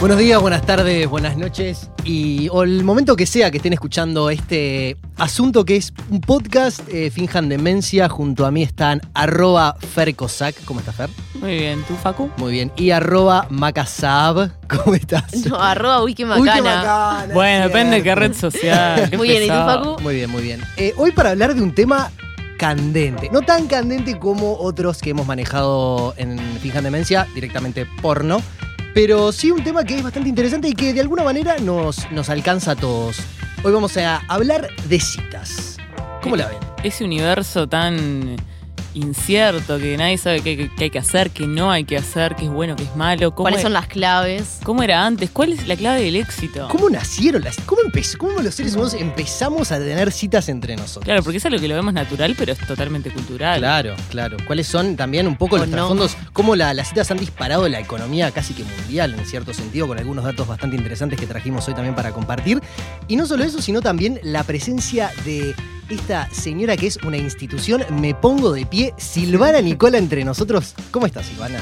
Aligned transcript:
Buenos 0.00 0.18
días, 0.18 0.40
buenas 0.40 0.62
tardes, 0.64 1.08
buenas 1.08 1.36
noches 1.36 1.90
y 2.04 2.48
o 2.52 2.62
el 2.62 2.84
momento 2.84 3.16
que 3.16 3.26
sea 3.26 3.50
que 3.50 3.56
estén 3.56 3.72
escuchando 3.72 4.30
este 4.30 4.96
asunto 5.16 5.64
que 5.64 5.74
es 5.74 5.92
un 6.08 6.20
podcast 6.20 6.80
eh, 6.88 7.10
Finjan 7.10 7.48
Demencia. 7.48 8.08
Junto 8.08 8.46
a 8.46 8.52
mí 8.52 8.62
están 8.62 9.00
arroba 9.14 9.74
Fercosac. 9.94 10.54
¿Cómo 10.66 10.78
estás, 10.78 10.94
Fer? 10.94 11.10
Muy 11.40 11.58
bien, 11.58 11.82
¿tú, 11.88 11.94
Facu? 11.96 12.30
Muy 12.36 12.52
bien. 12.52 12.70
Y 12.76 12.92
arroba 12.92 13.48
Macasab. 13.50 14.52
¿Cómo 14.68 14.94
estás? 14.94 15.34
No, 15.46 15.56
arroba 15.60 16.04
Wikimacana. 16.04 16.62
macana, 16.62 17.34
Bueno, 17.34 17.64
depende 17.64 17.96
de 17.96 18.02
qué 18.04 18.14
red 18.14 18.34
social. 18.34 19.10
qué 19.10 19.16
Muy 19.16 19.28
bien, 19.30 19.42
¿y 19.42 19.46
tú. 19.48 19.52
Facu? 19.52 20.00
Muy 20.00 20.14
bien, 20.14 20.30
muy 20.30 20.42
bien. 20.42 20.60
Eh, 20.76 20.94
hoy 20.96 21.10
para 21.10 21.30
hablar 21.30 21.56
de 21.56 21.60
un 21.62 21.74
tema 21.74 22.12
candente. 22.56 23.30
No 23.32 23.42
tan 23.42 23.66
candente 23.66 24.16
como 24.18 24.54
otros 24.58 25.00
que 25.00 25.10
hemos 25.10 25.26
manejado 25.26 26.14
en 26.18 26.38
Finjan 26.60 26.84
Demencia, 26.84 27.26
directamente 27.34 27.84
porno. 28.00 28.40
Pero 28.94 29.32
sí 29.32 29.50
un 29.50 29.62
tema 29.62 29.84
que 29.84 29.96
es 29.96 30.02
bastante 30.02 30.28
interesante 30.28 30.68
y 30.68 30.74
que 30.74 30.92
de 30.92 31.00
alguna 31.00 31.22
manera 31.22 31.58
nos, 31.58 32.10
nos 32.10 32.28
alcanza 32.30 32.72
a 32.72 32.76
todos. 32.76 33.18
Hoy 33.62 33.72
vamos 33.72 33.96
a 33.96 34.18
hablar 34.28 34.68
de 34.88 35.00
citas. 35.00 35.76
¿Cómo 36.22 36.36
la 36.36 36.48
ven? 36.48 36.58
Ese 36.82 37.04
universo 37.04 37.68
tan 37.68 38.36
incierto 38.98 39.78
que 39.78 39.96
nadie 39.96 40.18
sabe 40.18 40.40
qué, 40.42 40.70
qué 40.76 40.84
hay 40.84 40.90
que 40.90 40.98
hacer, 40.98 41.30
qué 41.30 41.46
no 41.46 41.70
hay 41.70 41.84
que 41.84 41.96
hacer, 41.96 42.34
qué 42.36 42.44
es 42.44 42.50
bueno, 42.50 42.76
qué 42.76 42.84
es 42.84 42.96
malo. 42.96 43.30
¿Cómo, 43.32 43.44
¿Cuáles 43.44 43.62
son 43.62 43.72
las 43.72 43.86
claves? 43.86 44.58
¿Cómo 44.64 44.82
era 44.82 45.04
antes? 45.06 45.30
¿Cuál 45.30 45.52
es 45.52 45.66
la 45.66 45.76
clave 45.76 46.02
del 46.02 46.16
éxito? 46.16 46.68
¿Cómo 46.70 46.90
nacieron 46.90 47.42
las 47.42 47.56
¿Cómo 47.66 47.82
empezó? 47.82 48.18
¿Cómo 48.18 48.40
los 48.40 48.54
seres 48.54 48.74
humanos 48.74 48.94
empezamos 48.94 49.72
a 49.72 49.78
tener 49.78 50.12
citas 50.12 50.48
entre 50.48 50.76
nosotros? 50.76 51.04
Claro, 51.04 51.22
porque 51.22 51.38
es 51.38 51.46
algo 51.46 51.58
que 51.58 51.68
lo 51.68 51.74
vemos 51.74 51.92
natural, 51.94 52.34
pero 52.38 52.52
es 52.52 52.58
totalmente 52.58 53.10
cultural. 53.10 53.58
Claro, 53.60 53.94
claro. 54.10 54.36
¿Cuáles 54.46 54.66
son 54.66 54.96
también 54.96 55.26
un 55.26 55.36
poco 55.36 55.56
O 55.56 55.58
los 55.58 55.68
no. 55.68 55.76
trasfondos? 55.76 56.16
Cómo 56.32 56.56
la- 56.56 56.74
las 56.74 56.88
citas 56.88 57.10
han 57.10 57.18
disparado 57.18 57.68
la 57.68 57.80
economía 57.80 58.30
casi 58.30 58.54
que 58.54 58.64
mundial, 58.64 59.14
en 59.18 59.24
cierto 59.26 59.52
sentido, 59.54 59.86
con 59.86 59.98
algunos 59.98 60.24
datos 60.24 60.46
bastante 60.46 60.76
interesantes 60.76 61.18
que 61.18 61.26
trajimos 61.26 61.66
hoy 61.68 61.74
también 61.74 61.94
para 61.94 62.12
compartir. 62.12 62.60
Y 63.08 63.16
no 63.16 63.26
solo 63.26 63.44
eso, 63.44 63.60
sino 63.62 63.80
también 63.80 64.18
la 64.22 64.42
presencia 64.44 65.10
de 65.24 65.54
esta 65.88 66.28
señora 66.32 66.76
que 66.76 66.86
es 66.86 66.98
una 67.04 67.16
institución. 67.16 67.82
Me 68.00 68.14
pongo 68.14 68.52
de 68.52 68.66
pie, 68.66 68.94
Silvana 68.96 69.60
Nicola 69.60 69.98
entre 69.98 70.24
nosotros. 70.24 70.74
¿Cómo 70.90 71.06
estás, 71.06 71.26
Silvana? 71.26 71.60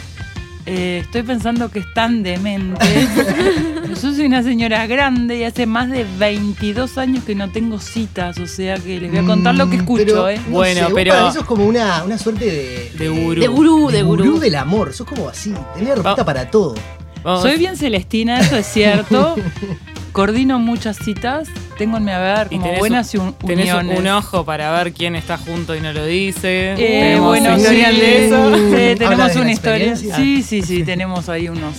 Eh, 0.69 1.03
estoy 1.05 1.23
pensando 1.23 1.71
que 1.71 1.79
es 1.79 1.95
tan 1.95 2.25
demente. 2.25 2.85
Yo 3.89 3.95
soy 4.13 4.27
una 4.27 4.43
señora 4.43 4.85
grande 4.89 5.37
y 5.39 5.45
hace 5.45 5.65
más 5.65 5.89
de 5.91 6.05
22 6.19 6.99
años 6.99 7.23
que 7.23 7.37
no 7.37 7.51
tengo 7.53 7.79
citas, 7.79 8.37
o 8.39 8.47
sea 8.49 8.77
que 8.77 9.01
les 9.01 9.11
voy 9.11 9.21
a 9.21 9.25
contar 9.25 9.55
lo 9.55 9.71
que 9.71 9.77
Mm, 9.77 9.81
escucho, 9.81 10.05
pero, 10.05 10.29
¿eh? 10.29 10.41
no 10.49 10.51
Bueno, 10.53 10.89
sé, 10.89 10.95
pero- 10.95 11.15
para 11.15 11.29
eso 11.29 11.39
es 11.41 11.47
como 11.47 11.65
una, 11.67 12.03
una 12.03 12.19
suerte 12.19 12.45
de. 12.47 12.93
De 12.99 13.09
gurú. 13.09 13.41
De 13.41 13.47
gurú, 13.47 13.91
de 13.91 14.03
gurú. 14.03 14.39
del 14.41 14.57
amor. 14.57 14.93
Sos 14.93 15.07
como 15.07 15.29
así. 15.29 15.55
Tenés 15.75 15.95
respuesta 15.95 16.25
para 16.25 16.51
todo. 16.51 16.75
Vamos- 17.23 17.43
Soy 17.43 17.59
bien 17.59 17.77
celestina, 17.77 18.41
eso 18.41 18.57
es 18.57 18.67
cierto. 18.67 19.37
Coordino 20.13 20.59
muchas 20.59 20.97
citas, 20.97 21.49
tengo 21.77 21.97
en 21.99 22.05
mi 22.05 22.11
haber 22.13 22.47
y 22.51 22.57
como 22.57 22.65
tenés 22.65 22.79
buenas 22.81 23.15
un, 23.15 23.21
un- 23.21 23.35
tenés 23.35 23.71
un- 23.73 23.77
uniones. 23.81 23.99
un 24.01 24.07
ojo 24.09 24.45
para 24.45 24.73
ver 24.73 24.93
quién 24.93 25.15
está 25.17 25.37
junto 25.39 25.75
y 25.77 25.81
no 25.81 25.93
lo 25.93 26.05
dice. 26.07 26.73
Eh, 26.73 26.77
Tenemos 26.77 27.27
bueno, 27.29 27.51
un 27.51 27.57
sí, 27.57 27.61
historial 27.63 27.97
de 27.99 28.27
eso. 28.27 28.57
Sí, 28.57 28.95
tenemos 28.99 29.37
una 29.37 29.53
historia. 29.53 29.97
Sí, 29.97 30.43
sí, 30.43 30.63
sí, 30.63 30.83
tenemos 30.85 31.29
ahí 31.29 31.49
unos. 31.49 31.77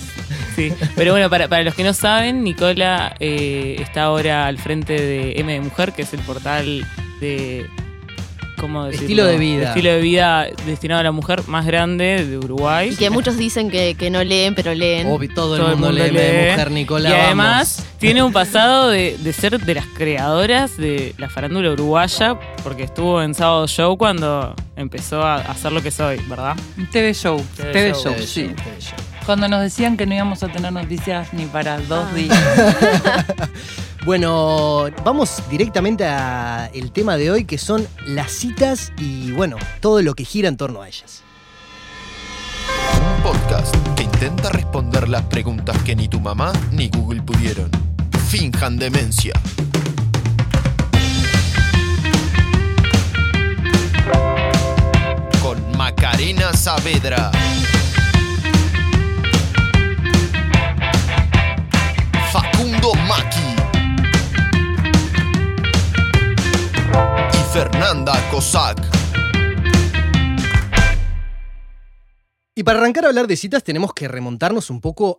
Sí, 0.56 0.72
pero 0.96 1.12
bueno, 1.12 1.30
para, 1.30 1.46
para 1.48 1.62
los 1.62 1.74
que 1.74 1.84
no 1.84 1.92
saben, 1.94 2.42
Nicola 2.42 3.14
eh, 3.20 3.76
está 3.80 4.02
ahora 4.04 4.46
al 4.46 4.58
frente 4.58 4.94
de 4.94 5.38
M 5.38 5.52
de 5.52 5.60
Mujer, 5.60 5.92
que 5.92 6.02
es 6.02 6.12
el 6.14 6.20
portal 6.20 6.84
de. 7.20 7.66
¿Cómo 8.58 8.84
decirlo? 8.84 9.04
Estilo 9.06 9.24
de 9.26 9.38
vida. 9.38 9.68
Estilo 9.68 9.90
de 9.90 10.00
vida 10.00 10.46
destinado 10.66 11.00
a 11.00 11.04
la 11.04 11.12
mujer 11.12 11.46
más 11.48 11.64
grande 11.66 12.26
de 12.26 12.38
Uruguay. 12.38 12.90
Y 12.92 12.96
que 12.96 13.10
muchos 13.10 13.36
dicen 13.36 13.70
que, 13.70 13.94
que 13.94 14.10
no 14.10 14.22
leen, 14.24 14.54
pero 14.54 14.74
leen. 14.74 15.06
Obvio, 15.08 15.30
todo 15.34 15.54
el 15.56 15.60
Todo 15.62 15.70
el 15.72 15.76
mundo, 15.78 15.88
mundo 15.92 16.04
lee 16.04 16.10
de 16.10 16.42
lee. 16.44 16.50
mujer, 16.50 16.70
Nicola. 16.70 17.08
y 17.08 17.12
vamos. 17.12 17.24
además 17.26 17.86
tiene 17.98 18.22
un 18.22 18.32
pasado 18.32 18.88
de, 18.88 19.16
de 19.18 19.32
ser 19.32 19.58
de 19.60 19.74
las 19.74 19.86
creadoras 19.86 20.76
de 20.76 21.14
la 21.18 21.28
farándula 21.28 21.70
uruguaya, 21.72 22.36
porque 22.62 22.82
estuvo 22.84 23.22
en 23.22 23.34
Sábado 23.34 23.66
Show 23.66 23.96
cuando 23.96 24.54
empezó 24.76 25.22
a 25.22 25.36
hacer 25.36 25.72
lo 25.72 25.82
que 25.82 25.90
soy, 25.90 26.18
¿verdad? 26.28 26.56
TV 26.92 27.14
show, 27.14 27.42
TV 27.56 27.72
TV, 27.72 27.90
show, 27.92 28.02
show, 28.02 28.12
TV 28.14 28.26
sí. 28.26 28.42
show, 28.46 28.54
TV 28.56 28.80
show. 28.80 28.94
Cuando 29.26 29.46
nos 29.48 29.60
decían 29.60 29.96
que 29.98 30.06
no 30.06 30.14
íbamos 30.14 30.42
a 30.42 30.48
tener 30.48 30.72
noticias 30.72 31.32
ni 31.34 31.44
para 31.46 31.78
dos 31.80 32.06
Ah. 32.10 32.14
días. 32.14 32.38
Bueno, 34.08 34.86
vamos 35.04 35.42
directamente 35.50 36.06
al 36.06 36.92
tema 36.92 37.18
de 37.18 37.30
hoy 37.30 37.44
que 37.44 37.58
son 37.58 37.86
las 38.06 38.32
citas 38.32 38.90
y 38.96 39.32
bueno, 39.32 39.58
todo 39.80 40.00
lo 40.00 40.14
que 40.14 40.24
gira 40.24 40.48
en 40.48 40.56
torno 40.56 40.80
a 40.80 40.88
ellas. 40.88 41.22
Un 42.94 43.22
podcast 43.22 43.76
que 43.96 44.04
intenta 44.04 44.48
responder 44.48 45.10
las 45.10 45.24
preguntas 45.24 45.76
que 45.82 45.94
ni 45.94 46.08
tu 46.08 46.20
mamá 46.20 46.54
ni 46.72 46.88
Google 46.88 47.20
pudieron. 47.20 47.70
Finjan 48.30 48.78
demencia. 48.78 49.34
Con 55.42 55.76
Macarena 55.76 56.54
Saavedra. 56.54 57.30
Facundo 62.32 62.94
Maki. 63.06 63.47
Fernanda 67.58 68.12
Cossack. 68.30 68.78
Y 72.54 72.62
para 72.62 72.78
arrancar 72.78 73.04
a 73.04 73.08
hablar 73.08 73.26
de 73.26 73.36
citas 73.36 73.64
tenemos 73.64 73.92
que 73.94 74.06
remontarnos 74.06 74.70
un 74.70 74.80
poco 74.80 75.18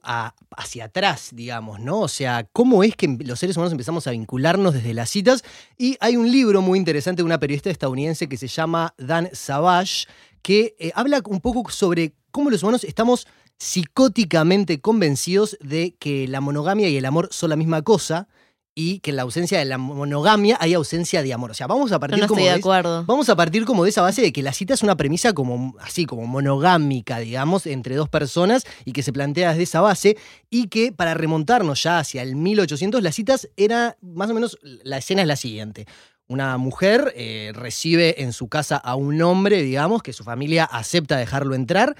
hacia 0.55 0.85
atrás, 0.85 1.31
digamos, 1.33 1.81
¿no? 1.81 1.99
O 1.99 2.07
sea, 2.07 2.47
cómo 2.53 2.81
es 2.85 2.95
que 2.95 3.17
los 3.25 3.39
seres 3.39 3.57
humanos 3.57 3.73
empezamos 3.73 4.07
a 4.07 4.11
vincularnos 4.11 4.73
desde 4.73 4.93
las 4.93 5.09
citas. 5.09 5.43
Y 5.77 5.97
hay 5.99 6.15
un 6.15 6.31
libro 6.31 6.61
muy 6.61 6.79
interesante 6.79 7.23
de 7.23 7.25
una 7.25 7.41
periodista 7.41 7.71
estadounidense 7.71 8.29
que 8.29 8.37
se 8.37 8.47
llama 8.47 8.93
Dan 8.97 9.27
Savage, 9.33 10.07
que 10.41 10.77
eh, 10.79 10.93
habla 10.95 11.21
un 11.25 11.41
poco 11.41 11.69
sobre 11.69 12.13
cómo 12.31 12.51
los 12.51 12.63
humanos 12.63 12.85
estamos 12.85 13.27
psicóticamente 13.57 14.79
convencidos 14.79 15.57
de 15.59 15.93
que 15.99 16.25
la 16.29 16.39
monogamia 16.39 16.87
y 16.87 16.95
el 16.95 17.03
amor 17.03 17.27
son 17.31 17.49
la 17.49 17.57
misma 17.57 17.81
cosa 17.81 18.29
y 18.81 18.99
que 18.99 19.09
en 19.09 19.17
la 19.17 19.23
ausencia 19.23 19.59
de 19.59 19.65
la 19.65 19.77
monogamia 19.77 20.55
hay 20.61 20.73
ausencia 20.73 21.21
de 21.21 21.33
amor. 21.33 21.51
O 21.51 21.53
sea, 21.53 21.67
vamos 21.67 21.91
a 21.91 21.95
No, 21.95 21.99
partir 21.99 22.19
no 22.19 22.27
como 22.27 22.39
estoy 22.39 22.47
de 22.47 22.53
de- 22.53 22.59
acuerdo. 22.59 23.03
Vamos 23.05 23.27
a 23.27 23.35
partir 23.35 23.65
como 23.65 23.83
de 23.83 23.89
esa 23.89 24.01
base 24.01 24.21
de 24.21 24.31
que 24.31 24.41
la 24.41 24.53
cita 24.53 24.73
es 24.73 24.83
una 24.83 24.95
premisa 24.95 25.33
como 25.33 25.75
así, 25.81 26.05
como 26.05 26.25
monogámica, 26.27 27.19
digamos, 27.19 27.65
entre 27.67 27.95
dos 27.95 28.07
personas 28.07 28.63
y 28.85 28.93
que 28.93 29.03
se 29.03 29.11
plantea 29.11 29.49
desde 29.49 29.63
esa 29.63 29.81
base 29.81 30.15
y 30.49 30.67
que 30.67 30.93
para 30.93 31.13
remontarnos 31.13 31.83
ya 31.83 31.99
hacia 31.99 32.21
el 32.21 32.37
1800, 32.37 33.03
las 33.03 33.15
citas 33.15 33.49
era 33.57 33.97
más 34.01 34.29
o 34.29 34.33
menos, 34.33 34.57
la 34.61 34.97
escena 34.97 35.23
es 35.23 35.27
la 35.27 35.35
siguiente. 35.35 35.85
Una 36.27 36.57
mujer 36.57 37.11
eh, 37.17 37.51
recibe 37.53 38.21
en 38.23 38.31
su 38.33 38.47
casa 38.47 38.77
a 38.77 38.95
un 38.95 39.21
hombre, 39.21 39.61
digamos, 39.61 40.03
que 40.03 40.13
su 40.13 40.23
familia 40.23 40.63
acepta 40.63 41.17
dejarlo 41.17 41.53
entrar. 41.55 41.95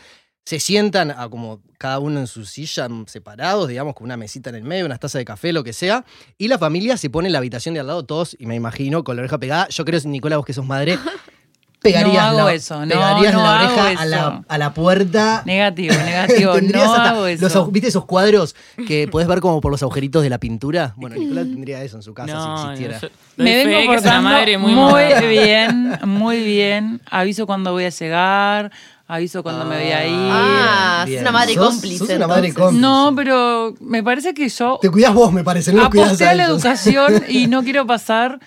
Se 0.50 0.60
sientan 0.60 1.12
a 1.12 1.30
como 1.30 1.60
cada 1.78 2.00
uno 2.00 2.20
en 2.20 2.26
su 2.26 2.44
silla 2.44 2.90
mm, 2.90 3.06
separados, 3.06 3.68
digamos, 3.68 3.94
con 3.94 4.06
una 4.06 4.18
mesita 4.18 4.50
en 4.50 4.56
el 4.56 4.64
medio, 4.64 4.84
unas 4.88 5.00
tazas 5.00 5.20
de 5.20 5.26
café, 5.26 5.54
lo 5.54 5.64
que 5.64 5.74
sea. 5.74 6.04
Y 6.40 6.48
la 6.48 6.58
familia 6.58 6.98
se 6.98 7.08
pone 7.12 7.28
en 7.28 7.34
la 7.34 7.38
habitación 7.38 7.76
de 7.76 7.82
al 7.82 7.86
lado, 7.88 8.02
todos, 8.04 8.36
y 8.40 8.48
me 8.48 8.56
imagino, 8.56 9.04
con 9.04 9.16
la 9.16 9.22
oreja 9.22 9.38
pegada. 9.38 9.68
Yo 9.70 9.86
creo, 9.86 10.00
Nicola, 10.06 10.38
vos 10.38 10.46
que 10.48 10.54
sos 10.54 10.66
madre, 10.66 10.98
pegarías, 11.84 12.14
No 12.16 12.20
hago 12.40 12.48
la, 12.48 12.54
eso, 12.56 12.84
no, 12.84 12.94
pegarías 12.96 13.34
no 13.34 13.44
la 13.44 13.60
hago 13.60 13.66
oreja 13.82 14.02
a 14.02 14.06
la, 14.08 14.44
a 14.48 14.58
la 14.58 14.74
puerta. 14.74 15.44
Negativo, 15.46 15.94
negativo, 16.04 16.60
no 16.60 16.94
hago 16.94 17.22
los 17.28 17.42
eso. 17.44 17.66
agu- 17.68 17.72
¿Viste 17.72 17.90
esos 17.90 18.06
cuadros 18.06 18.56
que 18.88 19.08
podés 19.12 19.28
ver 19.28 19.42
como 19.42 19.62
por 19.62 19.72
los 19.72 19.84
agujeritos 19.84 20.24
de 20.24 20.30
la 20.32 20.40
pintura? 20.40 20.94
Bueno, 20.98 21.16
Nicola 21.16 21.42
tendría 21.44 21.84
eso 21.84 21.96
en 21.98 22.02
su 22.04 22.14
casa 22.16 22.34
No, 22.34 22.42
si 22.42 22.48
no, 22.50 22.72
existiera. 22.72 23.00
yo 23.00 23.10
Me 23.44 23.64
vengo 23.66 23.78
una 23.82 23.86
portando 23.86 24.30
madre 24.30 24.58
muy, 24.58 24.74
muy, 24.74 25.28
bien, 25.30 26.00
muy 26.06 26.44
bien. 26.44 27.02
Aviso 27.10 27.46
cuando 27.46 27.72
voy 27.72 27.86
a 27.86 27.90
llegar, 27.90 28.72
aviso 29.10 29.42
cuando 29.44 29.66
me 29.66 29.76
voy 29.76 29.92
a 29.92 30.06
ir. 30.08 30.14
Ah, 30.32 31.04
Bien. 31.06 31.18
sos 31.20 31.22
una 31.24 31.32
madre 31.32 31.54
Sos- 31.56 31.68
cómplice, 31.70 31.98
sos 31.98 32.10
una 32.12 32.28
madre 32.28 32.48
entonces. 32.50 32.64
cómplice. 32.64 32.82
No, 32.82 33.14
pero 33.16 33.76
me 33.82 34.04
parece 34.04 34.34
que 34.34 34.48
yo 34.48 34.78
Te 34.82 34.90
cuidas 34.90 35.14
vos, 35.14 35.34
me 35.34 35.44
parece, 35.44 35.72
no 35.74 35.80
los 35.80 35.88
aposté 35.88 36.26
a 36.26 36.30
a 36.30 36.36
la 36.36 36.44
ellos. 36.46 36.56
educación 36.64 37.24
y 37.28 37.48
no 37.48 37.64
quiero 37.64 37.86
pasar 37.88 38.40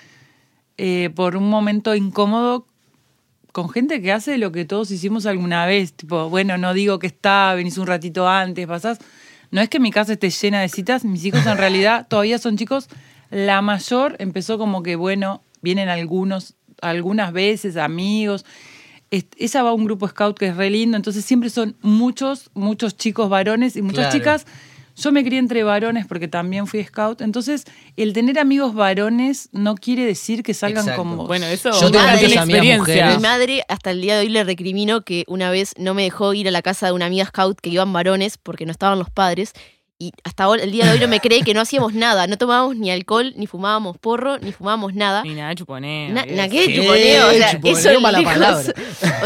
eh, 0.78 1.10
por 1.14 1.36
un 1.36 1.50
momento 1.50 1.94
incómodo 1.94 2.66
con 3.50 3.68
gente 3.68 4.00
que 4.00 4.12
hace 4.12 4.38
lo 4.38 4.52
que 4.52 4.64
todos 4.64 4.90
hicimos 4.92 5.26
alguna 5.26 5.66
vez. 5.66 5.92
Tipo, 5.94 6.30
bueno, 6.30 6.56
no 6.58 6.72
digo 6.74 6.98
que 6.98 7.08
está, 7.08 7.52
venís 7.54 7.76
un 7.76 7.86
ratito 7.86 8.28
antes, 8.28 8.66
pasás. 8.66 8.98
No 9.50 9.60
es 9.60 9.68
que 9.68 9.80
mi 9.80 9.90
casa 9.90 10.12
esté 10.14 10.30
llena 10.30 10.60
de 10.62 10.68
citas, 10.68 11.04
mis 11.04 11.24
hijos 11.24 11.44
en 11.44 11.58
realidad 11.58 12.06
todavía 12.08 12.38
son 12.38 12.56
chicos. 12.56 12.88
La 13.30 13.60
mayor 13.62 14.16
empezó 14.20 14.58
como 14.58 14.82
que, 14.82 14.94
bueno, 14.96 15.42
vienen 15.60 15.88
algunos, 15.88 16.54
algunas 16.80 17.32
veces, 17.32 17.76
amigos. 17.76 18.44
Ella 19.36 19.62
va 19.62 19.70
a 19.70 19.72
un 19.74 19.84
grupo 19.84 20.08
scout 20.08 20.38
que 20.38 20.46
es 20.48 20.56
re 20.56 20.70
lindo, 20.70 20.96
entonces 20.96 21.24
siempre 21.24 21.50
son 21.50 21.76
muchos, 21.82 22.50
muchos 22.54 22.96
chicos 22.96 23.28
varones 23.28 23.76
y 23.76 23.82
muchas 23.82 24.06
Claro. 24.06 24.18
chicas. 24.18 24.46
Yo 24.94 25.10
me 25.10 25.24
crié 25.24 25.38
entre 25.38 25.62
varones 25.64 26.06
porque 26.06 26.28
también 26.28 26.66
fui 26.66 26.84
scout, 26.84 27.22
entonces 27.22 27.64
el 27.96 28.12
tener 28.12 28.38
amigos 28.38 28.74
varones 28.74 29.48
no 29.52 29.74
quiere 29.74 30.04
decir 30.04 30.42
que 30.42 30.52
salgan 30.52 30.82
Exacto. 30.84 31.02
con 31.02 31.16
vos. 31.16 31.26
Bueno, 31.28 31.46
eso 31.46 31.70
Yo 31.72 31.90
tengo 31.90 32.04
muchas 32.04 32.18
amigas 32.22 32.32
experiencia. 32.48 32.78
mujeres. 32.78 33.16
Mi 33.16 33.22
madre 33.22 33.64
hasta 33.68 33.90
el 33.90 34.02
día 34.02 34.16
de 34.16 34.20
hoy 34.26 34.28
le 34.28 34.44
recrimino 34.44 35.00
que 35.02 35.24
una 35.28 35.50
vez 35.50 35.72
no 35.78 35.94
me 35.94 36.02
dejó 36.02 36.34
ir 36.34 36.46
a 36.46 36.50
la 36.50 36.60
casa 36.60 36.86
de 36.86 36.92
una 36.92 37.06
amiga 37.06 37.24
scout 37.24 37.58
que 37.60 37.70
iban 37.70 37.90
varones 37.92 38.36
porque 38.36 38.66
no 38.66 38.72
estaban 38.72 38.98
los 38.98 39.08
padres. 39.08 39.52
Y 40.06 40.12
hasta 40.24 40.44
ahora, 40.44 40.62
el 40.64 40.72
día 40.72 40.84
de 40.86 40.92
hoy 40.92 40.98
no 41.00 41.06
me 41.08 41.20
cree 41.20 41.42
que 41.42 41.54
no 41.54 41.60
hacíamos 41.60 41.94
nada. 41.94 42.26
No 42.26 42.36
tomábamos 42.36 42.76
ni 42.76 42.90
alcohol, 42.90 43.32
ni 43.36 43.46
fumábamos 43.46 43.98
porro, 43.98 44.38
ni 44.38 44.50
fumábamos 44.52 44.94
nada. 44.94 45.22
Ni 45.22 45.34
nada 45.34 45.50
de 45.50 45.54
chuponeo. 45.56 46.08
Na, 46.12 46.24
na- 46.26 46.44
eso. 46.46 46.50
¿qué 46.52 46.74
chuponeo? 46.74 47.28
O 47.28 47.30
sea, 47.32 47.50
chuponeo, 47.52 47.78
eso 47.78 48.00
mala 48.00 48.18
lejos. 48.18 48.32
palabra. 48.34 48.74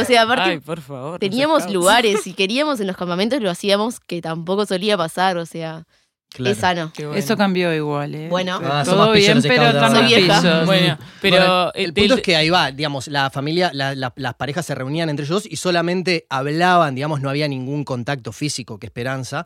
O 0.00 0.04
sea, 0.04 0.22
aparte 0.22 0.50
Ay, 0.50 0.58
por 0.60 0.80
favor. 0.82 1.18
teníamos 1.18 1.70
lugares 1.70 2.26
y 2.26 2.32
queríamos 2.40 2.78
en 2.80 2.86
los 2.88 2.96
campamentos 2.96 3.40
lo 3.40 3.50
hacíamos 3.50 4.00
que 4.00 4.20
tampoco 4.20 4.66
solía 4.66 4.96
pasar, 4.98 5.38
o 5.38 5.46
sea, 5.46 5.84
Claro. 6.28 6.50
es 6.52 6.58
sano. 6.58 6.92
Bueno. 6.98 7.14
Eso 7.14 7.34
cambió 7.38 7.72
igual, 7.72 8.14
¿eh? 8.14 8.28
Bueno. 8.28 8.60
Ah, 8.62 8.82
todo 8.84 9.10
pillos 9.14 9.42
bien, 9.42 9.56
pero 9.56 9.70
pillos. 9.96 10.66
Bueno, 10.66 10.98
pero 11.22 11.36
Bueno, 11.38 11.72
el, 11.74 11.84
el- 11.86 11.94
punto 11.94 12.12
el- 12.14 12.18
es 12.20 12.24
que 12.26 12.36
ahí 12.36 12.50
va, 12.50 12.72
digamos, 12.72 13.08
la 13.08 13.30
familia, 13.30 13.70
la- 13.72 13.94
la- 13.94 14.12
las 14.16 14.34
parejas 14.34 14.66
se 14.66 14.74
reunían 14.74 15.08
entre 15.08 15.24
ellos 15.24 15.44
y 15.48 15.56
solamente 15.56 16.26
hablaban, 16.28 16.94
digamos, 16.94 17.22
no 17.22 17.30
había 17.30 17.48
ningún 17.48 17.84
contacto 17.84 18.32
físico 18.32 18.78
que 18.78 18.84
esperanza. 18.86 19.44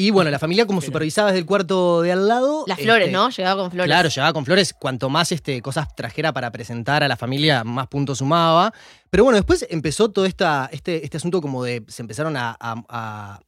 Y 0.00 0.10
bueno, 0.10 0.30
la 0.30 0.38
familia 0.38 0.64
como 0.66 0.80
supervisaba 0.80 1.28
desde 1.28 1.40
el 1.40 1.46
cuarto 1.46 2.00
de 2.00 2.12
al 2.12 2.26
lado. 2.26 2.64
Las 2.66 2.78
flores, 2.78 3.08
este, 3.08 3.12
¿no? 3.12 3.28
Llegaba 3.28 3.62
con 3.62 3.70
flores. 3.70 3.86
Claro, 3.86 4.08
llevaba 4.08 4.32
con 4.32 4.44
flores. 4.46 4.72
Cuanto 4.72 5.10
más 5.10 5.30
este, 5.32 5.60
cosas 5.60 5.94
trajera 5.94 6.32
para 6.32 6.50
presentar 6.50 7.02
a 7.02 7.08
la 7.08 7.16
familia, 7.16 7.64
más 7.64 7.86
puntos 7.88 8.18
sumaba. 8.18 8.72
Pero 9.10 9.24
bueno, 9.24 9.36
después 9.36 9.66
empezó 9.68 10.10
todo 10.10 10.24
esta, 10.24 10.70
este, 10.72 11.04
este 11.04 11.18
asunto 11.18 11.42
como 11.42 11.64
de. 11.64 11.84
Se 11.88 12.00
empezaron 12.02 12.36
a. 12.36 12.56
a- 12.58 12.82
a- 12.88 13.40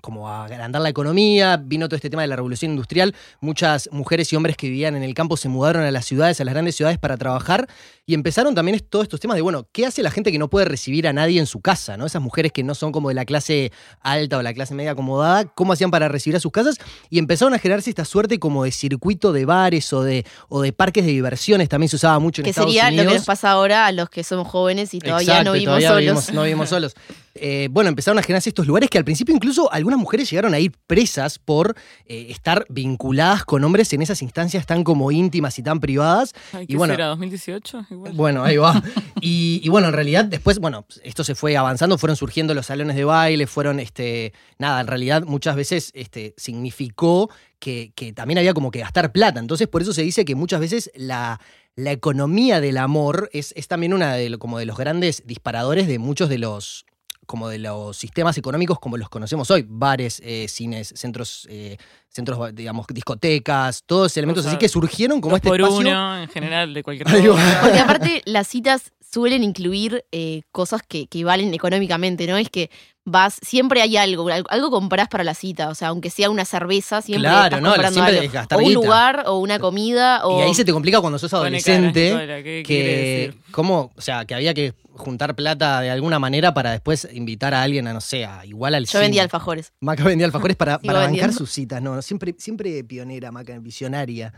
como 0.00 0.28
a 0.28 0.44
agrandar 0.44 0.82
la 0.82 0.88
economía, 0.88 1.56
vino 1.56 1.88
todo 1.88 1.96
este 1.96 2.10
tema 2.10 2.22
de 2.22 2.28
la 2.28 2.36
revolución 2.36 2.70
industrial, 2.72 3.14
muchas 3.40 3.88
mujeres 3.92 4.32
y 4.32 4.36
hombres 4.36 4.56
que 4.56 4.68
vivían 4.68 4.96
en 4.96 5.02
el 5.02 5.14
campo 5.14 5.36
se 5.36 5.48
mudaron 5.48 5.82
a 5.84 5.90
las 5.90 6.04
ciudades, 6.06 6.40
a 6.40 6.44
las 6.44 6.54
grandes 6.54 6.76
ciudades 6.76 6.98
para 6.98 7.16
trabajar 7.16 7.68
y 8.06 8.14
empezaron 8.14 8.54
también 8.54 8.80
todos 8.88 9.04
estos 9.04 9.20
temas 9.20 9.36
de, 9.36 9.42
bueno, 9.42 9.68
¿qué 9.72 9.86
hace 9.86 10.02
la 10.02 10.10
gente 10.10 10.32
que 10.32 10.38
no 10.38 10.48
puede 10.50 10.64
recibir 10.64 11.06
a 11.06 11.12
nadie 11.12 11.38
en 11.38 11.46
su 11.46 11.60
casa? 11.60 11.96
¿no? 11.96 12.06
Esas 12.06 12.20
mujeres 12.22 12.50
que 12.52 12.64
no 12.64 12.74
son 12.74 12.90
como 12.90 13.08
de 13.08 13.14
la 13.14 13.24
clase 13.24 13.70
alta 14.00 14.38
o 14.38 14.42
la 14.42 14.52
clase 14.52 14.74
media 14.74 14.92
acomodada, 14.92 15.44
¿cómo 15.44 15.72
hacían 15.72 15.90
para 15.92 16.08
recibir 16.08 16.36
a 16.36 16.40
sus 16.40 16.50
casas? 16.50 16.76
Y 17.08 17.18
empezaron 17.18 17.54
a 17.54 17.58
generarse 17.58 17.88
esta 17.90 18.04
suerte 18.04 18.38
como 18.40 18.64
de 18.64 18.72
circuito 18.72 19.32
de 19.32 19.44
bares 19.44 19.92
o 19.92 20.02
de, 20.02 20.24
o 20.48 20.60
de 20.62 20.72
parques 20.72 21.04
de 21.04 21.12
diversiones, 21.12 21.68
también 21.68 21.88
se 21.88 21.96
usaba 21.96 22.18
mucho 22.18 22.40
en 22.42 22.44
que 22.44 22.50
Estados 22.50 22.70
sería 22.70 22.88
Unidos. 22.88 23.04
lo 23.04 23.10
que 23.12 23.18
nos 23.18 23.26
pasa 23.26 23.50
ahora 23.50 23.86
a 23.86 23.92
los 23.92 24.10
que 24.10 24.24
somos 24.24 24.48
jóvenes 24.48 24.92
y 24.94 24.98
todavía 24.98 25.22
Exacto, 25.34 25.44
no 25.44 25.52
vivimos 25.52 25.78
todavía 25.78 25.88
solos. 25.90 26.00
vivimos- 26.26 26.32
no 26.34 26.42
vivimos 26.42 26.68
solos. 26.68 26.94
Eh, 27.34 27.68
bueno, 27.70 27.88
empezaron 27.88 28.18
a 28.18 28.22
generarse 28.22 28.48
estos 28.48 28.66
lugares 28.66 28.90
que 28.90 28.98
al 28.98 29.04
principio 29.04 29.34
incluso 29.34 29.72
algunas 29.72 29.98
mujeres 29.98 30.28
llegaron 30.30 30.52
a 30.54 30.58
ir 30.58 30.72
presas 30.86 31.38
por 31.38 31.76
eh, 32.06 32.26
estar 32.30 32.66
vinculadas 32.68 33.44
con 33.44 33.62
hombres 33.62 33.92
en 33.92 34.02
esas 34.02 34.22
instancias 34.22 34.66
tan 34.66 34.82
como 34.82 35.12
íntimas 35.12 35.58
y 35.58 35.62
tan 35.62 35.80
privadas. 35.80 36.34
Ay, 36.52 36.64
y 36.64 36.66
¿qué 36.68 36.76
bueno, 36.76 36.94
será? 36.94 37.14
¿2018? 37.14 37.86
Igual. 37.90 38.12
bueno, 38.14 38.44
ahí 38.44 38.56
va. 38.56 38.82
Y, 39.22 39.60
y 39.62 39.68
bueno, 39.68 39.88
en 39.88 39.94
realidad 39.94 40.24
después, 40.24 40.58
bueno, 40.58 40.86
esto 41.04 41.24
se 41.24 41.34
fue 41.34 41.56
avanzando, 41.56 41.98
fueron 41.98 42.16
surgiendo 42.16 42.54
los 42.54 42.66
salones 42.66 42.96
de 42.96 43.04
baile, 43.04 43.46
fueron, 43.46 43.78
este, 43.78 44.32
nada, 44.58 44.80
en 44.80 44.86
realidad 44.86 45.24
muchas 45.24 45.56
veces 45.56 45.90
este, 45.94 46.34
significó 46.36 47.30
que, 47.58 47.92
que 47.94 48.12
también 48.12 48.38
había 48.38 48.54
como 48.54 48.70
que 48.70 48.80
gastar 48.80 49.12
plata. 49.12 49.38
Entonces, 49.40 49.68
por 49.68 49.82
eso 49.82 49.92
se 49.92 50.02
dice 50.02 50.24
que 50.24 50.34
muchas 50.34 50.60
veces 50.60 50.90
la, 50.94 51.38
la 51.76 51.92
economía 51.92 52.60
del 52.60 52.78
amor 52.78 53.30
es, 53.32 53.52
es 53.56 53.68
también 53.68 53.92
una 53.92 54.14
de, 54.14 54.38
como 54.38 54.58
de 54.58 54.66
los 54.66 54.76
grandes 54.76 55.22
disparadores 55.26 55.86
de 55.86 55.98
muchos 55.98 56.28
de 56.28 56.38
los 56.38 56.86
como 57.30 57.48
de 57.48 57.60
los 57.60 57.96
sistemas 57.96 58.36
económicos 58.38 58.80
como 58.80 58.96
los 58.96 59.08
conocemos 59.08 59.48
hoy, 59.52 59.64
bares, 59.64 60.20
eh, 60.24 60.48
cines, 60.48 60.92
centros, 60.96 61.46
eh, 61.48 61.76
centros, 62.08 62.52
digamos, 62.52 62.88
discotecas, 62.88 63.84
todos 63.86 64.16
elementos 64.16 64.40
O 64.40 64.42
sea, 64.42 64.50
así 64.50 64.58
que 64.58 64.68
surgieron 64.68 65.20
como 65.20 65.36
este 65.36 65.48
por 65.48 65.60
espacio. 65.60 65.78
uno, 65.78 66.22
en 66.22 66.28
general, 66.28 66.74
de 66.74 66.82
cualquier 66.82 67.06
cosa. 67.28 67.60
Porque 67.62 67.78
aparte 67.78 68.22
las 68.24 68.48
citas 68.48 68.90
suelen 69.12 69.42
incluir 69.42 70.04
eh, 70.12 70.42
cosas 70.52 70.82
que, 70.86 71.06
que 71.06 71.24
valen 71.24 71.52
económicamente, 71.54 72.26
¿no? 72.26 72.36
Es 72.36 72.48
que 72.48 72.70
vas, 73.04 73.38
siempre 73.42 73.82
hay 73.82 73.96
algo, 73.96 74.28
algo, 74.28 74.70
comprás 74.70 75.08
para 75.08 75.24
la 75.24 75.34
cita, 75.34 75.68
o 75.68 75.74
sea, 75.74 75.88
aunque 75.88 76.10
sea 76.10 76.30
una 76.30 76.44
cerveza, 76.44 77.02
siempre 77.02 77.28
Claro, 77.28 77.44
estás 77.56 77.62
no, 77.62 77.70
comprando 77.70 77.94
siempre 77.94 78.18
algo. 78.18 78.40
es 78.40 78.46
o 78.52 78.58
un 78.58 78.64
guita. 78.64 78.74
lugar, 78.74 79.24
o 79.26 79.38
una 79.38 79.58
comida, 79.58 80.24
o... 80.24 80.38
Y 80.38 80.42
ahí 80.42 80.54
se 80.54 80.64
te 80.64 80.72
complica 80.72 81.00
cuando 81.00 81.18
sos 81.18 81.32
adolescente. 81.34 82.10
cara, 82.10 82.20
Nicola, 82.22 82.42
¿qué 82.42 82.62
quiere 82.64 82.92
que 82.92 83.34
cómo, 83.50 83.90
o 83.96 84.00
sea, 84.00 84.24
que 84.24 84.34
había 84.34 84.54
que 84.54 84.74
juntar 84.94 85.34
plata 85.34 85.80
de 85.80 85.90
alguna 85.90 86.18
manera 86.18 86.52
para 86.54 86.72
después 86.72 87.08
invitar 87.12 87.54
a 87.54 87.62
alguien 87.62 87.88
a 87.88 87.94
no 87.94 88.00
sé, 88.00 88.24
a 88.26 88.44
igual 88.44 88.74
al 88.74 88.86
Yo 88.86 89.00
vendía 89.00 89.22
alfajores. 89.22 89.72
Maca 89.80 90.04
vendía 90.04 90.26
alfajores 90.26 90.56
para, 90.56 90.78
para 90.82 91.00
bancar 91.00 91.32
sus 91.32 91.50
citas, 91.50 91.82
no, 91.82 91.96
no, 91.96 92.02
siempre, 92.02 92.34
siempre 92.38 92.84
pionera, 92.84 93.32
Maca, 93.32 93.58
visionaria. 93.58 94.32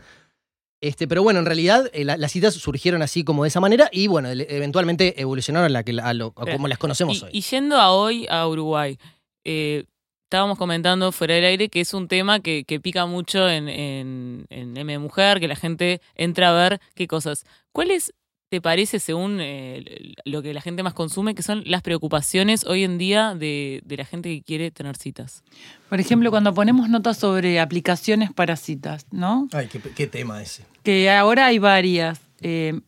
Este, 0.83 1.07
pero 1.07 1.23
bueno, 1.23 1.39
en 1.39 1.45
realidad 1.45 1.89
eh, 1.93 2.03
la- 2.03 2.17
las 2.17 2.31
citas 2.33 2.53
surgieron 2.55 3.01
así 3.01 3.23
como 3.23 3.43
de 3.43 3.47
esa 3.47 3.61
manera 3.61 3.89
y 3.91 4.07
bueno, 4.07 4.27
eventualmente 4.29 5.19
evolucionaron 5.21 5.67
a, 5.67 5.69
la 5.69 5.83
que, 5.83 5.97
a, 6.01 6.13
lo- 6.13 6.33
a 6.35 6.45
como 6.51 6.67
las 6.67 6.77
conocemos 6.77 7.21
y, 7.21 7.23
hoy. 7.23 7.29
y 7.33 7.41
yendo 7.41 7.77
a 7.77 7.91
hoy 7.91 8.27
a 8.29 8.45
Uruguay, 8.47 8.97
eh, 9.45 9.85
estábamos 10.25 10.57
comentando 10.57 11.11
fuera 11.13 11.35
del 11.35 11.45
aire 11.45 11.69
que 11.69 11.79
es 11.79 11.93
un 11.93 12.07
tema 12.09 12.41
que, 12.41 12.65
que 12.65 12.81
pica 12.81 13.05
mucho 13.05 13.47
en, 13.49 13.69
en, 13.69 14.45
en 14.49 14.75
M 14.75 14.97
Mujer, 14.99 15.39
que 15.39 15.47
la 15.47 15.55
gente 15.55 16.01
entra 16.15 16.49
a 16.49 16.53
ver 16.69 16.81
qué 16.95 17.07
cosas. 17.07 17.45
¿Cuáles 17.71 18.13
te 18.53 18.61
parece, 18.61 18.99
según 18.99 19.39
eh, 19.41 20.13
lo 20.25 20.43
que 20.43 20.53
la 20.53 20.61
gente 20.61 20.83
más 20.83 20.93
consume, 20.93 21.33
que 21.33 21.41
son 21.41 21.63
las 21.65 21.81
preocupaciones 21.81 22.65
hoy 22.65 22.83
en 22.83 22.99
día 22.99 23.33
de, 23.33 23.81
de 23.83 23.97
la 23.97 24.05
gente 24.05 24.29
que 24.29 24.43
quiere 24.43 24.69
tener 24.69 24.95
citas? 24.95 25.41
Por 25.89 25.99
ejemplo, 25.99 26.29
cuando 26.29 26.53
ponemos 26.53 26.87
notas 26.87 27.17
sobre 27.17 27.59
aplicaciones 27.59 28.31
para 28.31 28.55
citas, 28.55 29.07
¿no? 29.09 29.47
Ay, 29.53 29.69
qué, 29.71 29.79
qué 29.79 30.05
tema 30.05 30.39
ese. 30.39 30.65
Que 30.83 31.09
ahora 31.09 31.47
hay 31.47 31.57
varias. 31.57 32.21
eh, 32.41 32.79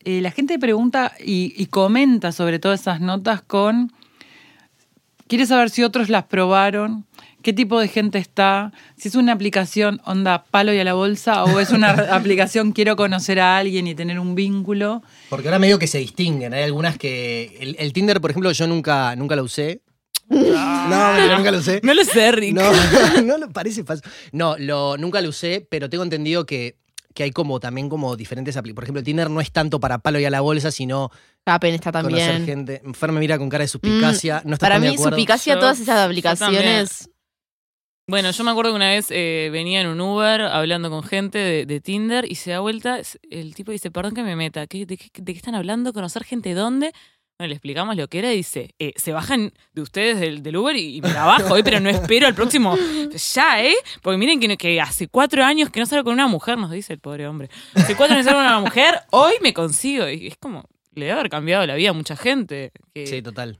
eh, 0.00 0.20
la 0.20 0.30
gente 0.30 0.58
pregunta 0.58 1.14
y, 1.24 1.54
y 1.56 1.64
comenta 1.68 2.30
sobre 2.32 2.58
todas 2.58 2.82
esas 2.82 3.00
notas 3.00 3.40
con. 3.40 3.94
Quiere 5.26 5.46
saber 5.46 5.70
si 5.70 5.84
otros 5.84 6.10
las 6.10 6.24
probaron, 6.24 7.06
qué 7.46 7.52
tipo 7.52 7.78
de 7.78 7.86
gente 7.86 8.18
está, 8.18 8.72
si 8.96 9.06
es 9.06 9.14
una 9.14 9.30
aplicación 9.32 10.00
onda 10.04 10.42
palo 10.50 10.72
y 10.74 10.80
a 10.80 10.84
la 10.84 10.94
bolsa 10.94 11.44
o 11.44 11.60
es 11.60 11.70
una 11.70 11.90
aplicación 12.16 12.72
quiero 12.72 12.96
conocer 12.96 13.38
a 13.38 13.56
alguien 13.56 13.86
y 13.86 13.94
tener 13.94 14.18
un 14.18 14.34
vínculo. 14.34 15.00
Porque 15.30 15.46
ahora 15.46 15.60
medio 15.60 15.78
que 15.78 15.86
se 15.86 15.98
distinguen, 15.98 16.52
hay 16.54 16.64
algunas 16.64 16.98
que... 16.98 17.56
El, 17.60 17.76
el 17.78 17.92
Tinder, 17.92 18.20
por 18.20 18.32
ejemplo, 18.32 18.50
yo 18.50 18.66
nunca, 18.66 19.14
nunca 19.14 19.36
lo 19.36 19.44
usé. 19.44 19.80
Ah. 20.28 20.88
No, 20.90 21.12
mentira, 21.14 21.36
nunca 21.38 21.52
lo 21.52 21.58
usé. 21.58 21.80
No 21.84 21.94
lo 21.94 22.02
sé, 22.04 22.32
Rick. 22.32 22.52
No, 22.52 22.62
no 23.24 23.38
lo 23.38 23.48
parece 23.50 23.84
fácil. 23.84 24.02
No, 24.32 24.56
lo, 24.58 24.96
nunca 24.96 25.20
lo 25.20 25.28
usé, 25.28 25.64
pero 25.70 25.88
tengo 25.88 26.02
entendido 26.02 26.46
que, 26.46 26.78
que 27.14 27.22
hay 27.22 27.30
como 27.30 27.60
también 27.60 27.88
como 27.88 28.16
diferentes 28.16 28.56
aplicaciones. 28.56 28.74
Por 28.74 28.84
ejemplo, 28.84 29.02
Tinder 29.04 29.30
no 29.30 29.40
es 29.40 29.52
tanto 29.52 29.78
para 29.78 29.98
palo 29.98 30.18
y 30.18 30.24
a 30.24 30.30
la 30.30 30.40
bolsa, 30.40 30.72
sino 30.72 31.12
Capen 31.44 31.74
está 31.74 31.92
conocer 31.92 32.26
también. 32.42 32.44
gente. 32.44 32.82
Fer 32.92 33.12
me 33.12 33.20
mira 33.20 33.38
con 33.38 33.48
cara 33.48 33.62
de 33.62 33.68
suspicacia. 33.68 34.42
no 34.44 34.54
estás 34.54 34.66
Para 34.66 34.74
tan 34.74 34.82
de 34.82 34.88
mí, 34.88 34.94
acuerdo. 34.96 35.16
suspicacia, 35.16 35.54
Yo- 35.54 35.60
todas 35.60 35.78
esas 35.78 35.96
yo 35.96 36.02
aplicaciones. 36.06 37.08
Bueno, 38.08 38.30
yo 38.30 38.44
me 38.44 38.52
acuerdo 38.52 38.70
que 38.70 38.76
una 38.76 38.90
vez 38.90 39.08
eh, 39.10 39.48
venía 39.50 39.80
en 39.80 39.88
un 39.88 40.00
Uber 40.00 40.42
hablando 40.42 40.90
con 40.90 41.02
gente 41.02 41.38
de, 41.38 41.66
de 41.66 41.80
Tinder 41.80 42.24
y 42.30 42.36
se 42.36 42.52
da 42.52 42.60
vuelta, 42.60 43.00
el 43.30 43.54
tipo 43.56 43.72
dice, 43.72 43.90
perdón 43.90 44.14
que 44.14 44.22
me 44.22 44.36
meta, 44.36 44.68
¿qué- 44.68 44.86
de, 44.86 44.96
qué, 44.96 45.08
de 45.12 45.32
qué 45.32 45.36
están 45.36 45.56
hablando? 45.56 45.92
¿Conocer 45.92 46.22
gente 46.22 46.54
dónde? 46.54 46.92
Bueno, 47.36 47.48
le 47.48 47.54
explicamos 47.54 47.96
lo 47.96 48.06
que 48.06 48.20
era 48.20 48.32
y 48.32 48.36
dice, 48.36 48.70
eh, 48.78 48.92
se 48.94 49.12
bajan 49.12 49.52
de 49.74 49.82
ustedes 49.82 50.20
del, 50.40 50.56
Uber 50.56 50.76
y, 50.76 50.98
y 50.98 51.00
me 51.02 51.12
la 51.12 51.24
bajo, 51.24 51.56
eh, 51.56 51.64
pero 51.64 51.80
no 51.80 51.90
espero 51.90 52.28
al 52.28 52.34
próximo, 52.36 52.76
ya, 53.34 53.64
¿eh? 53.64 53.74
Porque 54.02 54.18
miren 54.18 54.38
que, 54.56 54.80
hace 54.80 55.08
cuatro 55.08 55.44
años 55.44 55.68
que 55.70 55.80
no 55.80 55.86
salgo 55.86 56.04
con 56.04 56.14
una 56.14 56.28
mujer, 56.28 56.56
nos 56.58 56.70
dice 56.70 56.92
el 56.92 57.00
pobre 57.00 57.26
hombre. 57.26 57.50
Hace 57.74 57.96
cuatro 57.96 58.14
años 58.14 58.24
que 58.24 58.30
salgo 58.30 58.38
con 58.38 58.46
una 58.46 58.60
mujer, 58.60 59.00
hoy 59.10 59.32
me 59.42 59.52
consigo. 59.52 60.08
Y 60.08 60.28
es 60.28 60.36
como, 60.38 60.64
le 60.94 61.06
debe 61.06 61.18
haber 61.18 61.28
cambiado 61.28 61.66
la 61.66 61.74
vida 61.74 61.90
a 61.90 61.92
mucha 61.92 62.16
gente. 62.16 62.70
Sí, 62.94 63.20
total. 63.20 63.58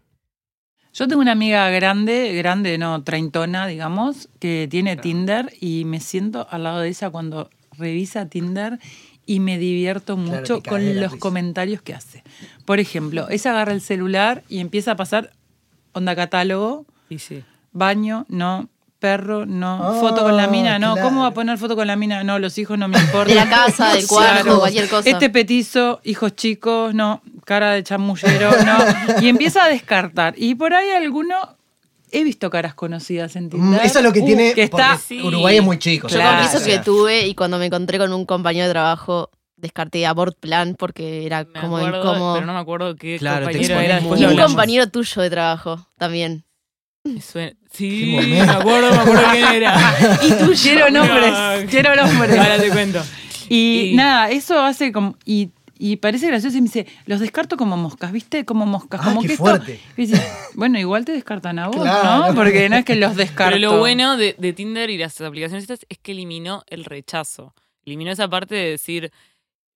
Yo 0.99 1.07
tengo 1.07 1.21
una 1.21 1.33
amiga 1.33 1.69
grande, 1.69 2.33
grande, 2.35 2.79
no, 2.79 3.03
treintona, 3.03 3.67
digamos, 3.67 4.31
que 4.41 4.67
tiene 4.71 4.97
Tinder 4.97 5.53
y 5.61 5.85
me 5.85 6.01
siento 6.01 6.47
al 6.51 6.63
lado 6.65 6.81
de 6.81 6.89
ella 6.89 7.11
cuando 7.11 7.51
revisa 7.77 8.27
Tinder 8.31 8.79
y 9.27 9.41
me 9.41 9.59
divierto 9.59 10.17
mucho 10.17 10.63
con 10.63 10.83
los 10.99 11.13
risa. 11.13 11.19
comentarios 11.21 11.83
que 11.83 11.93
hace. 11.93 12.25
Por 12.65 12.81
ejemplo, 12.81 13.29
ella 13.29 13.51
agarra 13.51 13.73
el 13.73 13.83
celular 13.83 14.43
y 14.49 14.61
empieza 14.61 14.93
a 14.93 14.97
pasar 14.97 15.33
onda 15.93 16.17
catálogo, 16.17 16.87
y 17.11 17.19
sí. 17.19 17.43
baño, 17.73 18.25
no, 18.31 18.71
perro, 18.99 19.45
no, 19.45 20.01
foto 20.01 20.23
con 20.23 20.37
la 20.39 20.47
mina, 20.47 20.79
no, 20.79 20.95
claro. 20.95 21.09
¿cómo 21.09 21.21
va 21.23 21.29
a 21.29 21.35
poner 21.35 21.59
foto 21.59 21.77
con 21.77 21.87
la 21.87 21.97
mina? 21.97 22.25
No, 22.25 22.39
los 22.39 22.57
hijos 22.57 22.79
no 22.79 22.89
me 22.89 22.99
importan. 22.99 23.29
De 23.29 23.35
la 23.45 23.51
casa, 23.51 23.93
del 23.95 24.07
cuarto, 24.07 24.43
Claro. 24.45 24.59
cualquier 24.61 24.89
cosa. 24.89 25.11
Este 25.11 25.29
petizo, 25.29 26.01
hijos 26.05 26.35
chicos, 26.37 26.95
no, 26.95 27.21
cara 27.47 27.73
de 27.73 27.83
chamullero, 27.83 28.51
no. 28.65 28.77
Y 29.23 29.29
empieza 29.29 29.65
a 29.65 29.69
descartar. 29.69 30.35
Y 30.37 30.55
por 30.57 30.75
ahí 30.75 30.91
alguno, 30.91 31.57
he 32.13 32.23
visto 32.25 32.51
caras 32.51 32.75
conocidas 32.75 33.35
en 33.37 33.47
Mm, 33.47 33.51
Tinder. 33.51 33.81
eso 33.85 33.99
es 34.01 34.05
lo 34.05 34.13
que 34.13 34.21
Uh, 34.21 34.27
tiene. 34.27 34.53
que 34.53 34.63
está 34.65 34.99
Sí. 34.99 35.23
Uruguay 35.23 35.57
es 35.57 35.63
muy 35.63 35.79
chico. 35.79 36.09
Yo 36.09 36.17
Claro. 36.17 36.43
confieso 36.43 36.65
que 36.67 36.79
tuve 36.81 37.27
y 37.27 37.35
cuando 37.35 37.57
me 37.59 37.67
encontré 37.67 37.97
con 37.99 38.13
un 38.13 38.27
compañero 38.27 38.67
de 38.67 38.73
trabajo 38.73 39.31
descarté 39.57 40.05
Abort 40.05 40.37
Plan 40.39 40.75
porque 40.79 41.25
era 41.25 41.45
Me 41.45 41.61
como 41.63 41.79
acuerdo, 41.79 42.01
incómodo. 42.01 42.35
pero 42.35 42.47
no 42.47 42.53
me 42.53 42.59
acuerdo 42.59 42.95
qué 42.97 43.17
Claro, 43.19 43.47
compañero 43.47 43.81
era. 43.81 44.01
y 44.01 44.25
un 44.27 44.37
compañero 44.37 44.87
tuyo 44.89 45.23
de 45.23 45.31
trabajo 45.31 45.89
también. 45.97 46.45
Suena- 47.23 47.53
Sí, 47.73 48.17
me 48.19 48.41
acuerdo, 48.41 48.91
me 48.91 48.97
acuerdo 48.97 49.23
quién 49.33 49.45
era. 49.55 49.77
Y 50.23 50.31
tú, 50.33 50.53
quiero 50.61 50.91
nombres, 50.91 51.33
No. 51.33 51.71
quiero 51.71 51.95
nombres. 51.95 52.39
Ahora 52.39 52.59
te 52.59 52.69
cuento. 52.71 53.03
Y, 53.49 53.91
Y- 53.93 53.95
nada, 53.95 54.31
eso 54.31 54.59
hace 54.61 54.91
como. 54.93 55.17
Y 55.25 55.51
Y 55.79 55.97
parece 55.97 56.27
gracioso 56.29 56.57
y 56.57 56.61
me 56.63 56.67
dice, 56.69 56.87
los 57.07 57.21
descarto 57.21 57.57
como 57.57 57.77
moscas, 57.77 58.11
¿viste? 58.13 58.45
Como 58.45 58.65
moscas. 58.67 59.01
Ah, 59.03 59.05
como 59.09 59.21
qué 59.21 59.27
que 59.29 59.33
esto- 59.35 59.45
fuerte. 59.45 59.81
Y 59.97 60.07
dice, 60.07 60.23
bueno, 60.55 60.79
igual 60.79 61.05
te 61.05 61.13
descartan 61.13 61.59
a 61.59 61.69
vos, 61.69 61.83
Claro. 61.83 62.29
¿no? 62.29 62.35
Porque 62.35 62.69
no 62.69 62.77
es 62.77 62.85
que 62.85 62.97
los 62.97 63.15
descarto. 63.17 63.57
Pero 63.57 63.73
lo 63.73 63.79
bueno 63.79 64.17
de, 64.17 64.35
de 64.39 64.53
Tinder 64.53 64.89
y 64.91 64.97
las 64.99 65.21
aplicaciones 65.21 65.65
estas 65.65 65.81
es 65.89 65.99
que 65.99 66.13
eliminó 66.13 66.63
el 66.69 66.85
rechazo. 66.85 67.55
Eliminó 67.85 68.11
esa 68.11 68.27
parte 68.29 68.55
de 68.55 68.71
decir, 68.71 69.13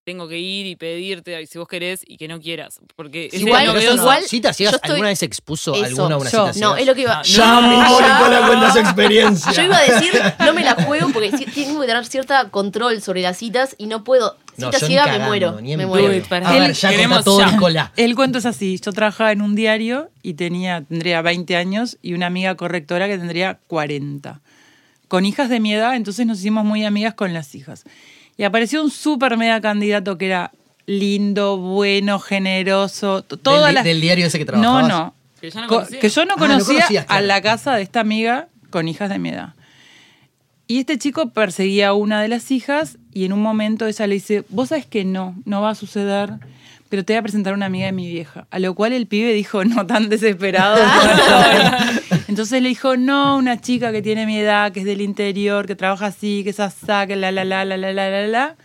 tengo 0.02 0.26
que 0.26 0.38
ir 0.38 0.66
y 0.66 0.75
pedirte 0.76 1.47
si 1.47 1.59
vos 1.59 1.69
querés 1.69 2.00
y 2.07 2.16
que 2.16 2.26
no 2.26 2.40
quieras. 2.40 2.80
Porque 2.97 3.28
Sí, 3.30 3.37
es 3.37 3.42
Igual- 3.42 3.66
no- 3.66 3.80
igual, 3.80 4.23
¿Citas 4.25 4.57
ciegas 4.57 4.73
yo 4.73 4.76
estoy- 4.76 4.90
alguna 4.92 5.09
vez 5.11 5.23
expuso 5.23 5.75
Eso, 5.75 5.85
alguna 5.85 6.16
una 6.16 6.30
yo. 6.30 6.52
cita 6.52 6.66
No, 6.66 6.76
es 6.76 6.87
lo 6.87 6.95
que 6.95 7.02
iba. 7.02 7.19
Ah, 7.21 7.23
Ya, 7.23 7.61
no. 7.61 7.71
Nicola, 7.71 8.42
cuenta 8.49 8.73
su 8.73 8.78
experiencia. 8.78 9.52
Yo 9.52 9.62
iba 9.64 9.76
a 9.76 9.83
decir, 9.83 10.11
no 10.40 10.54
me 10.54 10.64
la 10.64 10.75
juego 10.83 11.11
porque 11.12 11.30
tengo 11.30 11.80
que 11.83 11.87
tener 11.87 12.07
cierta 12.07 12.49
control 12.50 13.02
sobre 13.02 13.21
las 13.23 13.37
citas 13.37 13.75
y 13.78 13.87
no 13.87 14.02
puedo. 14.02 14.37
No, 14.61 14.71
yo 14.73 14.88
me 15.19 15.19
muero. 15.26 15.61
ni 15.61 15.73
en 15.73 15.79
Me 15.79 15.87
muero. 15.87 16.09
Do 16.09 16.14
it, 16.17 16.25
para- 16.26 16.49
A 16.49 16.52
ver, 16.52 16.62
Él- 16.71 16.73
ya 16.75 16.90
queremos 16.90 17.19
contá 17.19 17.25
todo, 17.25 17.40
ya. 17.40 17.52
Nicola. 17.52 17.93
El 17.97 18.14
cuento 18.14 18.38
es 18.38 18.47
así, 18.47 18.79
yo 18.85 18.93
trabajaba 18.93 19.33
en 19.33 19.43
un 19.43 19.55
diario 19.55 20.11
y 20.23 20.35
tenía, 20.35 20.83
tendría 20.83 21.23
20 21.23 21.57
años 21.57 21.99
y 22.02 22.14
una 22.14 22.26
amiga 22.26 22.55
correctora 22.57 23.09
que 23.09 23.19
tendría 23.19 23.59
40. 23.67 24.40
Con 25.09 25.25
hijas 25.26 25.49
de 25.49 25.59
mi 25.61 25.73
edad, 25.75 25.97
entonces 25.97 26.26
nos 26.26 26.38
hicimos 26.38 26.64
muy 26.64 26.85
amigas 26.85 27.14
con 27.14 27.33
las 27.35 27.55
hijas. 27.55 27.85
Y 28.37 28.45
apareció 28.45 28.83
un 28.83 28.90
súper 28.90 29.37
mega 29.37 29.61
candidato 29.61 30.17
que 30.19 30.26
era 30.26 30.52
lindo, 30.87 31.57
bueno, 31.59 32.19
generoso, 32.19 33.23
todas 33.23 33.67
Del- 33.67 33.75
las... 33.75 33.85
del 33.85 34.00
diario 34.00 34.26
ese 34.26 34.38
que 34.38 34.45
No, 34.45 34.50
trabajabas. 34.52 34.88
no. 34.88 35.14
Que 35.40 35.49
no 35.50 35.62
Co- 35.69 35.75
conocía. 35.76 36.00
que 36.00 36.09
yo 36.09 36.25
no 36.26 36.33
Ah, 36.33 36.37
no 36.37 36.40
conocía 36.47 36.75
conocías, 36.75 37.05
a 37.05 37.07
claro. 37.07 37.26
la 37.26 37.40
casa 37.43 37.75
de 37.76 37.83
esta 37.83 38.00
amiga 38.00 38.49
con 38.71 38.88
hijas 38.88 39.09
de 39.09 39.19
mi 39.19 39.31
edad. 39.31 39.55
Y 40.70 40.78
este 40.78 40.98
chico 40.98 41.30
perseguía 41.30 41.88
a 41.88 41.94
una 41.94 42.22
de 42.22 42.28
las 42.28 42.52
hijas 42.52 42.96
y 43.12 43.24
en 43.24 43.32
un 43.32 43.42
momento 43.42 43.88
ella 43.88 44.06
le 44.06 44.14
dice, 44.14 44.44
vos 44.50 44.68
sabes 44.68 44.86
que 44.86 45.04
no, 45.04 45.34
no 45.44 45.62
va 45.62 45.70
a 45.70 45.74
suceder, 45.74 46.34
pero 46.88 47.04
te 47.04 47.12
voy 47.12 47.18
a 47.18 47.22
presentar 47.22 47.52
a 47.54 47.56
una 47.56 47.66
amiga 47.66 47.86
de 47.86 47.92
mi 47.92 48.06
vieja. 48.08 48.46
A 48.52 48.60
lo 48.60 48.72
cual 48.76 48.92
el 48.92 49.08
pibe 49.08 49.32
dijo, 49.32 49.64
no 49.64 49.84
tan 49.86 50.08
desesperado. 50.08 50.76
no 50.76 51.02
estoy". 52.00 52.20
Entonces 52.28 52.62
le 52.62 52.68
dijo, 52.68 52.96
no, 52.96 53.36
una 53.36 53.60
chica 53.60 53.90
que 53.90 54.00
tiene 54.00 54.26
mi 54.26 54.36
edad, 54.38 54.70
que 54.70 54.78
es 54.80 54.86
del 54.86 55.00
interior, 55.00 55.66
que 55.66 55.74
trabaja 55.74 56.06
así, 56.06 56.42
que 56.44 56.50
es 56.50 56.60
asá, 56.60 57.04
que 57.08 57.16
la, 57.16 57.32
la, 57.32 57.44
la, 57.44 57.64
la, 57.64 57.76
la, 57.76 57.92
la, 57.92 58.08
la, 58.08 58.26
la. 58.28 58.56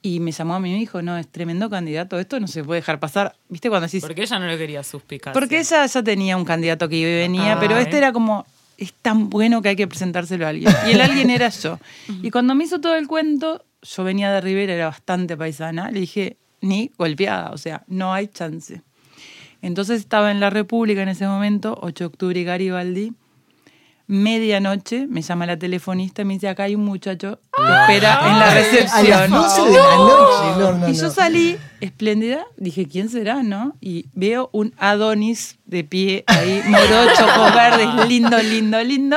Y 0.00 0.20
me 0.20 0.30
llamó 0.32 0.54
a 0.54 0.60
mí 0.60 0.70
y 0.70 0.72
me 0.74 0.78
dijo, 0.78 1.02
no, 1.02 1.18
es 1.18 1.28
tremendo 1.28 1.68
candidato, 1.68 2.18
esto 2.18 2.40
no 2.40 2.46
se 2.46 2.64
puede 2.64 2.80
dejar 2.80 3.00
pasar. 3.00 3.34
¿Viste 3.50 3.68
cuando 3.68 3.86
decís, 3.86 4.02
Porque 4.02 4.22
ella 4.22 4.38
no 4.38 4.46
lo 4.46 4.56
quería 4.56 4.82
suspicar. 4.82 5.34
porque 5.34 5.58
ella 5.58 5.84
ya 5.84 6.02
tenía 6.02 6.38
un 6.38 6.44
candidato 6.46 6.88
que 6.88 6.96
iba 6.96 7.10
y 7.10 7.14
venía, 7.16 7.54
Ah, 7.54 7.58
pero 7.60 7.76
este 7.76 7.96
¿eh? 7.96 7.98
era 7.98 8.12
como, 8.12 8.46
es 8.78 8.92
tan 8.92 9.30
bueno 9.30 9.62
que 9.62 9.70
hay 9.70 9.76
que 9.76 9.86
presentárselo 9.86 10.46
a 10.46 10.50
alguien. 10.50 10.72
Y 10.86 10.92
el 10.92 11.00
alguien 11.00 11.30
era 11.30 11.48
yo. 11.48 11.78
Y 12.22 12.30
cuando 12.30 12.54
me 12.54 12.64
hizo 12.64 12.80
todo 12.80 12.96
el 12.96 13.06
cuento, 13.06 13.64
yo 13.82 14.04
venía 14.04 14.32
de 14.32 14.40
Rivera, 14.40 14.74
era 14.74 14.86
bastante 14.86 15.36
paisana, 15.36 15.90
le 15.90 16.00
dije, 16.00 16.36
ni 16.60 16.92
golpeada, 16.98 17.50
o 17.50 17.58
sea, 17.58 17.84
no 17.86 18.12
hay 18.12 18.28
chance. 18.28 18.82
Entonces 19.62 20.00
estaba 20.00 20.30
en 20.30 20.40
la 20.40 20.50
República 20.50 21.02
en 21.02 21.08
ese 21.08 21.26
momento, 21.26 21.78
8 21.80 22.04
de 22.04 22.06
octubre 22.06 22.40
y 22.40 22.44
Garibaldi. 22.44 23.12
Medianoche 24.08 25.06
me 25.08 25.20
llama 25.20 25.46
la 25.46 25.58
telefonista 25.58 26.22
y 26.22 26.24
me 26.24 26.34
dice, 26.34 26.48
acá 26.48 26.64
hay 26.64 26.76
un 26.76 26.84
muchacho 26.84 27.40
que 27.56 27.62
espera 27.62 28.20
en 28.22 28.38
la 28.38 28.50
A 28.50 28.54
las 28.54 28.54
recepción. 28.54 29.30
12 29.30 29.62
de 29.62 29.76
la 29.76 29.96
noche. 29.96 30.58
No, 30.58 30.72
no, 30.78 30.88
Y 30.88 30.94
yo 30.94 31.10
salí 31.10 31.58
espléndida, 31.80 32.46
dije, 32.56 32.86
¿quién 32.86 33.08
será, 33.08 33.42
no? 33.42 33.74
Y 33.80 34.06
veo 34.14 34.48
un 34.52 34.74
Adonis 34.78 35.58
de 35.66 35.82
pie 35.82 36.24
ahí, 36.28 36.62
morocho, 36.68 37.24
ojos 37.24 37.54
verdes, 37.54 38.08
lindo, 38.08 38.38
lindo, 38.38 38.82
lindo. 38.84 39.16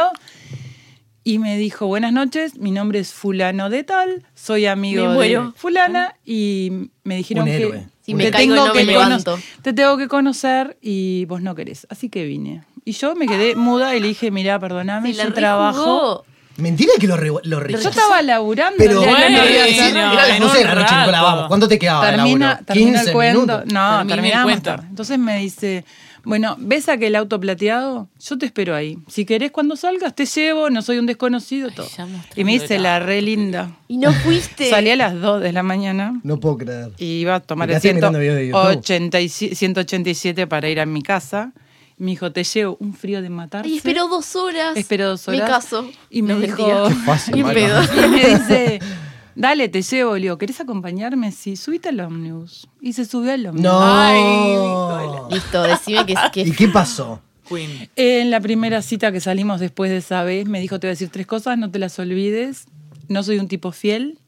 Y 1.23 1.37
me 1.37 1.57
dijo, 1.57 1.85
buenas 1.85 2.11
noches, 2.11 2.57
mi 2.57 2.71
nombre 2.71 2.97
es 2.97 3.13
fulano 3.13 3.69
de 3.69 3.83
tal, 3.83 4.25
soy 4.33 4.65
amigo 4.65 5.09
Me 5.09 5.27
de 5.27 5.51
fulana 5.55 6.15
y 6.25 6.89
me 7.03 7.17
dijeron 7.17 7.43
Un 7.43 7.49
que. 7.49 7.83
Si 8.01 8.15
me 8.15 8.23
te 8.23 8.31
caigo 8.31 8.55
tengo 8.55 8.67
no 8.67 8.73
que 8.73 8.83
me 8.85 8.93
levanto. 8.93 9.37
te 9.61 9.71
tengo 9.71 9.95
que 9.97 10.07
conocer 10.07 10.79
y 10.81 11.25
vos 11.25 11.43
no 11.43 11.53
querés. 11.53 11.85
Así 11.91 12.09
que 12.09 12.25
vine. 12.25 12.63
Y 12.89 12.93
yo 12.93 13.13
me 13.15 13.27
quedé 13.27 13.55
muda 13.55 13.95
y 13.95 13.99
le 13.99 14.07
dije, 14.07 14.31
mira, 14.31 14.57
perdóname, 14.59 15.13
yo 15.13 15.31
trabajo. 15.31 16.25
Mentira 16.57 16.91
que 16.99 17.07
lo, 17.07 17.15
re- 17.15 17.27
lo 17.29 17.39
Yo 17.43 17.59
rechazó. 17.59 17.89
estaba 17.89 18.21
laburando. 18.23 18.75
Pero 18.79 18.99
bueno, 19.01 19.15
era 19.43 20.27
las 20.27 20.29
en 20.37 20.41
12 20.41 20.57
de 20.57 20.63
la 20.65 20.75
noche, 20.75 20.95
Nicola, 20.95 21.11
rato. 21.11 21.23
vamos. 21.23 21.47
¿Cuánto 21.47 21.67
te 21.67 21.77
quedaba 21.77 22.05
de 22.09 22.15
termina, 22.17 22.47
laburo? 22.47 22.65
termina 22.65 22.91
15 22.99 23.05
el 23.09 23.13
cuento. 23.13 23.41
minutos. 23.41 23.73
No, 23.73 23.97
Termina 23.97 24.01
el 24.01 24.07
terminamos. 24.07 24.85
Entonces 24.89 25.19
me 25.19 25.37
dice, 25.37 25.85
bueno, 26.25 26.55
¿ves 26.59 26.89
aquel 26.89 27.15
auto 27.15 27.39
plateado? 27.39 28.09
Yo 28.19 28.37
te 28.39 28.47
espero 28.47 28.75
ahí. 28.75 28.97
Si 29.07 29.23
querés 29.23 29.51
cuando 29.51 29.75
salgas, 29.77 30.15
te 30.15 30.25
llevo, 30.25 30.69
no 30.71 30.81
soy 30.81 30.97
un 30.97 31.05
desconocido, 31.05 31.69
todo. 31.69 31.87
y 32.35 32.43
me 32.43 32.53
dice, 32.53 32.77
la 32.79 32.99
re 32.99 33.21
linda. 33.21 33.71
Y 33.87 33.97
no 33.97 34.11
fuiste. 34.11 34.67
Salí 34.71 34.89
a 34.89 34.95
las 34.97 35.13
2 35.21 35.41
de 35.41 35.53
la 35.53 35.61
mañana 35.63 36.19
No 36.23 36.39
puedo 36.41 36.57
creer. 36.57 36.89
y 36.97 37.05
iba 37.21 37.35
a 37.35 37.39
tomar 37.39 37.67
¿Te 37.69 37.75
el 37.75 37.81
quedaste 37.81 37.93
mirando 37.93 38.19
videos 38.19 38.35
de 38.35 38.47
YouTube? 38.47 38.83
187 38.83 39.55
187 39.55 40.47
para 40.47 40.67
ir 40.67 40.79
a 40.81 40.85
mi 40.85 41.03
casa. 41.03 41.53
Me 41.99 42.11
dijo, 42.11 42.31
te 42.31 42.43
llevo 42.45 42.77
un 42.79 42.93
frío 42.93 43.21
de 43.21 43.29
matarse. 43.29 43.69
Ay, 43.69 43.75
esperó 43.77 44.07
dos 44.07 44.35
horas. 44.37 44.77
Esperó 44.77 45.09
dos 45.09 45.27
horas. 45.27 45.41
Me 45.41 45.45
caso. 45.45 45.89
Y 46.09 46.21
me 46.21 46.33
No, 46.33 46.39
dijo, 46.39 46.89
fácil, 47.05 47.37
y 47.37 47.43
me 47.43 47.53
dice, 47.53 48.79
dale, 49.35 49.67
te 49.67 49.81
llevo. 49.81 50.15
Le 50.15 50.21
digo, 50.21 50.37
¿querés 50.37 50.61
acompañarme? 50.61 51.31
Sí, 51.33 51.57
subite 51.57 51.89
al 51.89 51.99
ómnibus. 51.99 52.69
Y 52.79 52.93
se 52.93 53.03
subió 53.03 53.33
al 53.33 53.45
ómnibus. 53.45 53.69
No. 53.69 55.27
Listo, 55.29 55.61
decime 55.63 56.05
que, 56.05 56.15
que 56.31 56.41
¿Y 56.41 56.51
qué 56.51 56.69
pasó? 56.69 57.21
Queen. 57.47 57.89
En 57.97 58.31
la 58.31 58.39
primera 58.39 58.81
cita 58.81 59.11
que 59.11 59.19
salimos 59.19 59.59
después 59.59 59.91
de 59.91 59.97
esa 59.97 60.23
vez, 60.23 60.47
me 60.47 60.61
dijo, 60.61 60.79
te 60.79 60.87
voy 60.87 60.91
a 60.91 60.93
decir 60.93 61.09
tres 61.09 61.27
cosas, 61.27 61.57
no 61.57 61.69
te 61.69 61.79
las 61.79 61.99
olvides. 61.99 62.67
No 63.09 63.23
soy 63.23 63.39
un 63.39 63.47
tipo 63.47 63.71
fiel. 63.71 64.19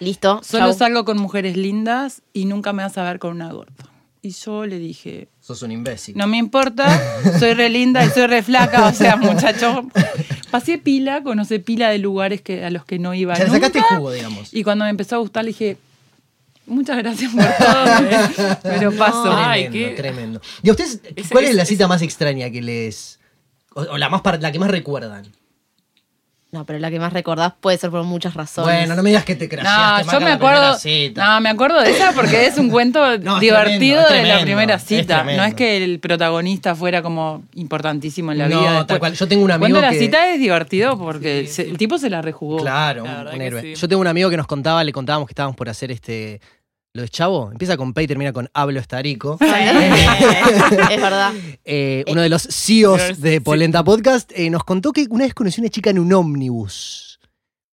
Listo. 0.00 0.40
Solo 0.42 0.64
chau. 0.70 0.78
salgo 0.78 1.04
con 1.04 1.18
mujeres 1.18 1.56
lindas 1.56 2.22
y 2.32 2.46
nunca 2.46 2.72
me 2.72 2.82
vas 2.82 2.96
a 2.98 3.04
ver 3.04 3.18
con 3.18 3.32
una 3.36 3.52
gorda. 3.52 3.89
Y 4.22 4.30
yo 4.32 4.66
le 4.66 4.78
dije, 4.78 5.28
Sos 5.40 5.62
un 5.62 5.72
imbécil. 5.72 6.14
no 6.16 6.26
me 6.26 6.36
importa, 6.36 6.86
soy 7.38 7.54
re 7.54 7.70
linda 7.70 8.04
y 8.04 8.10
soy 8.10 8.26
re 8.26 8.42
flaca, 8.42 8.86
o 8.88 8.92
sea, 8.92 9.16
muchacho. 9.16 9.86
Pasé 10.50 10.76
pila, 10.78 11.22
conocí 11.22 11.58
pila 11.60 11.88
de 11.88 11.98
lugares 11.98 12.42
que, 12.42 12.64
a 12.64 12.70
los 12.70 12.84
que 12.84 12.98
no 12.98 13.14
iba 13.14 13.32
O 13.32 13.36
sea, 13.36 13.46
le 13.46 13.52
nunca. 13.52 13.68
sacaste 13.68 13.94
jugo, 13.96 14.12
digamos. 14.12 14.52
Y 14.52 14.62
cuando 14.62 14.84
me 14.84 14.90
empezó 14.90 15.16
a 15.16 15.18
gustar, 15.20 15.44
le 15.44 15.48
dije, 15.52 15.78
muchas 16.66 16.98
gracias 16.98 17.32
por 17.32 17.44
todo, 17.44 17.86
eh, 18.10 18.56
pero 18.62 18.92
paso. 18.92 19.32
Ay, 19.34 19.68
Tremendo, 19.68 19.88
qué- 19.88 19.96
tremendo. 19.96 20.40
¿Y 20.62 20.68
a 20.68 20.72
ustedes 20.72 21.00
cuál 21.32 21.44
es 21.44 21.54
la 21.54 21.64
cita 21.64 21.88
más 21.88 22.02
extraña 22.02 22.50
que 22.50 22.60
les... 22.60 23.18
O, 23.74 23.82
o 23.82 23.96
la, 23.98 24.08
más 24.10 24.20
la 24.40 24.52
que 24.52 24.58
más 24.58 24.70
recuerdan? 24.70 25.24
No, 26.52 26.66
pero 26.66 26.80
la 26.80 26.90
que 26.90 26.98
más 26.98 27.12
recordás 27.12 27.52
puede 27.60 27.78
ser 27.78 27.90
por 27.90 28.02
muchas 28.02 28.34
razones. 28.34 28.74
Bueno, 28.74 28.96
no 28.96 29.02
me 29.04 29.10
digas 29.10 29.24
que 29.24 29.36
te 29.36 29.44
No, 29.44 29.50
crasheaste, 29.50 30.02
yo 30.02 30.06
Maca, 30.06 30.18
me 30.18 30.24
la 30.30 30.34
acuerdo. 30.34 30.76
No, 31.14 31.40
me 31.40 31.48
acuerdo 31.48 31.80
de 31.80 31.90
esa 31.92 32.10
porque 32.12 32.46
es 32.46 32.58
un 32.58 32.70
cuento 32.70 33.18
No, 33.22 33.38
divertido 33.38 34.04
tremendo, 34.04 34.28
de 34.28 34.34
la 34.36 34.40
primera 34.42 34.78
cita. 34.80 35.22
No 35.22 35.44
es 35.44 35.54
que 35.54 35.76
el 35.76 36.00
protagonista 36.00 36.74
fuera 36.74 37.02
como 37.02 37.44
importantísimo 37.54 38.32
en 38.32 38.38
la 38.38 38.48
No, 38.48 38.58
vida. 38.60 38.68
tal 38.70 38.78
después. 38.78 38.98
cual. 38.98 39.12
Yo 39.14 39.28
tengo 39.28 39.44
un 39.44 39.50
amigo 39.52 39.60
Cuando 39.70 39.80
la 39.80 39.90
que- 39.92 39.98
cita 40.00 40.28
es 40.32 40.40
divertido 40.40 40.98
porque 40.98 41.46
se- 41.46 41.62
el 41.70 41.78
tipo 41.78 41.98
se 41.98 42.10
la 42.10 42.20
rejugó. 42.20 42.56
Claro, 42.58 43.04
La 43.04 43.30
un, 43.32 43.40
héroe. 43.40 43.62
sí. 43.62 43.74
Yo 43.76 43.88
tengo 43.88 44.00
un 44.00 44.08
amigo 44.08 44.28
que 44.28 44.36
nos 44.36 44.48
contaba, 44.48 44.82
le 44.82 44.92
contábamos 44.92 45.28
que 45.28 45.32
estábamos 45.32 45.54
por 45.56 45.68
hacer 45.68 45.92
este... 45.92 46.40
Lo 46.92 47.02
de 47.02 47.08
Chavo, 47.08 47.52
empieza 47.52 47.76
con 47.76 47.94
P 47.94 48.02
y 48.02 48.06
termina 48.08 48.32
con 48.32 48.50
Hablo 48.52 48.80
Estarico. 48.80 49.38
es 49.40 51.00
verdad. 51.00 51.32
Eh, 51.64 52.04
uno 52.08 52.20
de 52.20 52.28
los 52.28 52.42
CEOs 52.42 53.20
de. 53.20 53.40
Polenta 53.40 53.84
Podcast 53.84 54.32
eh, 54.34 54.50
nos 54.50 54.64
contó 54.64 54.92
que 54.92 55.06
una 55.08 55.24
vez 55.24 55.32
conoció 55.32 55.60
una 55.62 55.70
chica 55.70 55.90
en 55.90 56.00
un 56.00 56.12
ómnibus. 56.12 57.20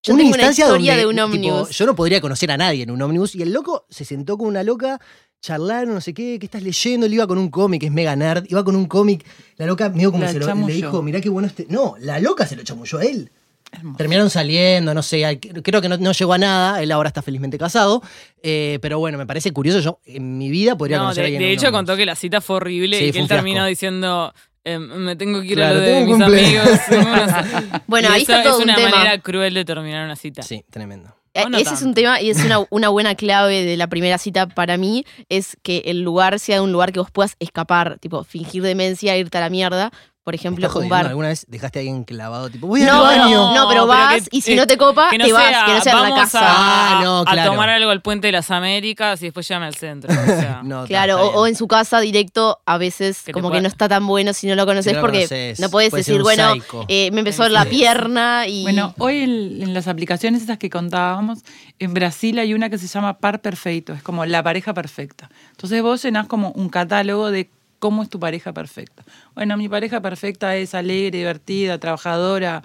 Yo 0.03 0.15
tengo 0.15 0.29
una 0.29 0.51
historia 0.51 0.95
de 0.95 1.07
un 1.07 1.17
ómnibus. 1.17 1.69
yo 1.71 1.85
no 1.87 1.95
podría 1.95 2.21
conocer 2.21 2.51
a 2.51 2.57
nadie 2.57 2.83
en 2.83 2.91
un 2.91 3.01
ómnibus 3.01 3.33
y 3.33 3.41
el 3.41 3.51
loco 3.51 3.87
se 3.89 4.05
sentó 4.05 4.37
con 4.37 4.47
una 4.47 4.61
loca, 4.61 5.01
charlaron, 5.41 5.95
no 5.95 6.01
sé 6.01 6.13
qué, 6.13 6.37
¿qué 6.39 6.45
estás 6.45 6.61
leyendo? 6.61 7.07
Él 7.07 7.15
iba 7.15 7.25
con 7.25 7.39
un 7.39 7.49
cómic, 7.49 7.83
es 7.83 7.91
mega 7.91 8.15
nerd, 8.15 8.45
iba 8.47 8.63
con 8.63 8.75
un 8.75 8.85
cómic, 8.85 9.25
la 9.57 9.65
loca 9.65 9.89
medio 9.89 10.11
como 10.11 10.23
La 10.23 10.31
se 10.31 10.39
lo, 10.39 10.53
le 10.53 10.73
dijo, 10.73 11.01
mirá 11.01 11.19
qué 11.19 11.29
bueno 11.29 11.47
este... 11.47 11.65
No, 11.69 11.95
la 11.99 12.19
loca 12.19 12.45
se 12.45 12.55
lo 12.55 12.63
chamulló 12.63 12.99
a 12.99 13.03
él. 13.03 13.31
Hermoso. 13.71 13.97
Terminaron 13.97 14.29
saliendo, 14.29 14.93
no 14.93 15.03
sé, 15.03 15.39
creo 15.63 15.81
que 15.81 15.89
no, 15.89 15.97
no 15.97 16.11
llegó 16.11 16.33
a 16.33 16.37
nada, 16.37 16.81
él 16.81 16.91
ahora 16.91 17.09
está 17.09 17.21
felizmente 17.21 17.57
casado, 17.57 18.01
eh, 18.41 18.79
pero 18.81 18.97
bueno, 18.99 19.17
me 19.17 19.25
parece 19.25 19.51
curioso, 19.51 19.79
yo 19.81 19.99
en 20.05 20.37
mi 20.37 20.49
vida 20.49 20.77
podría 20.77 20.97
No, 20.97 21.03
conocer 21.03 21.23
a 21.25 21.27
de, 21.27 21.33
alguien 21.35 21.49
de 21.49 21.53
hecho 21.53 21.71
contó 21.71 21.95
que 21.97 22.05
la 22.05 22.15
cita 22.15 22.39
fue 22.41 22.55
horrible 22.57 22.97
Sí, 22.97 23.03
y 23.03 23.07
fue 23.07 23.13
que 23.13 23.19
él 23.19 23.27
terminó 23.27 23.65
diciendo 23.65 24.33
eh, 24.63 24.79
me 24.79 25.15
tengo 25.15 25.41
que 25.41 25.47
ir 25.47 25.55
Claro, 25.55 25.75
a 25.79 25.81
lo 25.81 25.81
de 25.81 26.05
mis 26.05 26.15
cumple. 26.17 26.45
amigos. 26.45 26.69
Bueno, 27.87 28.09
Y 28.09 28.13
ahí 28.13 28.21
está 28.21 28.43
todo 28.43 28.53
es 28.53 28.57
un 28.57 28.63
una 28.63 28.75
tema. 28.75 28.89
manera 28.91 29.17
cruel 29.21 29.53
de 29.53 29.63
terminar 29.65 30.03
una 30.05 30.15
cita. 30.15 30.41
Sí, 30.43 30.63
tremendo. 30.69 31.15
Eh, 31.33 31.45
no 31.49 31.57
Ese 31.57 31.73
es 31.75 31.81
un 31.83 31.93
tema 31.93 32.19
y 32.21 32.29
es 32.31 32.43
una, 32.43 32.65
una 32.71 32.89
buena 32.89 33.15
clave 33.15 33.63
de 33.63 33.77
la 33.77 33.87
primera 33.87 34.17
cita 34.17 34.47
para 34.47 34.75
mí, 34.77 35.05
es 35.29 35.55
que 35.61 35.83
el 35.85 36.01
lugar 36.01 36.39
sea 36.39 36.61
un 36.61 36.71
lugar 36.71 36.91
que 36.91 36.99
vos 36.99 37.11
puedas 37.11 37.35
escapar, 37.39 37.97
tipo 37.99 38.23
fingir 38.23 38.63
demencia, 38.63 39.15
irte 39.17 39.37
a 39.37 39.41
la 39.41 39.49
mierda, 39.49 39.91
por 40.27 40.35
ejemplo, 40.35 40.67
¿Estás 40.67 40.83
un 40.83 40.89
bar. 40.89 41.07
¿Alguna 41.07 41.29
vez 41.29 41.45
dejaste 41.47 41.79
a 41.79 41.81
alguien 41.83 42.03
clavado? 42.03 42.49
Tipo, 42.49 42.67
voy 42.67 42.81
No, 42.81 43.05
al 43.05 43.17
baño. 43.19 43.29
no, 43.37 43.55
no, 43.55 43.67
pero 43.69 43.69
pero 43.69 43.87
vas 43.87 44.23
que- 44.23 44.27
y 44.31 44.41
si 44.41 44.51
eh, 44.51 44.55
no 44.57 44.67
te 44.67 44.75
copa, 44.75 45.09
que 45.09 45.17
no 45.17 45.23
te 45.23 45.31
vas, 45.31 45.47
sea, 45.47 45.65
que 45.65 45.73
no 45.75 45.81
sea 45.81 45.93
en 45.93 45.97
la 45.99 46.03
vamos 46.09 46.19
casa. 46.19 46.39
A, 46.41 46.99
Ah, 46.99 47.01
no, 47.01 47.19
a 47.21 47.25
claro. 47.31 47.51
tomar 47.51 47.69
algo 47.69 47.89
al 47.91 48.01
puente 48.01 48.27
de 48.27 48.33
las 48.33 48.51
Américas 48.51 49.21
y 49.21 49.25
después 49.27 49.47
llévame 49.47 49.67
al 49.67 49.75
centro. 49.75 50.11
O 50.11 50.25
sea, 50.25 50.59
No, 50.65 50.83
Claro, 50.85 51.21
o, 51.29 51.47
en 51.47 51.55
su 51.55 51.65
casa 51.69 52.01
directo, 52.01 52.59
a 52.65 52.77
veces 52.77 53.21
Que 53.23 53.31
como 53.31 53.51
que 53.51 53.61
no 53.61 53.69
está 53.69 53.87
tan 53.87 54.05
bueno 54.05 54.33
si 54.33 54.47
no 54.47 54.55
lo 54.55 54.65
conoces 54.65 54.91
Si 54.91 54.95
no 54.95 54.99
lo 54.99 55.01
porque 55.01 55.19
conoces, 55.19 55.59
no 55.61 55.69
puedes 55.69 55.91
puede 55.91 56.01
decir, 56.01 56.21
bueno, 56.21 56.55
eh, 56.89 57.09
me 57.11 57.19
empezó 57.19 57.43
a 57.43 57.45
doler 57.45 57.59
la 57.59 57.63
Sí. 57.63 57.69
pierna 57.69 58.47
y... 58.47 58.63
Bueno, 58.63 58.93
hoy 58.97 59.19
en, 59.21 59.61
en 59.63 59.73
las 59.73 59.87
aplicaciones 59.87 60.41
estas 60.41 60.57
que 60.57 60.69
contábamos, 60.69 61.39
en 61.79 61.93
Brasil 61.93 62.37
hay 62.39 62.53
una 62.53 62.69
que 62.69 62.77
se 62.77 62.87
llama 62.87 63.19
Par 63.19 63.39
Perfecto, 63.41 63.93
es 63.93 64.03
como 64.03 64.25
la 64.25 64.43
pareja 64.43 64.73
perfecta. 64.73 65.29
Entonces 65.51 65.81
vos 65.81 66.03
llenás 66.03 66.27
como 66.27 66.49
un 66.51 66.67
catálogo 66.67 67.31
de 67.31 67.49
cómo 67.79 68.03
es 68.03 68.09
tu 68.09 68.19
pareja 68.19 68.53
perfecta. 68.53 69.03
Bueno, 69.35 69.55
mi 69.57 69.69
pareja 69.69 70.01
perfecta 70.01 70.55
es 70.55 70.73
alegre, 70.73 71.17
divertida, 71.19 71.77
trabajadora, 71.79 72.63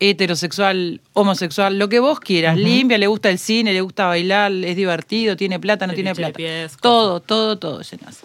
heterosexual, 0.00 1.00
homosexual, 1.12 1.78
lo 1.78 1.88
que 1.88 2.00
vos 2.00 2.20
quieras, 2.20 2.56
limpia, 2.56 2.98
le 2.98 3.06
gusta 3.06 3.30
el 3.30 3.38
cine, 3.38 3.72
le 3.72 3.80
gusta 3.80 4.06
bailar, 4.06 4.52
es 4.52 4.76
divertido, 4.76 5.36
tiene 5.36 5.60
plata, 5.60 5.86
no 5.86 5.94
tiene 5.94 6.14
plata. 6.14 6.36
pies, 6.36 6.76
todo, 6.80 7.20
todo, 7.20 7.58
todo 7.58 7.80
llenas. 7.82 8.20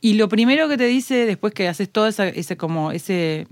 Y 0.00 0.14
lo 0.14 0.28
primero 0.28 0.68
que 0.68 0.76
te 0.76 0.86
dice 0.86 1.26
después 1.26 1.52
que 1.54 1.66
haces 1.68 1.90
todo 1.90 2.06
esa- 2.06 2.28
ese 2.28 2.56
como 2.56 2.92
ese 2.92 3.46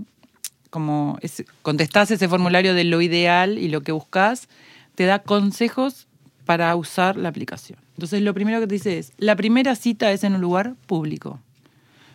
como 0.71 1.19
ese, 1.21 1.45
contestás 1.61 2.11
ese 2.11 2.29
formulario 2.29 2.73
de 2.73 2.85
lo 2.85 3.02
ideal 3.02 3.59
y 3.59 3.69
lo 3.69 3.83
que 3.83 3.93
buscas, 3.93 4.49
te 4.95 5.05
da 5.05 5.19
consejos 5.19 6.07
para 6.47 6.75
usar 6.76 7.17
la 7.19 7.29
aplicación. 7.29 7.79
Entonces 7.95 8.23
lo 8.23 8.33
primero 8.33 8.59
que 8.61 8.67
te 8.67 8.75
dice 8.76 8.99
es, 8.99 9.12
la 9.19 9.37
primera 9.37 9.75
cita 9.76 10.11
es 10.12 10.25
en 10.25 10.35
un 10.35 10.41
lugar 10.41 10.75
público. 10.87 11.41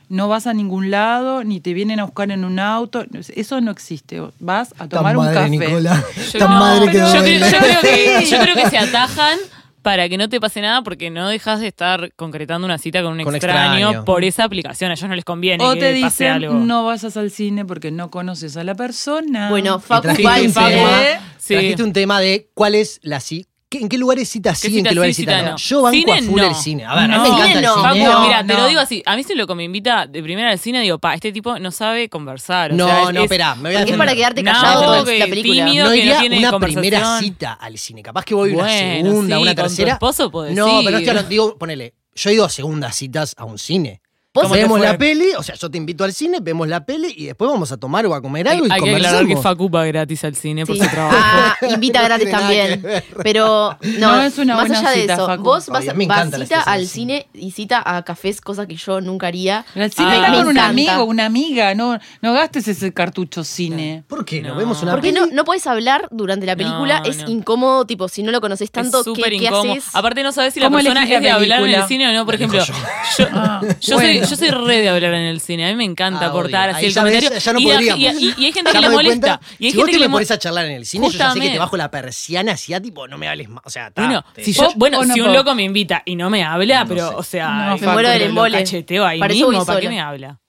No 0.09 0.27
vas 0.29 0.47
a 0.47 0.53
ningún 0.53 0.89
lado, 0.89 1.43
ni 1.43 1.59
te 1.59 1.73
vienen 1.73 1.99
a 1.99 2.05
buscar 2.05 2.31
en 2.31 2.45
un 2.45 2.59
auto, 2.59 3.03
eso 3.35 3.59
no 3.61 3.71
existe. 3.71 4.21
Vas 4.39 4.71
a 4.73 4.87
Tan 4.87 4.89
tomar 4.89 5.17
un 5.17 5.25
madre, 5.25 5.35
café. 5.37 5.49
Nicola. 5.49 6.03
Yo- 6.33 6.39
Tan 6.39 6.49
no, 6.51 6.59
madre 6.59 6.91
que 6.91 6.97
yo, 6.97 7.11
creo, 7.11 7.39
yo 7.39 7.57
creo 7.57 7.81
que, 7.81 8.25
yo 8.29 8.39
creo 8.39 8.55
que 8.55 8.69
se 8.69 8.77
atajan 8.77 9.37
para 9.81 10.09
que 10.09 10.17
no 10.17 10.27
te 10.27 10.39
pase 10.41 10.59
nada 10.61 10.81
porque 10.81 11.09
no 11.09 11.29
dejas 11.29 11.59
de 11.61 11.67
estar 11.67 12.11
concretando 12.15 12.65
una 12.65 12.77
cita 12.77 13.01
con 13.03 13.13
un 13.17 13.23
Con 13.23 13.35
extraño, 13.35 13.75
extraño. 13.87 14.05
por 14.05 14.23
esa 14.23 14.43
aplicación. 14.43 14.91
A 14.91 14.95
ellos 14.95 15.07
no 15.09 15.15
les 15.15 15.23
conviene 15.25 15.63
O 15.63 15.73
que 15.73 15.79
te 15.79 16.01
pase 16.01 16.23
dicen, 16.25 16.31
algo. 16.31 16.53
no 16.55 16.83
vayas 16.85 17.15
al 17.15 17.31
cine 17.31 17.63
porque 17.65 17.91
no 17.91 18.09
conoces 18.09 18.57
a 18.57 18.63
la 18.65 18.75
persona. 18.75 19.49
Bueno, 19.49 19.79
Facu 19.79 20.03
trajiste 20.03 20.59
un. 20.59 21.21
Sí. 21.37 21.53
Trajiste 21.53 21.83
un 21.83 21.93
tema 21.93 22.19
de 22.19 22.49
cuál 22.53 22.75
es 22.75 22.99
la 23.03 23.19
¿qué- 23.69 23.79
¿En 23.79 23.89
qué 23.89 23.97
lugares 23.97 24.29
cita 24.29 24.55
sí, 24.55 24.77
en 24.79 24.83
qué 24.85 24.95
lugares 24.95 25.15
sí, 25.15 25.23
cita 25.23 25.33
cita 25.33 25.45
no? 25.45 25.51
no. 25.51 25.57
Yo 25.57 25.81
banco 25.81 25.97
Cine, 25.97 26.11
a 26.13 26.21
full 26.23 26.41
no. 26.41 26.47
el 26.47 26.55
cine. 26.55 26.85
A 26.85 26.95
ver, 26.95 27.03
a 27.03 27.07
mí 27.07 27.13
me 27.13 27.27
encanta 27.27 27.45
el 27.45 27.53
cine. 27.53 27.67
Facu, 27.67 27.97
No, 27.97 28.21
mira, 28.21 28.45
te 28.45 28.53
lo 28.53 28.67
digo 28.67 28.79
así. 28.79 29.03
A 29.05 29.15
mí 29.15 29.23
si 29.23 29.35
lo 29.35 29.47
que 29.47 29.55
me 29.55 29.63
invita 29.63 30.07
de 30.07 30.23
primera 30.23 30.51
al 30.51 30.59
cine, 30.59 30.81
digo, 30.81 30.99
pa, 30.99 31.13
este 31.13 31.31
tipo 31.31 31.59
no 31.59 31.71
sabe 31.71 32.09
conversar. 32.09 32.71
o 32.71 32.75
No, 32.75 32.85
sea, 32.87 32.99
es- 33.03 33.13
no, 33.13 33.19
es- 33.19 33.23
espera, 33.25 33.55
me 33.55 33.69
voy 33.69 33.75
a 33.75 33.83
Es 33.83 33.97
para 33.97 34.15
quedarte 34.15 34.43
callado 34.43 34.81
toda 34.83 35.05
que 35.05 35.19
la 35.19 35.25
película. 35.27 35.65
tímido. 35.65 35.85
no 35.87 35.95
iría 35.95 36.19
una 36.49 36.59
primera 36.59 37.19
cita 37.19 37.53
al 37.53 37.77
cine. 37.77 38.01
Capaz 38.03 38.23
que 38.25 38.35
voy 38.35 38.51
una 38.53 38.63
Bueno, 38.63 39.05
segunda, 39.05 39.35
sí, 39.35 39.41
una 39.41 39.55
con 39.55 39.63
tu 39.63 39.69
tercera. 39.69 39.93
esposo 39.93 40.31
podés 40.31 40.55
no, 40.55 40.65
pero 40.79 40.91
no 40.91 40.97
estoy 40.97 41.09
hablando, 41.09 41.29
digo, 41.29 41.57
ponele, 41.57 41.93
yo 42.15 42.29
he 42.29 42.33
ido 42.33 42.45
a 42.45 42.49
segundas 42.49 42.95
citas 42.95 43.35
a 43.37 43.45
un 43.45 43.57
cine. 43.59 44.01
¿Vos 44.43 44.51
vemos 44.51 44.79
la 44.79 44.97
peli, 44.97 45.27
o 45.37 45.43
sea, 45.43 45.55
yo 45.55 45.69
te 45.69 45.77
invito 45.77 46.03
al 46.03 46.13
cine, 46.13 46.37
vemos 46.41 46.67
la 46.67 46.85
peli 46.85 47.13
y 47.15 47.25
después 47.25 47.49
vamos 47.49 47.71
a 47.71 47.77
tomar 47.77 48.05
o 48.05 48.13
a 48.13 48.21
comer 48.21 48.47
algo 48.47 48.63
Hay, 48.65 48.69
y 48.69 48.73
hay 48.73 48.81
que 48.81 48.95
aclarar 48.95 49.25
que 49.27 49.37
Facu 49.37 49.69
va 49.69 49.85
gratis 49.85 50.23
al 50.23 50.35
cine 50.35 50.65
por 50.65 50.75
Sí. 50.75 50.83
su 50.83 50.89
trabajo. 50.89 51.17
Ah, 51.19 51.55
invita 51.69 52.01
gratis 52.03 52.29
también. 52.29 52.85
Pero 53.23 53.77
no, 53.99 54.15
No, 54.17 54.21
es 54.23 54.37
una 54.37 54.55
más 54.55 54.67
buena 54.67 54.79
allá 54.79 54.89
de 54.91 55.01
cita, 55.01 55.13
eso, 55.15 55.25
Facu. 55.27 55.43
vos 55.43 55.67
vas, 55.67 55.83
cita 55.85 56.61
al 56.63 56.85
cine 56.87 57.27
y 57.33 57.51
cita 57.51 57.81
a 57.85 58.03
cafés, 58.03 58.41
cosa 58.41 58.65
que 58.67 58.75
yo 58.75 59.01
nunca 59.01 59.27
haría. 59.27 59.65
La 59.75 59.89
cita 59.89 60.03
Ah, 60.27 60.33
con 60.35 60.47
un 60.47 60.57
amigo, 60.59 61.03
una 61.05 61.25
amiga, 61.25 61.73
no, 61.75 61.97
no 62.21 62.33
gastes 62.33 62.67
ese 62.67 62.93
cartucho 62.93 63.43
cine. 63.43 64.03
¿Por 64.07 64.25
qué? 64.25 64.41
¿No 64.41 64.49
No. 64.49 64.55
vemos 64.55 64.81
una 64.83 64.91
Porque 64.91 65.11
peli? 65.13 65.19
no, 65.19 65.27
no 65.35 65.45
puedes 65.45 65.65
hablar 65.67 66.07
durante 66.11 66.45
la 66.45 66.55
película, 66.55 66.99
No, 67.01 67.05
es 67.05 67.17
no. 67.23 67.29
incómodo, 67.29 67.85
tipo, 67.85 68.07
si 68.07 68.23
no 68.23 68.31
lo 68.31 68.41
conoces 68.41 68.71
tanto, 68.71 68.99
es 68.99 69.05
¿qué, 69.05 69.09
súper 69.15 69.29
qué 69.29 69.35
incómodo. 69.45 69.71
haces? 69.73 69.85
Aparte 69.95 70.23
no 70.23 70.31
sabes 70.31 70.53
si 70.53 70.59
la 70.59 70.67
¿Cómo 70.67 70.77
persona 70.77 71.03
es 71.03 71.09
de 71.09 71.21
la 71.21 71.35
hablar 71.35 71.61
en 71.63 71.69
el 71.73 71.83
cine 71.87 72.07
o 72.09 72.13
no. 72.13 72.25
Por 72.25 72.33
Lo 72.33 72.45
ejemplo, 72.45 72.63
yo, 72.63 73.25
Ah, 73.33 73.61
soy, 73.79 74.21
yo 74.29 74.35
soy 74.35 74.49
re 74.49 74.81
de 74.81 74.89
hablar 74.89 75.13
en 75.13 75.21
el 75.27 75.39
cine. 75.41 75.65
A 75.65 75.69
mí 75.69 75.75
me 75.75 75.83
encanta 75.85 76.25
Ah, 76.25 76.29
aportar 76.29 76.69
odio. 76.69 76.77
así 76.77 76.85
el 76.87 76.93
ves, 76.93 76.97
comentario. 77.03 77.39
ya 77.39 77.53
no 77.53 77.59
y, 77.59 77.63
y- 77.63 77.65
podríamos. 77.71 78.21
y- 78.21 78.33
y 78.37 78.45
hay 78.45 78.51
gente 78.51 78.71
que 78.71 78.79
le 78.81 78.89
molesta. 78.89 79.39
Y 79.59 79.65
hay 79.65 79.71
si 79.71 79.77
vos 79.77 79.85
gente 79.85 79.91
te 79.91 79.91
que 79.97 79.99
le 80.01 80.07
me 80.07 80.13
pones 80.13 80.31
a 80.31 80.37
charlar 80.39 80.65
en 80.65 80.71
el 80.73 80.85
cine, 80.85 81.07
yo 81.07 81.11
ya 81.11 81.17
sé 81.17 81.17
que 81.17 81.23
te 81.23 81.29
Justamente. 81.35 81.59
bajo 81.59 81.77
la 81.77 81.91
persiana 81.91 82.51
así, 82.53 82.73
a 82.73 82.81
tipo, 82.81 83.07
no 83.07 83.17
me 83.17 83.27
hables 83.27 83.49
más. 83.49 83.63
O 83.65 83.69
sea, 83.69 83.91
ta, 83.91 84.03
Bueno, 84.05 84.23
te- 84.33 84.43
si 84.43 84.53
yo, 84.53 84.63
¿Pop 84.65 84.73
bueno, 84.75 84.99
o 84.99 85.05
no 85.05 85.13
si 85.13 85.21
un 85.21 85.33
loco 85.33 85.55
me 85.55 85.63
invita 85.63 86.03
y 86.05 86.15
no 86.15 86.29
me 86.29 86.43
habla, 86.43 86.83
No 86.83 86.89
pero, 86.89 87.09
sé. 87.09 87.15
o 87.15 87.23
sea, 87.23 87.49
No, 87.69 87.77
Me 87.77 87.87
muero 87.87 88.09
del 88.09 88.21
embole. 88.23 88.57
cacheteo 88.59 89.05
ahí 89.05 89.19
Para 89.19 89.33
eso 89.33 89.49
mismo, 89.49 89.65
¿para 89.65 89.79
qué 89.79 89.89
me 89.89 89.99
habla? 90.01 90.39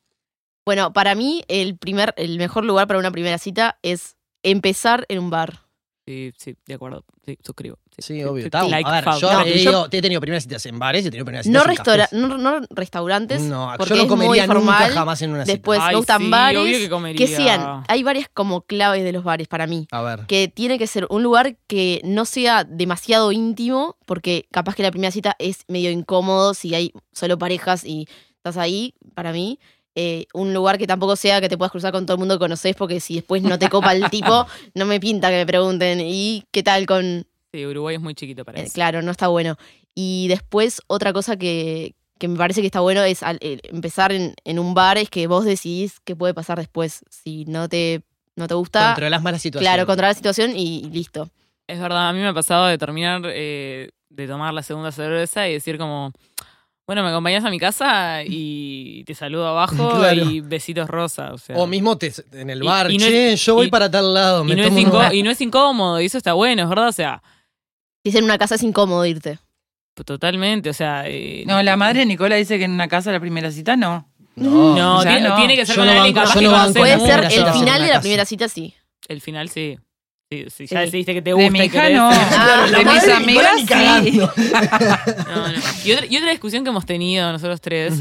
Bueno, 0.65 0.93
para 0.93 1.15
mí, 1.15 1.43
el 1.49 1.79
primer, 1.79 2.13
el 2.19 2.37
mejor 2.39 2.65
lugar 2.65 2.87
para 2.87 2.99
una 3.01 3.11
primera 3.11 3.39
cita 3.39 3.79
es 3.83 4.17
empezar 4.43 5.07
en 5.09 5.19
un 5.21 5.31
bar. 5.31 5.61
Sí, 6.07 6.33
sí, 6.37 6.57
de 6.67 6.75
acuerdo. 6.75 7.05
Sí, 7.25 7.39
suscribo. 7.45 7.79
Sí, 7.99 8.23
obvio. 8.25 8.45
Está- 8.45 8.63
like 8.65 8.89
a 8.89 9.01
ver, 9.01 9.05
yo, 9.21 9.33
No, 9.33 9.41
he, 9.45 9.59
yo- 9.63 9.71
ido- 9.71 9.89
he 9.91 10.01
tenido 10.01 10.21
primeras 10.21 10.45
citas 10.45 10.65
en 10.67 10.79
bares 10.79 11.05
y 11.05 11.09
he 11.09 11.11
tenido 11.11 11.25
primeras 11.25 11.47
No, 11.47 11.61
citas 11.61 11.67
en 11.67 11.77
restaura- 11.77 12.05
cafés. 12.05 12.19
no, 12.21 12.39
no 12.39 12.61
restaurantes, 12.71 13.43
No, 13.43 13.73
porque 13.77 13.91
yo 13.91 13.97
no 13.97 14.03
es 14.03 14.09
muy 14.09 14.17
comería 14.27 14.47
nunca 14.47 14.55
formal. 14.61 14.91
jamás 14.93 15.23
en 15.23 15.31
una 15.33 15.45
cita. 15.45 15.53
Después 15.53 15.81
Ay, 15.83 15.89
me 15.89 15.97
gustan 15.97 16.23
sí, 16.23 16.31
bares 16.31 16.63
obvio 16.63 16.79
que 16.79 16.89
comería. 16.89 17.27
sean. 17.27 17.85
Hay 17.89 18.03
varias 18.03 18.29
como 18.33 18.63
claves 18.63 19.03
de 19.05 19.13
los 19.13 19.25
bares 19.25 19.49
para 19.49 19.67
mí. 19.67 19.89
A 19.91 20.03
ver. 20.03 20.21
Que 20.27 20.49
tiene 20.49 20.79
que 20.79 20.87
ser 20.87 21.07
un 21.11 21.23
lugar 21.23 21.57
que 21.67 22.01
no 22.05 22.25
sea 22.25 22.65
demasiado 22.65 23.33
íntimo, 23.33 23.97
porque 24.07 24.47
capaz 24.53 24.75
que 24.77 24.83
la 24.85 24.91
primera 24.91 25.11
cita 25.11 25.35
es 25.39 25.65
medio 25.69 25.91
incómodo 25.91 26.55
si 26.55 26.75
hay 26.75 26.93
solo 27.13 27.37
parejas 27.39 27.85
y 27.85 28.07
estás 28.37 28.57
ahí, 28.57 28.95
para 29.15 29.33
mí. 29.33 29.59
Eh, 30.01 30.27
un 30.33 30.55
lugar 30.55 30.79
que 30.79 30.87
tampoco 30.87 31.17
sea 31.17 31.41
que 31.41 31.49
te 31.49 31.59
puedas 31.59 31.73
cruzar 31.73 31.91
con 31.91 32.07
todo 32.07 32.15
el 32.15 32.19
mundo 32.21 32.37
que 32.37 32.39
conoces, 32.45 32.77
porque 32.77 33.01
si 33.01 33.17
después 33.17 33.43
no 33.43 33.59
te 33.59 33.69
copa 33.69 33.93
el 33.93 34.09
tipo, 34.11 34.47
no 34.75 34.85
me 34.87 35.01
pinta 35.01 35.29
que 35.29 35.35
me 35.39 35.47
pregunten, 35.47 36.01
¿y 36.01 36.45
qué 36.53 36.63
tal 36.63 36.87
con 36.87 37.27
Sí, 37.53 37.65
Uruguay 37.67 37.97
es 37.97 38.01
muy 38.03 38.15
chiquito 38.15 38.45
para 38.45 38.61
eh, 38.61 38.65
eso. 38.65 38.75
Claro, 38.75 39.01
no 39.03 39.11
está 39.11 39.29
bueno. 39.29 39.57
Y 39.95 40.29
después, 40.29 40.83
otra 40.87 41.13
cosa 41.13 41.37
que, 41.37 41.95
que 42.19 42.29
me 42.29 42.37
parece 42.37 42.61
que 42.61 42.67
está 42.67 42.81
bueno 42.81 43.03
es 43.03 43.23
al- 43.23 43.39
empezar 43.41 44.13
en, 44.13 44.35
en 44.45 44.59
un 44.59 44.75
bar, 44.75 44.99
es 44.99 45.09
que 45.09 45.27
vos 45.27 45.45
decidís 45.45 45.99
qué 46.05 46.15
puede 46.15 46.35
pasar 46.35 46.59
después. 46.59 47.03
Si 47.11 47.45
no 47.47 47.69
te, 47.69 48.03
no 48.37 48.47
te 48.49 48.55
gusta, 48.55 48.89
Controlas 48.95 49.23
malas 49.23 49.41
situaciones. 49.43 49.73
claro, 49.75 49.87
controlar 49.87 50.11
la 50.11 50.15
situación 50.15 50.57
y, 50.57 50.81
y 50.85 50.91
listo. 50.91 51.31
Es 51.67 51.81
verdad, 51.81 52.09
a 52.09 52.13
mí 52.13 52.21
me 52.21 52.29
ha 52.29 52.35
pasado 52.35 52.67
de 52.67 52.79
terminar 52.79 53.23
eh, 53.27 53.91
de 54.11 54.27
tomar 54.27 54.53
la 54.55 54.63
segunda 54.63 54.91
cerveza 54.93 55.49
y 55.49 55.53
decir 55.55 55.77
como, 55.79 56.13
bueno, 56.87 57.03
me 57.03 57.09
acompañas 57.11 57.45
a 57.45 57.51
mi 57.51 57.59
casa 57.59 58.23
y 58.27 59.05
te 59.05 59.15
saludo 59.15 59.49
abajo 59.49 59.91
Claro. 59.99 60.31
y 60.31 60.41
besitos 60.41 60.89
rosa. 60.89 61.33
O, 61.33 61.39
sea. 61.39 61.57
O 61.57 61.67
mismo 61.67 61.97
te- 61.99 62.13
en 62.33 62.51
el 62.51 62.63
bar, 62.63 62.91
y 62.91 62.99
no 62.99 63.07
che, 63.07 63.33
es- 63.33 63.45
yo 63.45 63.55
voy 63.55 63.67
y- 63.67 63.71
para 63.71 63.91
tal 63.91 64.13
lado. 64.15 64.45
y, 64.45 64.49
me 64.49 64.55
no 64.57 64.63
es 64.63 64.69
tomo 64.69 64.81
incó- 64.81 64.97
una- 64.99 65.15
y 65.15 65.23
no 65.23 65.31
es 65.31 65.41
incómodo, 65.41 66.01
y 66.01 66.05
eso 66.07 66.19
está 66.19 66.35
bueno, 66.35 66.63
es 66.63 66.69
verdad, 66.69 66.89
o 66.89 66.93
sea, 66.93 67.23
Si 68.03 68.11
es 68.11 68.15
en 68.15 68.25
una 68.25 68.39
casa 68.39 68.55
es 68.57 68.63
incómodo 68.63 69.05
irte. 69.07 69.39
totalmente, 70.05 70.71
o 70.71 70.73
sea... 70.75 71.03
eh, 71.07 71.45
No, 71.47 71.63
la 71.63 71.77
madre 71.77 72.01
de 72.01 72.07
Nicola 72.07 72.37
dice 72.37 72.57
que 72.59 72.65
en 72.65 72.71
una 72.73 72.89
casa 72.89 73.11
la 73.13 73.21
primera 73.21 73.51
cita 73.51 73.77
no. 73.77 74.09
No, 74.37 74.77
no, 74.77 74.99
o 74.99 75.03
sea, 75.03 75.13
tiene, 75.15 75.29
no. 75.29 75.37
tiene 75.37 75.57
que 75.57 75.67
ser 75.67 75.75
Yo 75.75 75.81
con 75.83 75.87
no 75.87 75.93
alguien 75.93 76.15
banco- 76.15 76.29
capaz 76.29 76.35
yo 76.41 76.49
que 76.51 76.55
banco 76.57 76.75
Puede 76.75 77.01
ser 77.01 77.25
el 77.25 77.31
cita 77.33 77.53
final 77.55 77.83
de 77.83 77.89
la 77.89 78.01
primera 78.01 78.25
cita, 78.25 78.49
sí. 78.49 78.75
El 79.09 79.21
final 79.21 79.49
sí. 79.49 79.77
Sí, 80.31 80.45
sí, 80.55 80.67
ya 80.67 80.81
decidiste 80.81 81.15
que 81.15 81.23
te 81.23 81.31
De 81.31 81.35
gusta 81.35 81.51
mi 81.51 81.59
y 81.59 81.63
hija 81.65 81.89
no. 81.91 82.11
Ah, 82.13 82.67
de 82.71 82.85
mis 82.85 83.03
de 83.03 83.13
amigas 83.15 83.61
sí. 83.67 84.21
Y, 85.85 85.93
otra, 85.93 86.07
y 86.07 86.17
otra 86.19 86.31
discusión 86.31 86.65
que 86.65 86.71
hemos 86.71 86.85
tenido 86.87 87.33
nosotros 87.33 87.61
tres 87.61 87.95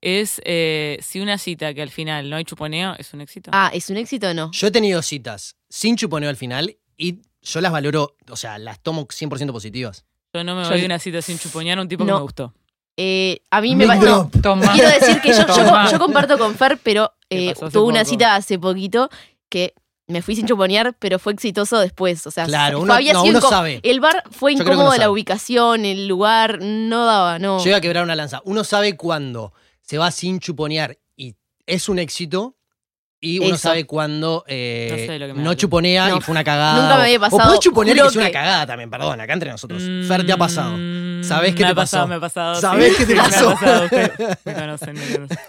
es 0.00 0.40
eh, 0.44 0.98
si 1.02 1.20
una 1.20 1.36
cita 1.38 1.74
que 1.74 1.82
al 1.82 1.90
final 1.90 2.30
no 2.30 2.36
hay 2.36 2.44
chuponeo 2.44 2.94
es 2.98 3.12
un 3.14 3.20
éxito. 3.20 3.50
Ah, 3.52 3.70
¿es 3.74 3.88
un 3.90 3.96
éxito 3.98 4.28
o 4.30 4.34
no? 4.34 4.50
Yo 4.52 4.66
he 4.68 4.70
tenido 4.70 5.02
citas 5.02 5.54
sin 5.68 5.96
chuponeo 5.96 6.30
al 6.30 6.36
final 6.36 6.76
y 6.96 7.20
yo 7.42 7.60
las 7.60 7.72
valoro, 7.72 8.16
o 8.28 8.36
sea, 8.36 8.58
las 8.58 8.80
tomo 8.82 9.06
100% 9.06 9.52
positivas. 9.52 10.04
Yo 10.34 10.44
no 10.44 10.54
me 10.56 10.68
voy 10.68 10.80
de 10.80 10.86
una 10.86 10.98
cita 10.98 11.22
sin 11.22 11.38
chuponear 11.38 11.78
a 11.78 11.82
un 11.82 11.88
tipo 11.88 12.04
que 12.04 12.10
No. 12.10 12.16
me 12.18 12.22
gustó. 12.22 12.52
Eh, 12.98 13.40
a 13.50 13.60
mí 13.60 13.76
me 13.76 13.86
Mic 13.86 13.98
pa- 14.00 14.04
no. 14.04 14.30
Quiero 14.72 14.88
decir 14.88 15.20
que 15.20 15.28
yo, 15.32 15.44
yo, 15.90 15.98
comparto 15.98 16.38
con 16.38 16.54
Fer, 16.54 16.78
pero 16.82 17.12
¿Qué 17.28 17.50
eh, 17.50 17.54
pasó 17.54 17.70
tuve 17.70 17.84
una 17.88 18.00
poco? 18.00 18.10
cita 18.10 18.34
hace 18.34 18.58
poquito 18.58 19.10
que 19.50 19.74
me 20.08 20.22
fui 20.22 20.34
sin 20.36 20.46
chuponear, 20.46 20.94
pero 20.98 21.18
fue 21.18 21.32
exitoso 21.34 21.78
después. 21.78 22.26
O 22.26 22.30
sea, 22.30 22.46
Claro, 22.46 22.80
uno- 22.80 22.94
había 22.94 23.12
no, 23.12 23.22
sido 23.22 23.38
uno 23.38 23.46
inco- 23.46 23.50
sabe. 23.50 23.80
El 23.82 24.00
bar 24.00 24.22
fue 24.30 24.54
Yo 24.54 24.64
que 24.64 24.70
incómodo, 24.70 24.90
la 24.92 24.96
sabe. 24.96 25.08
ubicación, 25.08 25.84
el 25.84 26.08
lugar, 26.08 26.58
no 26.62 27.04
daba, 27.04 27.38
no. 27.38 27.58
Yo 27.62 27.68
iba 27.68 27.76
a 27.78 27.80
quebrar 27.80 28.04
una 28.04 28.14
lanza. 28.16 28.40
Uno 28.44 28.64
sabe 28.64 28.96
cuándo 28.96 29.52
se 29.82 29.98
va 29.98 30.10
sin 30.10 30.40
chuponear 30.40 30.96
y 31.16 31.34
es 31.66 31.88
un 31.88 31.98
éxito. 31.98 32.56
Y 33.20 33.38
uno 33.38 33.48
Eso. 33.54 33.58
sabe 33.58 33.86
cuándo 33.86 34.44
eh, 34.46 34.88
No 34.90 34.96
sé 34.98 35.12
de 35.12 35.18
lo 35.18 35.26
que 35.26 35.32
me 35.32 35.38
no 35.40 35.48
hablas. 35.50 35.56
chuponea 35.56 36.08
No. 36.10 36.18
y 36.18 36.20
fue 36.20 36.32
una 36.32 36.44
cagada. 36.44 36.82
Nunca 36.82 36.96
me 36.96 37.02
había 37.04 37.18
pasado. 37.18 37.42
O 37.42 37.46
podés 37.46 37.60
chuponear 37.60 37.96
y 37.96 38.00
Juro 38.00 38.10
que 38.10 38.12
es 38.12 38.16
una 38.16 38.26
que- 38.26 38.32
cagada 38.32 38.66
también, 38.66 38.90
perdón, 38.90 39.20
acá 39.20 39.32
entre 39.32 39.50
nosotros. 39.50 39.82
Mm, 39.82 40.06
Fer, 40.06 40.26
te 40.26 40.32
ha 40.32 40.36
pasado. 40.36 40.76
¿Sabés 41.24 41.54
qué 41.54 41.62
me 41.62 41.68
te 41.68 41.72
ha 41.72 41.74
pasado? 41.74 42.02
pasó? 42.04 42.08
Me 42.08 42.14
ha 42.16 42.20
pasado. 42.20 42.60
¿Sabés 42.60 42.96
qué 42.96 43.06
te 43.06 43.14
Me 43.14 43.20
ha 43.20 43.24
pasó? 43.24 43.50
pasado, 43.52 43.88
Me 44.44 44.54
conocen, 44.54 44.94
me 44.94 45.06
conocen. 45.14 45.38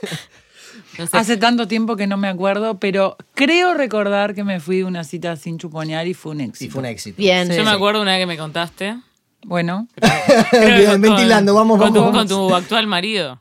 No 0.98 1.06
sé. 1.06 1.16
Hace 1.18 1.38
tanto 1.38 1.68
tiempo 1.68 1.96
que 1.96 2.08
no 2.08 2.18
me 2.18 2.28
acuerdo, 2.28 2.80
pero 2.80 3.18
creo 3.36 3.76
recordar 3.76 4.34
que 4.34 4.44
me 4.44 4.60
fui 4.60 4.78
de 4.78 4.84
una 4.86 5.04
cita 5.04 5.36
sin 5.36 5.60
chuponear 5.60 6.08
y 6.08 6.16
fue 6.16 6.32
un 6.32 6.42
éxito. 6.42 6.58
Sí, 6.66 6.70
fue 6.72 6.80
un 6.80 6.86
éxito. 6.88 7.18
Bien. 7.18 7.52
Yo 7.52 7.64
me 7.64 7.70
acuerdo 7.70 8.02
una 8.02 8.14
vez 8.14 8.22
que 8.22 8.26
me 8.26 8.38
contaste. 8.38 8.98
Bueno, 9.46 9.88
creo 9.96 10.12
que 10.52 10.78
Bien, 10.78 10.92
con- 10.92 11.02
ventilando, 11.02 11.54
vamos, 11.54 11.78
con 11.78 11.94
vamos. 11.94 11.94
tu, 11.94 12.00
vamos. 12.02 12.18
con 12.18 12.28
tu 12.28 12.56
actual 12.56 12.88
marido. 12.88 13.40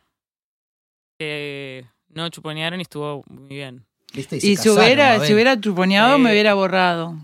Que 1.18 1.86
no 2.10 2.28
chuponearon 2.28 2.80
y 2.80 2.82
estuvo 2.82 3.24
muy 3.28 3.48
bien. 3.48 3.86
¿Viste? 4.16 4.40
se 4.40 4.46
Y 4.46 4.56
si 4.56 4.68
hubiera, 4.70 5.24
si 5.24 5.32
hubiera 5.34 5.60
chuponeado, 5.60 6.16
Sí. 6.16 6.22
me 6.22 6.30
hubiera 6.32 6.54
borrado. 6.54 7.14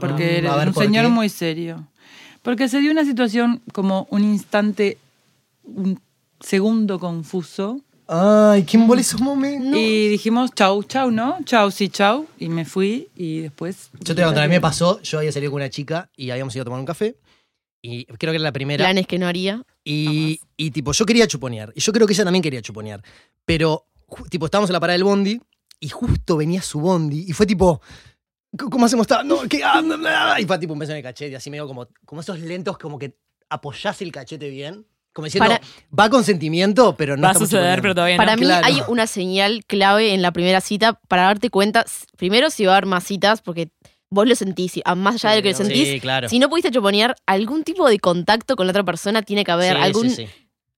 Porque 0.00 0.24
Mm, 0.24 0.46
a 0.46 0.50
eres 0.50 0.56
ver, 0.56 0.68
un 0.68 0.74
¿por 0.74 0.84
señor 0.84 1.04
qué? 1.06 1.10
muy 1.10 1.28
serio. 1.28 1.88
Porque 2.42 2.68
se 2.68 2.80
dio 2.80 2.90
una 2.92 3.04
situación 3.04 3.62
como 3.72 4.06
un 4.10 4.22
instante, 4.24 4.98
un 5.64 5.98
segundo 6.40 6.98
confuso. 6.98 7.80
Ay, 8.08 8.64
¿quién 8.64 8.86
vuelve 8.86 9.00
esos 9.02 9.20
momentos? 9.20 9.74
Y 9.78 10.08
dijimos, 10.08 10.50
chau, 10.54 10.82
chau, 10.82 11.10
¿no? 11.10 11.38
Chau, 11.44 11.70
sí, 11.70 11.88
chau. 11.88 12.26
Y 12.38 12.48
me 12.48 12.64
fui 12.64 13.08
y 13.16 13.40
después... 13.40 13.90
Yo 14.00 14.14
te 14.14 14.20
voy 14.20 14.22
a 14.22 14.26
contar, 14.26 14.44
a 14.44 14.48
mí 14.48 14.54
me 14.54 14.60
pasó, 14.60 15.00
yo 15.02 15.18
había 15.18 15.32
salido 15.32 15.50
con 15.52 15.60
una 15.62 15.70
chica 15.70 16.10
y 16.16 16.30
habíamos 16.30 16.54
ido 16.54 16.62
a 16.62 16.64
tomar 16.66 16.80
un 16.80 16.84
café. 16.86 17.16
Y 17.80 18.04
creo 18.04 18.32
que 18.32 18.36
era 18.36 18.42
la 18.44 18.52
primera. 18.52 18.84
Planes 18.84 19.06
que 19.06 19.18
no 19.18 19.26
haría. 19.26 19.62
Y, 19.84 20.40
y, 20.56 20.70
tipo, 20.72 20.92
yo 20.92 21.06
quería 21.06 21.26
chuponear. 21.26 21.72
Y 21.74 21.80
yo 21.80 21.92
creo 21.92 22.06
que 22.06 22.12
ella 22.12 22.24
también 22.24 22.42
quería 22.42 22.60
chuponear. 22.62 23.02
Pero, 23.44 23.86
tipo, 24.30 24.44
estábamos 24.46 24.68
en 24.70 24.74
la 24.74 24.80
parada 24.80 24.94
del 24.94 25.04
bondi 25.04 25.40
y 25.82 25.88
justo 25.88 26.36
venía 26.36 26.62
su 26.62 26.80
bondi 26.80 27.24
y 27.28 27.32
fue 27.32 27.44
tipo. 27.44 27.82
"C- 28.58 28.66
¿Cómo 28.70 28.86
hacemos? 28.86 29.04
esta- 29.04 29.22
No, 29.24 29.40
¿qué? 29.48 29.62
Ah, 29.64 29.80
bla, 29.80 29.96
bla". 29.96 30.40
Y 30.40 30.44
fue 30.46 30.58
tipo 30.58 30.72
un 30.74 30.78
beso 30.78 30.92
en 30.92 30.98
el 30.98 31.02
cachete, 31.02 31.34
así 31.36 31.50
medio 31.50 31.66
como, 31.66 31.88
como 32.06 32.20
esos 32.20 32.38
lentos, 32.38 32.78
como 32.78 32.98
que 32.98 33.16
apoyás 33.50 34.00
el 34.02 34.12
cachete 34.12 34.48
bien. 34.48 34.86
Como 35.12 35.26
diciendo, 35.26 35.48
Para- 35.50 35.60
va 35.98 36.08
con 36.08 36.24
sentimiento, 36.24 36.96
pero 36.96 37.16
no 37.16 37.22
Va 37.24 37.28
a 37.28 37.32
estamos 37.32 37.50
suceder, 37.50 37.82
pero 37.82 37.94
todavía 37.94 38.16
Para 38.16 38.32
no. 38.34 38.40
mí 38.40 38.46
claro. 38.46 38.64
hay 38.66 38.80
una 38.88 39.06
señal 39.06 39.62
clave 39.66 40.14
en 40.14 40.22
la 40.22 40.32
primera 40.32 40.62
cita 40.62 40.94
para 41.08 41.24
darte 41.24 41.50
cuenta, 41.50 41.82
s- 41.82 42.06
primero 42.16 42.48
si 42.48 42.64
va 42.64 42.72
a 42.72 42.76
haber 42.76 42.86
más 42.86 43.04
citas, 43.04 43.42
porque 43.42 43.68
vos 44.08 44.26
lo 44.26 44.34
sentís, 44.34 44.78
y, 44.78 44.82
ah, 44.86 44.94
más 44.94 45.16
allá 45.16 45.30
de 45.32 45.36
lo 45.36 45.42
que 45.42 45.50
lo 45.50 45.56
Sí, 45.58 45.64
sentís, 45.64 46.00
claro. 46.00 46.28
si 46.30 46.38
no 46.38 46.48
pudiste 46.48 46.70
chuponear, 46.70 47.14
algún 47.26 47.62
tipo 47.62 47.86
de 47.88 47.98
contacto 47.98 48.56
con 48.56 48.66
la 48.66 48.70
otra 48.70 48.84
persona 48.84 49.20
tiene 49.22 49.44
que 49.44 49.50
haber, 49.50 49.76
Sí, 49.76 49.82
algún, 49.82 50.08
sí, 50.10 50.16
sí. 50.16 50.28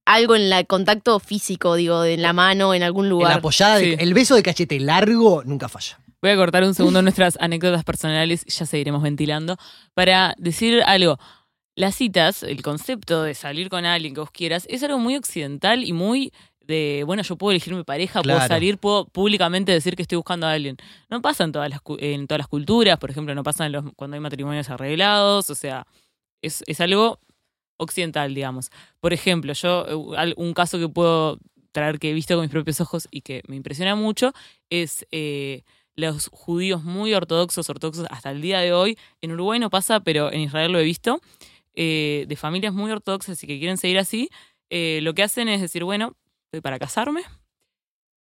Algo 0.06 0.36
en 0.36 0.52
el 0.52 0.66
contacto 0.66 1.18
físico, 1.20 1.74
digo, 1.76 2.02
de 2.02 2.14
en 2.14 2.22
la 2.22 2.32
mano, 2.32 2.74
en 2.74 2.82
algún 2.82 3.06
En 3.06 3.10
la 3.10 3.14
lugar. 3.14 3.32
apoyada, 3.38 3.76
de- 3.78 3.84
Sí. 3.92 3.96
el 3.98 4.14
beso 4.14 4.34
de 4.34 4.42
cachete 4.42 4.78
largo 4.80 5.42
nunca 5.44 5.68
falla. 5.68 5.98
Voy 6.20 6.30
a 6.30 6.36
cortar 6.36 6.64
un 6.64 6.74
segundo 6.74 7.02
nuestras 7.02 7.36
anécdotas 7.40 7.84
personales 7.84 8.44
ya 8.46 8.64
seguiremos 8.66 9.02
ventilando 9.02 9.56
para 9.94 10.34
decir 10.38 10.82
algo. 10.86 11.18
Las 11.76 11.96
citas, 11.96 12.42
el 12.42 12.62
concepto 12.62 13.22
de 13.24 13.34
salir 13.34 13.68
con 13.68 13.84
alguien 13.84 14.14
que 14.14 14.20
vos 14.20 14.30
quieras, 14.30 14.66
es 14.70 14.82
algo 14.82 14.98
muy 14.98 15.16
occidental 15.16 15.84
y 15.84 15.92
muy 15.92 16.32
de, 16.60 17.02
bueno, 17.04 17.22
yo 17.22 17.36
puedo 17.36 17.50
elegir 17.50 17.74
mi 17.74 17.82
pareja, 17.84 18.22
puedo 18.22 18.36
Claro. 18.36 18.48
salir, 18.54 18.78
puedo 18.78 19.04
públicamente 19.06 19.70
decir 19.72 19.96
que 19.96 20.02
estoy 20.02 20.16
buscando 20.16 20.46
a 20.46 20.52
alguien. 20.52 20.76
No 21.10 21.20
pasa 21.20 21.44
en 21.44 21.52
todas 21.52 21.68
las, 21.68 21.82
cu- 21.82 21.98
en 22.00 22.26
todas 22.26 22.38
las 22.38 22.48
culturas, 22.48 22.96
por 22.98 23.10
ejemplo, 23.10 23.34
no 23.34 23.42
pasa 23.42 23.66
en 23.66 23.72
los, 23.72 23.84
cuando 23.96 24.14
hay 24.14 24.20
matrimonios 24.20 24.70
arreglados, 24.70 25.50
o 25.50 25.54
sea, 25.54 25.86
es, 26.40 26.62
es 26.66 26.80
algo 26.80 27.18
occidental, 27.76 28.34
digamos. 28.34 28.70
Por 29.00 29.12
ejemplo, 29.12 29.52
yo, 29.52 30.14
eh, 30.16 30.34
un 30.36 30.54
caso 30.54 30.78
que 30.78 30.88
puedo 30.88 31.38
traer 31.72 31.98
que 31.98 32.10
he 32.10 32.14
visto 32.14 32.34
con 32.34 32.42
mis 32.42 32.50
propios 32.50 32.80
ojos 32.80 33.08
y 33.10 33.22
que 33.22 33.42
me 33.48 33.56
impresiona 33.56 33.94
mucho 33.96 34.32
es 34.70 35.06
eh, 35.10 35.62
los 35.96 36.28
judíos 36.32 36.84
muy 36.84 37.14
ortodoxos, 37.14 37.68
ortodoxos 37.68 38.06
hasta 38.10 38.30
el 38.30 38.40
día 38.40 38.60
de 38.60 38.72
hoy. 38.72 38.96
En 39.20 39.32
Uruguay 39.32 39.58
no 39.58 39.70
pasa, 39.70 40.00
pero 40.00 40.32
en 40.32 40.40
Israel 40.40 40.72
lo 40.72 40.78
he 40.78 40.84
visto, 40.84 41.20
eh, 41.74 42.24
de 42.28 42.36
familias 42.36 42.72
muy 42.74 42.90
ortodoxas 42.92 43.42
y 43.42 43.46
que 43.46 43.58
quieren 43.58 43.76
seguir 43.78 43.98
así. 43.98 44.30
eh, 44.70 45.00
lo 45.02 45.14
que 45.14 45.22
hacen 45.22 45.48
es 45.48 45.60
decir, 45.60 45.84
bueno, 45.84 46.14
estoy 46.46 46.60
para 46.60 46.78
casarme. 46.78 47.22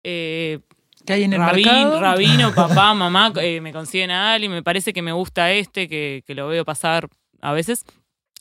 Eh, 0.05 0.61
Que 1.07 1.15
hay 1.15 1.23
en 1.25 1.33
el 1.33 1.39
Rabín, 1.39 1.65
mercado. 1.67 2.01
rabino, 2.01 2.53
papá, 2.55 2.95
mamá, 2.95 3.33
eh, 3.41 3.61
me 3.61 3.73
consiguen 3.73 4.11
a 4.11 4.35
alguien, 4.35 4.53
me 4.53 4.63
parece 4.63 4.93
que 4.93 5.03
me 5.03 5.13
gusta 5.13 5.53
este, 5.53 5.89
que, 5.89 6.23
que 6.27 6.35
lo 6.35 6.49
veo 6.49 6.65
pasar 6.65 7.09
a 7.41 7.53
veces. 7.53 7.85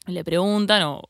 Le 0.08 0.24
preguntan, 0.24 0.82
o 0.84 1.02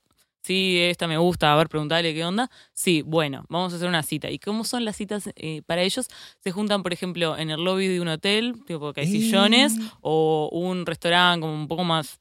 sí, 0.43 0.77
esta 0.79 1.07
me 1.07 1.17
gusta, 1.17 1.53
a 1.53 1.55
ver, 1.55 1.69
preguntarle 1.69 2.13
qué 2.13 2.25
onda. 2.25 2.49
Sí, 2.73 3.01
bueno, 3.03 3.45
vamos 3.49 3.73
a 3.73 3.75
hacer 3.77 3.87
una 3.87 4.03
cita. 4.03 4.29
¿Y 4.29 4.37
cómo 4.39 4.63
son 4.63 4.83
las 4.85 4.97
citas 4.97 5.29
eh, 5.35 5.61
para 5.65 5.81
ellos? 5.81 6.07
Se 6.39 6.51
juntan, 6.51 6.83
por 6.83 6.91
ejemplo, 6.93 7.37
en 7.37 7.49
el 7.51 7.63
lobby 7.63 7.87
de 7.87 8.01
un 8.01 8.07
hotel, 8.09 8.55
tipo 8.65 8.91
que 8.93 9.01
hay 9.01 9.07
sillones, 9.07 9.77
o 10.01 10.49
un 10.51 10.85
restaurante 10.85 11.41
como 11.41 11.53
un 11.53 11.67
poco 11.67 11.83
más 11.83 12.19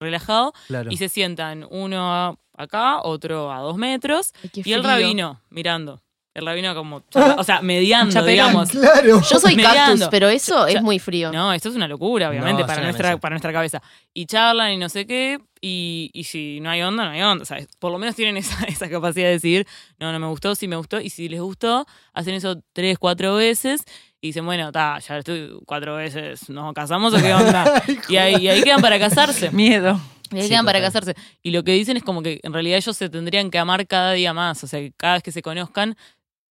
relajado, 0.00 0.52
Claro. 0.66 0.90
y 0.92 0.96
se 0.98 1.08
sientan 1.08 1.66
uno 1.70 2.12
a- 2.12 2.38
acá, 2.56 3.00
otro 3.02 3.50
a 3.50 3.60
dos 3.60 3.76
metros, 3.76 4.32
Ay, 4.42 4.62
y 4.64 4.72
el 4.72 4.84
rabino 4.84 5.40
mirando. 5.50 6.02
El 6.34 6.44
rabino 6.46 6.74
como, 6.74 7.02
o 7.38 7.44
sea, 7.44 7.62
mediando, 7.62 8.12
Chaperón. 8.12 8.32
digamos. 8.32 8.70
Claro. 8.70 9.22
Yo 9.22 9.38
soy 9.38 9.54
Mediando. 9.54 9.92
cactus, 9.92 10.08
pero 10.10 10.28
eso 10.28 10.66
es 10.66 10.82
muy 10.82 10.98
frío. 10.98 11.30
No, 11.30 11.52
esto 11.52 11.68
es 11.68 11.76
una 11.76 11.86
locura, 11.86 12.28
obviamente, 12.28 12.62
No, 12.62 12.66
para, 12.66 12.82
nuestra, 12.82 13.16
para 13.18 13.34
nuestra 13.34 13.52
cabeza. 13.52 13.80
Y 14.12 14.26
charlan 14.26 14.72
y 14.72 14.76
no 14.76 14.88
sé 14.88 15.06
qué, 15.06 15.38
y, 15.60 16.10
y 16.12 16.24
si 16.24 16.58
no 16.60 16.70
hay 16.70 16.82
onda, 16.82 17.04
no 17.04 17.10
hay 17.12 17.22
onda. 17.22 17.44
¿sabes? 17.44 17.68
Por 17.78 17.92
lo 17.92 17.98
menos 17.98 18.16
tienen 18.16 18.36
esa, 18.36 18.64
esa 18.66 18.90
capacidad 18.90 19.26
de 19.28 19.32
decir, 19.34 19.64
no, 20.00 20.10
no 20.12 20.18
me 20.18 20.26
gustó, 20.26 20.56
sí 20.56 20.66
me 20.66 20.74
gustó, 20.74 21.00
y 21.00 21.08
si 21.08 21.28
les 21.28 21.40
gustó, 21.40 21.86
hacen 22.12 22.34
eso 22.34 22.60
tres, 22.72 22.98
cuatro 22.98 23.36
veces, 23.36 23.84
y 24.20 24.28
dicen, 24.28 24.44
bueno, 24.44 24.72
ta, 24.72 24.98
ya 24.98 25.18
estoy 25.18 25.52
cuatro 25.66 25.94
veces, 25.96 26.48
¿nos 26.50 26.74
casamos 26.74 27.14
o 27.14 27.18
qué 27.18 27.32
onda? 27.34 27.80
y, 28.08 28.16
ahí, 28.16 28.36
y 28.42 28.48
ahí 28.48 28.62
quedan 28.64 28.80
para 28.80 28.98
casarse. 28.98 29.50
Miedo. 29.52 30.00
Y 30.32 30.36
ahí 30.38 30.42
Sí, 30.44 30.48
quedan 30.48 30.64
para 30.64 30.80
total. 30.80 30.92
casarse. 31.04 31.14
Y 31.44 31.50
lo 31.52 31.62
que 31.62 31.72
dicen 31.72 31.96
es 31.96 32.02
como 32.02 32.22
que 32.22 32.40
en 32.42 32.52
realidad 32.52 32.78
ellos 32.78 32.96
se 32.96 33.08
tendrían 33.08 33.50
que 33.50 33.58
amar 33.58 33.86
cada 33.86 34.12
día 34.14 34.32
más. 34.32 34.64
O 34.64 34.66
sea, 34.66 34.80
que 34.80 34.90
cada 34.96 35.14
vez 35.14 35.22
que 35.22 35.30
se 35.30 35.42
conozcan, 35.42 35.96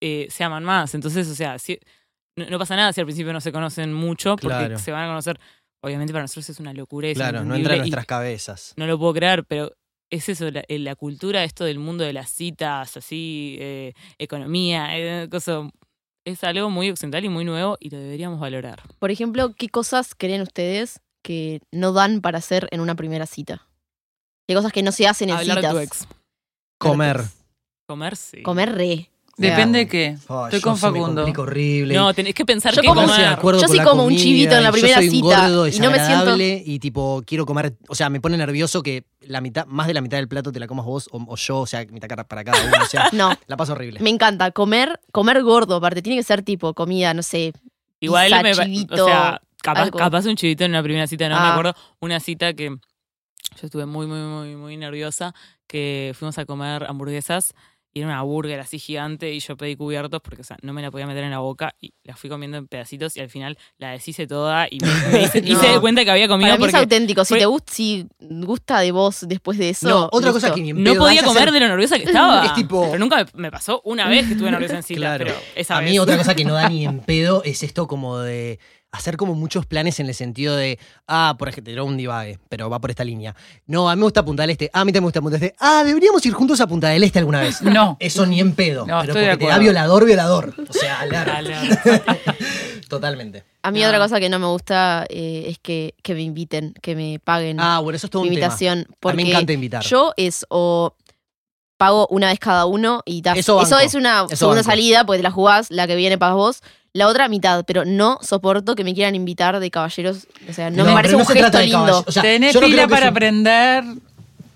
eh, 0.05 0.27
se 0.29 0.43
aman 0.43 0.63
más. 0.63 0.93
Entonces, 0.95 1.27
o 1.29 1.35
sea, 1.35 1.57
si- 1.59 1.79
no, 2.37 2.45
no 2.49 2.59
pasa 2.59 2.75
nada 2.75 2.91
si 2.91 2.99
al 2.99 3.05
principio 3.07 3.31
no 3.31 3.39
se 3.41 3.51
conocen 3.51 3.93
mucho, 3.93 4.35
porque 4.35 4.47
Claro. 4.57 4.77
se 4.79 4.91
van 4.91 5.03
a 5.05 5.07
conocer. 5.07 5.39
Obviamente 5.83 6.11
para 6.13 6.23
nosotros 6.23 6.49
es 6.49 6.59
una 6.59 6.73
locura. 6.73 7.07
Es 7.09 7.15
Claro, 7.17 7.43
no 7.43 7.55
entra 7.55 7.73
en 7.73 7.79
nuestras 7.79 8.05
cabezas. 8.05 8.73
No 8.77 8.85
lo 8.87 8.97
puedo 8.99 9.13
creer, 9.13 9.43
pero 9.45 9.71
es 10.11 10.29
eso, 10.29 10.49
la, 10.51 10.63
eh, 10.67 10.79
la 10.79 10.95
cultura, 10.95 11.43
esto 11.43 11.63
del 11.65 11.79
mundo 11.79 12.03
de 12.03 12.13
las 12.13 12.29
citas, 12.29 12.95
así, 12.97 13.57
eh, 13.59 13.93
economía, 14.17 14.97
eh, 14.97 15.27
cosa, 15.29 15.69
es 16.25 16.43
algo 16.43 16.69
muy 16.69 16.89
occidental 16.89 17.23
y 17.25 17.29
muy 17.29 17.45
nuevo 17.45 17.77
y 17.79 17.89
lo 17.89 17.97
deberíamos 17.99 18.39
valorar. 18.39 18.81
Por 18.99 19.11
ejemplo, 19.11 19.53
¿qué 19.55 19.69
cosas 19.69 20.15
creen 20.15 20.41
ustedes 20.41 21.01
que 21.23 21.61
no 21.71 21.91
dan 21.93 22.21
para 22.21 22.37
hacer 22.39 22.67
en 22.71 22.79
una 22.79 22.95
primera 22.95 23.25
cita? 23.25 23.67
¿Qué 24.47 24.55
cosas 24.55 24.71
que 24.73 24.83
no 24.83 24.91
se 24.91 25.07
hacen 25.07 25.29
en 25.29 25.35
Hablar 25.37 25.57
citas? 25.57 25.73
de 25.73 25.77
tu 25.79 25.83
ex. 25.83 26.07
Comer. 26.79 27.21
Comer, 27.87 28.15
sí. 28.15 28.41
Comer 28.43 28.73
re. 28.75 29.09
Depende 29.35 29.79
de 29.79 29.87
qué. 29.87 30.05
Ay, 30.29 30.43
Estoy 30.45 30.59
yo 30.59 30.61
con 30.61 30.77
se 30.77 30.85
me 30.91 30.99
Facundo. 30.99 31.21
complica 31.23 31.41
horrible. 31.41 31.95
No, 31.95 32.13
tenés 32.13 32.35
que 32.35 32.45
pensar 32.45 32.71
Yo 32.75 32.81
qué 32.81 32.87
como- 32.87 33.01
de 33.01 33.07
comer. 33.07 33.25
acuerdo 33.25 33.61
Yo 33.61 33.67
con 33.67 33.77
la 33.77 33.83
como 33.83 34.03
un 34.03 34.09
comida, 34.09 34.21
chivito 34.23 34.55
en 34.55 34.63
la 34.63 34.69
y 34.69 34.71
primera 34.71 34.95
yo 35.01 35.09
soy 35.09 35.09
un 35.09 35.15
cita, 35.29 35.41
gordo 35.47 35.67
y 35.67 35.71
no 35.71 35.91
me 35.91 35.95
siento- 35.97 35.97
desagradable 35.97 36.63
y 36.65 36.79
tipo 36.79 37.23
quiero 37.25 37.45
comer, 37.47 37.73
o 37.87 37.95
sea, 37.95 38.09
me 38.11 38.21
pone 38.21 38.37
nervioso 38.37 38.83
que 38.83 39.05
la 39.21 39.41
mitad, 39.41 39.65
más 39.65 39.87
de 39.87 39.95
la 39.95 40.01
mitad 40.01 40.17
del 40.17 40.27
plato 40.27 40.51
te 40.51 40.59
la 40.59 40.67
comas 40.67 40.85
vos 40.85 41.09
o, 41.11 41.17
o 41.27 41.35
yo, 41.35 41.59
o 41.61 41.65
sea, 41.65 41.83
mitad 41.89 42.07
cara 42.07 42.27
para 42.27 42.43
cada 42.43 42.63
uno, 42.63 42.73
o 42.83 42.85
sea, 42.85 43.09
No, 43.11 43.33
la 43.47 43.57
paso 43.57 43.71
horrible. 43.73 43.99
me 44.01 44.11
encanta. 44.11 44.51
Comer, 44.51 44.99
comer 45.11 45.41
gordo, 45.41 45.77
aparte. 45.77 46.03
Tiene 46.03 46.19
que 46.19 46.23
ser 46.23 46.43
tipo 46.43 46.73
comida, 46.75 47.13
no 47.15 47.23
sé. 47.23 47.53
Igual 48.01 48.27
pizza, 48.27 48.43
me 48.43 48.55
pa- 48.55 48.63
chivito, 48.65 49.03
o 49.03 49.07
sea, 49.07 49.41
capaz, 49.63 49.81
algo. 49.83 49.97
capaz 49.97 50.25
un 50.27 50.35
chivito 50.35 50.63
en 50.65 50.71
una 50.71 50.83
primera 50.83 51.07
cita, 51.07 51.27
no 51.27 51.35
me 51.39 51.41
Ah. 51.47 51.51
acuerdo, 51.53 51.73
una 52.01 52.19
cita 52.19 52.53
que 52.53 52.67
yo 52.69 53.65
estuve 53.65 53.87
muy, 53.87 54.05
muy, 54.05 54.19
muy, 54.19 54.55
muy 54.57 54.77
nerviosa, 54.77 55.33
que 55.65 56.13
fuimos 56.15 56.37
a 56.37 56.45
comer 56.45 56.83
hamburguesas 56.83 57.53
y 57.93 57.99
era 57.99 58.07
una 58.09 58.21
burger 58.23 58.59
así 58.59 58.79
gigante 58.79 59.31
y 59.33 59.39
yo 59.39 59.55
pedí 59.55 59.75
cubiertos 59.75 60.19
porque, 60.21 60.41
o 60.41 60.43
sea, 60.43 60.57
no 60.63 60.73
me 60.73 60.81
la 60.81 60.89
podía 60.89 61.05
meter 61.05 61.23
en 61.23 61.29
la 61.31 61.39
boca 61.39 61.75
y 61.79 61.93
la 62.03 62.15
fui 62.15 62.29
comiendo 62.29 62.57
en 62.57 62.67
pedacitos 62.67 63.15
y 63.17 63.19
al 63.19 63.29
final 63.29 63.57
la 63.77 63.91
deshice 63.91 64.25
toda 64.25 64.67
y 64.69 64.79
me, 64.79 64.87
me 65.11 65.21
hice, 65.23 65.41
No. 65.43 65.47
hice 65.47 65.67
de 65.67 65.79
cuenta 65.79 66.03
que 66.03 66.09
había 66.11 66.27
comido 66.27 66.49
Para 66.49 66.57
mí 66.59 66.65
es 66.67 66.73
auténtico. 66.73 67.23
Si 67.23 67.29
fue- 67.35 67.39
te 67.39 67.45
gusta, 67.45 67.71
si 67.73 68.07
gusta 68.19 68.79
de 68.79 68.91
vos 68.91 69.25
después 69.27 69.57
de 69.57 69.69
eso. 69.69 69.87
no, 69.89 70.09
otra 70.11 70.31
cosa 70.31 70.53
que 70.53 70.61
ni 70.61 70.71
en 70.71 70.83
no 70.83 70.95
podía 70.95 71.23
comer 71.23 71.43
hacer- 71.43 71.53
de 71.53 71.59
lo 71.59 71.67
nerviosa 71.67 71.97
que 71.99 72.05
estaba. 72.05 72.45
Es 72.45 72.53
tipo- 72.55 72.85
Pero 72.87 72.97
nunca 72.99 73.17
me, 73.17 73.25
me 73.43 73.51
pasó 73.51 73.81
una 73.85 74.07
vez 74.09 74.25
que 74.25 74.33
estuve 74.33 74.49
nerviosa 74.49 74.77
en 74.77 74.83
cita, 74.83 74.99
Claro. 74.99 75.25
pero 75.25 75.37
esa 75.55 75.77
A 75.77 75.81
vez. 75.81 75.91
mí 75.91 75.99
otra 75.99 76.17
cosa 76.17 76.33
que 76.35 76.45
no 76.45 76.53
da 76.55 76.69
ni 76.69 76.85
en 76.85 76.99
pedo 76.99 77.43
es 77.43 77.61
esto 77.63 77.87
como 77.87 78.17
de 78.19 78.59
hacer 78.93 79.17
como 79.17 79.33
muchos 79.35 79.65
planes 79.65 79.99
en 79.99 80.07
el 80.07 80.13
sentido 80.15 80.55
de, 80.55 80.79
ah, 81.07 81.35
por 81.37 81.49
ejemplo, 81.49 81.83
un 81.83 81.97
divague, 81.97 82.39
pero 82.47 82.69
va 82.69 82.79
por 82.79 82.91
esta 82.91 83.03
línea. 83.03 83.35
No, 83.65 83.89
a 83.89 83.95
mí 83.95 83.99
me 83.99 84.05
gusta 84.05 84.23
Punta 84.23 84.43
del 84.43 84.51
Este. 84.51 84.69
Ah, 84.71 84.81
a 84.81 84.85
mí 84.85 84.91
también 84.93 85.03
me 85.03 85.07
gusta 85.07 85.19
Punta 85.21 85.37
del 85.37 85.47
Este. 85.47 85.55
Ah, 85.59 85.83
deberíamos 85.83 86.25
ir 86.25 86.31
juntos 86.33 86.61
a 86.61 86.67
Punta 86.67 86.87
del 86.89 87.03
Este 87.03 87.19
alguna 87.19 87.41
vez. 87.41 87.61
No. 87.73 87.97
Eso 87.99 88.25
ni 88.25 88.39
en 88.39 88.53
pedo. 88.55 88.85
No, 88.85 88.99
pero 89.01 89.11
estoy 89.13 89.21
de 89.23 89.29
porque 89.31 89.45
te 89.45 89.51
da 89.51 89.57
violador, 89.57 90.05
violador. 90.05 90.53
O 90.69 90.73
sea, 90.73 90.99
alar. 91.01 91.25
Dale. 91.27 91.55
Totalmente. 92.87 93.43
A 93.63 93.71
mí 93.71 93.81
No. 93.81 93.87
otra 93.87 93.99
cosa 93.99 94.19
que 94.19 94.29
no 94.29 94.39
me 94.39 94.45
gusta 94.47 95.05
eh, 95.09 95.45
es 95.47 95.57
que, 95.59 95.95
que 96.03 96.13
me 96.13 96.21
inviten, 96.21 96.73
que 96.81 96.95
me 96.95 97.19
paguen 97.19 97.59
Ah, 97.59 97.79
bueno, 97.79 97.95
eso 97.97 98.07
es 98.07 98.11
todo 98.11 98.21
mi 98.23 98.29
un 98.29 98.35
tema. 98.35 98.45
invitación. 98.45 98.79
A 98.79 98.81
mí 98.89 98.95
Porque 98.99 99.15
me 99.23 99.29
encanta 99.29 99.53
invitar. 99.53 99.83
yo 99.83 100.13
es 100.17 100.45
o 100.49 100.95
pago 101.77 102.07
una 102.11 102.27
vez 102.27 102.39
cada 102.39 102.65
uno 102.65 103.01
y 103.05 103.21
ta. 103.21 103.33
Eso 103.33 103.61
Eso, 103.61 103.79
es 103.79 103.95
una 103.95 104.25
Eso 104.27 104.35
segunda 104.35 104.61
banco. 104.61 104.69
salida, 104.71 105.05
pues 105.05 105.19
te 105.19 105.23
la 105.23 105.31
jugás, 105.31 105.71
la 105.71 105.87
que 105.87 105.95
viene 105.95 106.17
pagas 106.17 106.35
vos. 106.35 106.61
La 106.93 107.07
otra 107.07 107.27
mitad, 107.27 107.65
pero 107.65 107.85
no 107.85 108.19
soporto 108.21 108.75
que 108.75 108.83
me 108.83 108.93
quieran 108.93 109.15
invitar 109.15 109.59
de 109.59 109.71
caballeros. 109.71 110.27
O 110.47 110.53
sea, 110.53 110.69
no, 110.69 110.85
me 110.85 110.93
parece 110.93 111.15
un 111.15 111.25
gesto 111.25 111.59
lindo. 111.59 112.03
o 112.05 112.11
sea, 112.11 112.21
tenés 112.21 112.53
no 112.53 112.61
pila 112.61 112.87
para 112.87 113.07
aprender, 113.07 113.83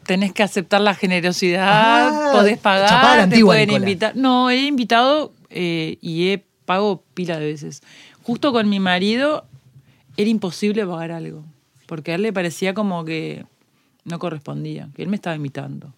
tenés 0.06 0.34
que 0.34 0.44
aceptar 0.44 0.82
la 0.82 0.94
generosidad, 0.94 1.68
Ah, 1.68 2.30
podés 2.34 2.60
pagar, 2.60 3.18
te 3.18 3.22
antigua, 3.24 3.54
pueden 3.56 3.70
Nicola. 3.70 3.86
invitar. 3.90 4.16
No, 4.16 4.52
he 4.52 4.68
invitado 4.68 5.34
eh, 5.50 5.98
y 6.00 6.30
he 6.30 6.46
pago 6.66 7.04
pila 7.16 7.40
de 7.40 7.46
veces. 7.48 7.82
Justo 8.22 8.52
con 8.54 8.70
mi 8.70 8.80
marido 8.80 9.46
era 10.16 10.30
imposible 10.30 10.86
pagar 10.86 11.12
algo, 11.12 11.44
porque 11.88 12.12
a 12.12 12.16
él 12.16 12.22
le 12.22 12.34
parecía 12.34 12.76
como 12.76 13.04
que 13.04 13.46
no 14.04 14.20
correspondía, 14.20 14.90
que 14.96 15.02
él 15.02 15.10
me 15.10 15.16
estaba 15.16 15.36
invitando. 15.36 15.92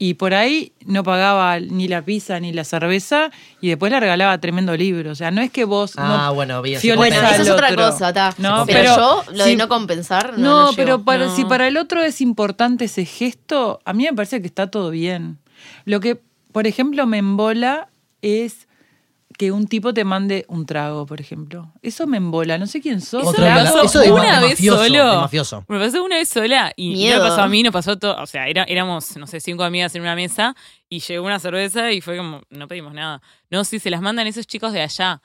Y 0.00 0.14
por 0.14 0.32
ahí 0.32 0.70
no 0.86 1.02
pagaba 1.02 1.58
ni 1.58 1.88
la 1.88 2.02
pizza 2.02 2.38
ni 2.38 2.52
la 2.52 2.62
cerveza 2.62 3.32
y 3.60 3.66
después 3.68 3.90
le 3.90 3.98
regalaba 3.98 4.38
tremendo 4.38 4.76
libro. 4.76 5.10
O 5.10 5.14
sea, 5.16 5.32
no 5.32 5.40
es 5.40 5.50
que 5.50 5.64
vos... 5.64 5.94
Ah, 5.96 6.26
no, 6.28 6.34
bueno, 6.34 6.62
bien. 6.62 6.80
Bueno, 6.94 7.16
eso 7.16 7.42
es 7.42 7.50
otra 7.50 7.74
cosa, 7.74 8.08
está. 8.10 8.32
No, 8.38 8.64
pero, 8.64 8.78
pero 8.94 8.96
yo, 8.96 9.24
lo 9.32 9.44
si- 9.44 9.50
de 9.50 9.56
no 9.56 9.68
compensar, 9.68 10.38
no, 10.38 10.44
No, 10.44 10.66
no 10.66 10.72
pero 10.76 11.02
para, 11.04 11.26
No. 11.26 11.34
si 11.34 11.44
para 11.44 11.66
el 11.66 11.76
otro 11.76 12.00
es 12.02 12.20
importante 12.20 12.84
ese 12.84 13.04
gesto, 13.04 13.80
a 13.84 13.92
mí 13.92 14.04
me 14.04 14.12
parece 14.12 14.40
que 14.40 14.46
está 14.46 14.70
todo 14.70 14.90
bien. 14.90 15.38
Lo 15.84 15.98
que, 15.98 16.20
por 16.52 16.68
ejemplo, 16.68 17.04
me 17.08 17.18
embola 17.18 17.88
es 18.22 18.67
que 19.38 19.52
un 19.52 19.66
tipo 19.68 19.94
te 19.94 20.04
mande 20.04 20.44
un 20.48 20.66
trago, 20.66 21.06
por 21.06 21.20
ejemplo. 21.20 21.72
Eso 21.80 22.06
me 22.06 22.16
embola. 22.18 22.58
No 22.58 22.66
sé 22.66 22.80
quién 22.82 23.00
sos. 23.00 23.22
Eso 23.22 23.40
me 23.40 23.48
de- 23.48 23.54
pasó 23.54 23.82
eso 23.82 24.00
de- 24.00 24.10
una 24.12 24.40
de 24.40 24.48
vez 24.48 24.50
mafioso, 24.58 24.84
solo. 24.84 25.10
de 25.12 25.16
mafioso. 25.16 25.64
Me 25.68 25.78
pasó 25.78 26.04
una 26.04 26.16
vez 26.16 26.28
sola 26.28 26.72
y 26.76 26.90
no 26.90 26.96
Miedo. 26.96 27.22
me 27.22 27.30
pasó 27.30 27.42
a 27.42 27.48
mí, 27.48 27.62
nos 27.62 27.72
pasó 27.72 27.96
todo. 27.96 28.20
O 28.20 28.26
sea, 28.26 28.48
era, 28.48 28.64
éramos, 28.64 29.16
no 29.16 29.26
sé, 29.26 29.40
cinco 29.40 29.62
amigas 29.62 29.94
en 29.94 30.02
una 30.02 30.14
mesa 30.16 30.54
y 30.90 30.98
llegó 31.00 31.24
una 31.24 31.38
cerveza 31.38 31.92
y 31.92 32.00
fue 32.00 32.16
como, 32.18 32.42
no 32.50 32.66
pedimos 32.68 32.92
nada. 32.92 33.22
No, 33.48 33.62
sí, 33.64 33.78
se 33.78 33.90
las 33.90 34.02
mandan 34.02 34.26
esos 34.26 34.46
chicos 34.46 34.72
de 34.72 34.82
allá. 34.82 35.22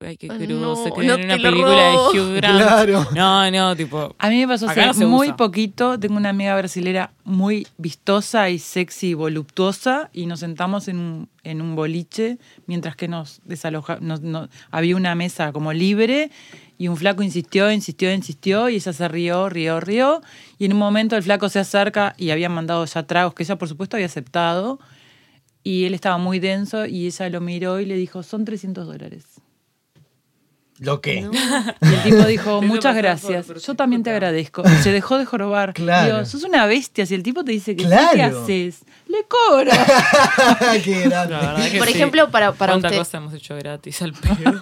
Ay, 0.00 0.16
qué 0.16 0.28
crudo, 0.28 0.60
no, 0.60 0.76
se 0.76 0.90
en 0.90 1.10
una 1.24 1.36
película 1.38 1.90
de 1.90 1.96
Hugh 2.20 2.34
Grant. 2.36 2.56
Claro. 2.62 3.06
No, 3.16 3.50
no, 3.50 3.74
tipo. 3.74 4.14
A 4.20 4.28
mí 4.30 4.36
me 4.38 4.46
pasó 4.46 4.68
hace 4.68 5.00
no 5.02 5.08
muy 5.08 5.26
usa. 5.26 5.36
poquito. 5.36 5.98
Tengo 5.98 6.16
una 6.16 6.28
amiga 6.28 6.56
brasilera 6.56 7.10
muy 7.24 7.66
vistosa 7.78 8.48
y 8.48 8.60
sexy 8.60 9.08
y 9.08 9.14
voluptuosa 9.14 10.08
y 10.12 10.26
nos 10.26 10.38
sentamos 10.38 10.86
en 10.86 10.98
un, 10.98 11.28
en 11.42 11.60
un 11.60 11.74
boliche 11.74 12.38
mientras 12.66 12.94
que 12.94 13.08
nos 13.08 13.40
desaloja, 13.44 13.98
nos- 14.00 14.20
no- 14.20 14.48
había 14.70 14.94
una 14.94 15.16
mesa 15.16 15.50
como 15.52 15.72
libre 15.72 16.30
y 16.78 16.86
un 16.86 16.96
flaco 16.96 17.24
insistió, 17.24 17.68
insistió, 17.72 18.12
insistió 18.14 18.68
y 18.68 18.76
ella 18.76 18.92
se 18.92 19.08
rió, 19.08 19.48
rió, 19.48 19.80
rió 19.80 20.22
y 20.60 20.66
en 20.66 20.74
un 20.74 20.78
momento 20.78 21.16
el 21.16 21.24
flaco 21.24 21.48
se 21.48 21.58
acerca 21.58 22.14
y 22.16 22.30
habían 22.30 22.52
mandado 22.52 22.84
ya 22.84 23.02
tragos 23.02 23.34
que 23.34 23.42
ella 23.42 23.56
por 23.58 23.68
supuesto 23.68 23.96
había 23.96 24.06
aceptado 24.06 24.78
y 25.64 25.86
él 25.86 25.94
estaba 25.94 26.18
muy 26.18 26.38
denso 26.38 26.86
y 26.86 27.06
ella 27.08 27.28
lo 27.30 27.40
miró 27.40 27.80
y 27.80 27.84
le 27.84 27.96
dijo, 27.96 28.22
son 28.22 28.44
300 28.44 28.86
dólares. 28.86 29.24
¿Lo 30.80 31.00
qué? 31.00 31.22
No. 31.22 31.30
Y 31.82 31.94
el 31.94 32.02
tipo 32.02 32.24
dijo, 32.26 32.62
muchas 32.62 32.94
gracias, 32.96 33.46
yo 33.66 33.74
también 33.74 34.02
te 34.02 34.10
agradezco. 34.10 34.62
Y 34.64 34.68
se 34.82 34.92
dejó 34.92 35.18
de 35.18 35.24
jorobar. 35.24 35.72
Claro. 35.74 36.14
Digo, 36.18 36.26
sos 36.26 36.44
una 36.44 36.66
bestia. 36.66 37.04
Si 37.06 37.14
el 37.14 37.22
tipo 37.22 37.44
te 37.44 37.52
dice 37.52 37.74
que 37.74 37.82
sí, 37.82 37.88
Claro. 37.88 38.10
¿qué 38.14 38.22
haces? 38.22 38.80
Le 39.08 39.18
cobro. 39.26 39.70
qué 40.84 41.02
grande. 41.08 41.70
Que 41.70 41.78
Por 41.78 41.88
sí. 41.88 41.94
ejemplo, 41.94 42.30
para, 42.30 42.52
para 42.52 42.72
¿Cuánta 42.74 42.88
usted. 42.88 42.98
cosa 42.98 43.16
hemos 43.18 43.34
hecho 43.34 43.56
gratis 43.56 44.02
al 44.02 44.12
pedo? 44.12 44.60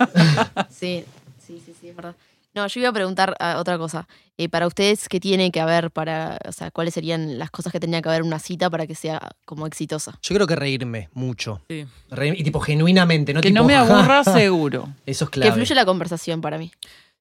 Sí, 0.71 1.05
sí, 1.47 1.61
sí, 1.65 1.75
sí, 1.81 1.89
es 1.89 1.97
verdad. 1.97 2.15
No, 2.57 2.67
yo 2.69 2.81
iba 2.81 2.89
a 2.89 2.93
preguntar 2.93 3.37
ah, 3.39 3.57
otra 3.59 3.77
cosa. 3.77 4.09
Eh, 4.39 4.49
para 4.49 4.67
ustedes, 4.67 5.09
¿qué 5.11 5.21
tiene 5.21 5.51
que 5.53 5.61
haber 5.61 5.91
para, 5.91 6.39
o 6.49 6.53
sea, 6.53 6.71
cuáles 6.71 6.95
serían 6.95 7.39
las 7.39 7.51
cosas 7.51 7.71
que 7.71 7.79
tenía 7.79 8.01
que 8.01 8.09
haber 8.09 8.23
en 8.23 8.27
una 8.29 8.39
cita 8.39 8.71
para 8.71 8.87
que 8.87 8.95
sea 8.95 9.21
como 9.45 9.67
exitosa? 9.67 10.19
Yo 10.23 10.35
creo 10.35 10.47
que 10.47 10.57
reírme 10.57 11.11
mucho. 11.13 11.61
Sí. 11.69 11.85
Reírme- 12.11 12.39
y 12.39 12.45
tipo, 12.45 12.59
genuinamente, 12.61 13.35
¿no? 13.35 13.43
que 13.43 13.49
tipo, 13.51 13.61
no 13.61 13.67
me 13.67 13.75
aburra, 13.77 14.25
seguro. 14.25 14.89
Eso 15.05 15.25
es 15.27 15.31
clave. 15.31 15.51
Que 15.51 15.55
fluya 15.55 15.75
la 15.75 15.85
conversación 15.85 16.41
para 16.41 16.57
mí. 16.57 16.73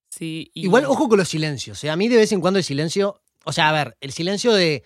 Sí, 0.10 0.52
y- 0.54 0.64
Igual, 0.64 0.86
ojo 0.86 1.10
con 1.10 1.18
los 1.20 1.28
silencios. 1.28 1.84
¿eh? 1.84 1.90
A 1.90 1.98
mí 1.98 2.08
de 2.08 2.16
vez 2.16 2.32
en 2.32 2.40
cuando 2.40 2.58
el 2.58 2.64
silencio. 2.64 3.20
O 3.44 3.52
sea, 3.52 3.68
a 3.70 3.72
ver, 3.74 3.98
el 4.00 4.14
silencio 4.14 4.54
de. 4.54 4.84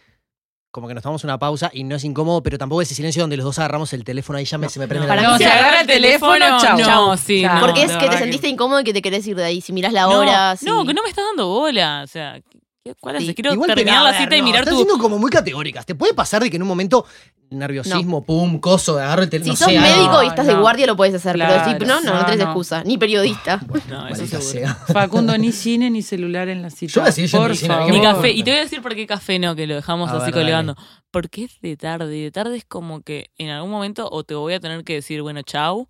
Como 0.71 0.87
que 0.87 0.93
nos 0.93 1.01
tomamos 1.01 1.23
una 1.23 1.39
pausa 1.39 1.71
y 1.73 1.83
no 1.83 1.95
es 1.95 2.03
incómodo, 2.03 2.43
pero 2.43 2.59
tampoco 2.59 2.83
ese 2.83 2.93
silencio 2.93 3.23
donde 3.23 3.35
los 3.37 3.43
dos 3.43 3.57
agarramos 3.57 3.91
el 3.93 4.03
teléfono 4.03 4.37
ahí 4.37 4.45
ya 4.45 4.59
me, 4.59 4.69
se 4.69 4.79
me 4.79 4.87
prende 4.87 5.07
No, 5.07 5.15
la 5.15 5.21
Para 5.21 5.27
No, 5.31 5.37
mí 5.37 5.43
se 5.43 5.49
agarra 5.49 5.81
el 5.81 5.87
teléfono, 5.87 6.45
chau. 6.61 6.77
No, 6.79 7.17
sí, 7.17 7.41
no, 7.41 7.59
Porque 7.59 7.83
es 7.83 7.91
que 7.97 8.07
te 8.07 8.17
sentiste 8.17 8.47
incómodo 8.47 8.79
y 8.81 8.83
que 8.83 8.93
te 8.93 9.01
querés 9.01 9.25
ir 9.25 9.35
de 9.35 9.45
ahí. 9.45 9.61
Si 9.61 9.73
mirás 9.73 9.91
la 9.93 10.03
No, 10.03 10.19
hora. 10.19 10.55
si- 10.55 10.65
No, 10.67 10.85
que 10.85 10.93
no 10.93 11.01
me 11.01 11.09
estás 11.09 11.25
dando 11.25 11.47
bola. 11.47 12.01
O 12.03 12.07
sea, 12.07 12.39
¿qué- 12.49 12.59
¿cuál 12.99 13.17
es? 13.17 13.25
Sí. 13.25 13.33
Quiero 13.35 13.53
Igual, 13.53 13.67
terminar 13.69 13.95
pero, 13.95 14.03
la 14.05 14.11
ver, 14.11 14.21
cita 14.21 14.35
y 14.35 14.39
no, 14.39 14.45
mirar 14.45 14.61
estás 14.61 14.73
tu. 14.73 14.83
siendo 14.85 14.97
como 15.01 15.17
muy 15.17 15.29
categóricas. 15.31 15.85
Te 15.85 15.95
puede 15.95 16.13
pasar 16.13 16.41
de 16.43 16.49
que 16.49 16.55
en 16.55 16.61
un 16.63 16.67
momento 16.67 17.05
nerviosismo, 17.51 18.23
pum, 18.23 18.59
coso, 18.59 18.99
agarro 18.99 19.23
el 19.23 19.29
teléfono. 19.29 19.55
Si 19.55 19.63
sos 19.63 19.73
no 19.73 19.81
sé, 19.81 19.87
médico 19.95 20.23
y 20.23 20.27
estás 20.27 20.45
de 20.45 20.53
guardia 20.55 20.85
lo 20.85 20.95
puedes 20.95 21.15
hacer, 21.15 21.33
pero 21.33 21.47
Claro, 21.47 21.71
decir, 21.71 21.87
no, 21.87 21.99
no, 22.01 22.11
no, 22.13 22.19
no, 22.19 22.25
tenés 22.25 22.39
no. 22.39 22.43
excusa. 22.45 22.83
Ni 22.83 22.97
periodista. 22.97 23.59
No, 23.89 24.07
eso 24.07 24.25
seguro. 24.27 24.41
sea. 24.41 24.75
Facundo, 24.93 25.35
ni 25.37 25.51
cine 25.51 25.89
ni 25.89 26.01
celular 26.03 26.47
en 26.49 26.61
la 26.61 26.69
cita. 26.69 26.93
Yo 26.93 27.01
voy 27.01 27.07
a 27.07 27.09
decir, 27.11 27.25
yo 27.27 27.37
Por 27.39 27.49
ni 27.49 27.55
cine, 27.57 27.73
favor. 27.73 27.91
Ni 27.91 27.97
¿qué 27.97 28.03
café. 28.03 28.31
Y 28.31 28.43
te 28.43 28.51
voy 28.51 28.59
a 28.59 28.63
decir 28.63 28.81
por 28.83 28.95
qué 28.95 29.07
café 29.07 29.39
no, 29.39 29.55
que 29.55 29.65
lo 29.65 29.75
dejamos 29.75 30.11
A 30.11 30.17
así 30.17 30.25
ver, 30.25 30.33
colgando. 30.33 30.75
Porque 31.11 31.45
es 31.45 31.59
de 31.61 31.75
tarde. 31.75 32.15
Y 32.17 32.21
de 32.23 32.31
tarde 32.31 32.57
es 32.57 32.65
como 32.65 33.01
que 33.01 33.31
en 33.37 33.49
algún 33.49 33.71
momento 33.71 34.07
o 34.11 34.23
te 34.23 34.35
voy 34.35 34.53
a 34.53 34.59
tener 34.59 34.83
que 34.83 34.93
decir, 34.95 35.21
bueno, 35.23 35.41
chau. 35.41 35.87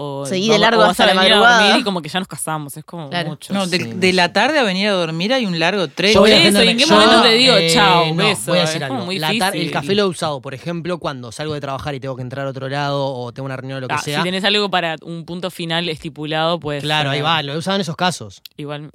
O, 0.00 0.24
Seguí 0.26 0.48
de 0.48 0.58
largo 0.60 0.80
o 0.80 0.84
vas 0.84 0.92
hasta 0.92 1.02
a 1.02 1.06
la 1.08 1.20
venir 1.20 1.32
a 1.32 1.36
madrugada. 1.40 1.62
dormir 1.64 1.80
y 1.80 1.84
como 1.84 2.00
que 2.02 2.08
ya 2.08 2.20
nos 2.20 2.28
casamos. 2.28 2.76
Es 2.76 2.84
como 2.84 3.10
Claro. 3.10 3.30
mucho. 3.30 3.52
No, 3.52 3.66
de, 3.66 3.78
Sí, 3.78 3.84
de 3.96 4.12
no 4.12 4.16
la 4.16 4.32
tarde 4.32 4.60
a 4.60 4.62
venir 4.62 4.86
a 4.86 4.92
dormir 4.92 5.32
hay 5.34 5.44
un 5.44 5.58
largo 5.58 5.88
trecho. 5.88 6.14
Yo 6.14 6.20
voy 6.20 6.30
a 6.30 6.46
eso, 6.46 6.62
¿y 6.62 6.68
en 6.68 6.76
qué 6.78 6.84
yo, 6.84 6.94
momento 6.94 7.20
te 7.22 7.32
digo, 7.32 7.56
eh, 7.56 7.74
no, 7.74 8.14
beso? 8.14 8.42
Voy 8.52 8.58
a 8.58 8.60
decir 8.60 8.80
Es 8.82 8.86
como 8.88 9.00
algo. 9.00 9.06
muy 9.06 9.18
La 9.18 9.32
tar- 9.36 9.56
el 9.56 9.70
café 9.72 9.94
lo 9.96 10.04
he 10.04 10.06
usado, 10.06 10.40
por 10.40 10.54
ejemplo, 10.54 10.98
cuando 10.98 11.32
salgo 11.32 11.54
de 11.54 11.60
trabajar 11.60 11.96
y 11.96 12.00
tengo 12.00 12.14
que 12.14 12.22
entrar 12.22 12.46
a 12.46 12.50
otro 12.50 12.68
lado 12.68 13.04
o 13.12 13.32
tengo 13.32 13.46
una 13.46 13.56
reunión 13.56 13.78
o 13.78 13.80
lo 13.80 13.88
que 13.88 13.94
Ah, 13.94 13.98
sea. 13.98 14.18
si 14.18 14.22
tenés 14.24 14.44
algo 14.44 14.70
para 14.70 14.94
un 15.02 15.24
punto 15.24 15.50
final 15.50 15.88
estipulado, 15.88 16.60
pues. 16.60 16.82
Claro, 16.84 17.10
ahí 17.10 17.20
va, 17.20 17.42
lo 17.42 17.54
he 17.54 17.56
usado 17.56 17.74
en 17.74 17.80
esos 17.80 17.96
casos. 17.96 18.40
Igual 18.56 18.90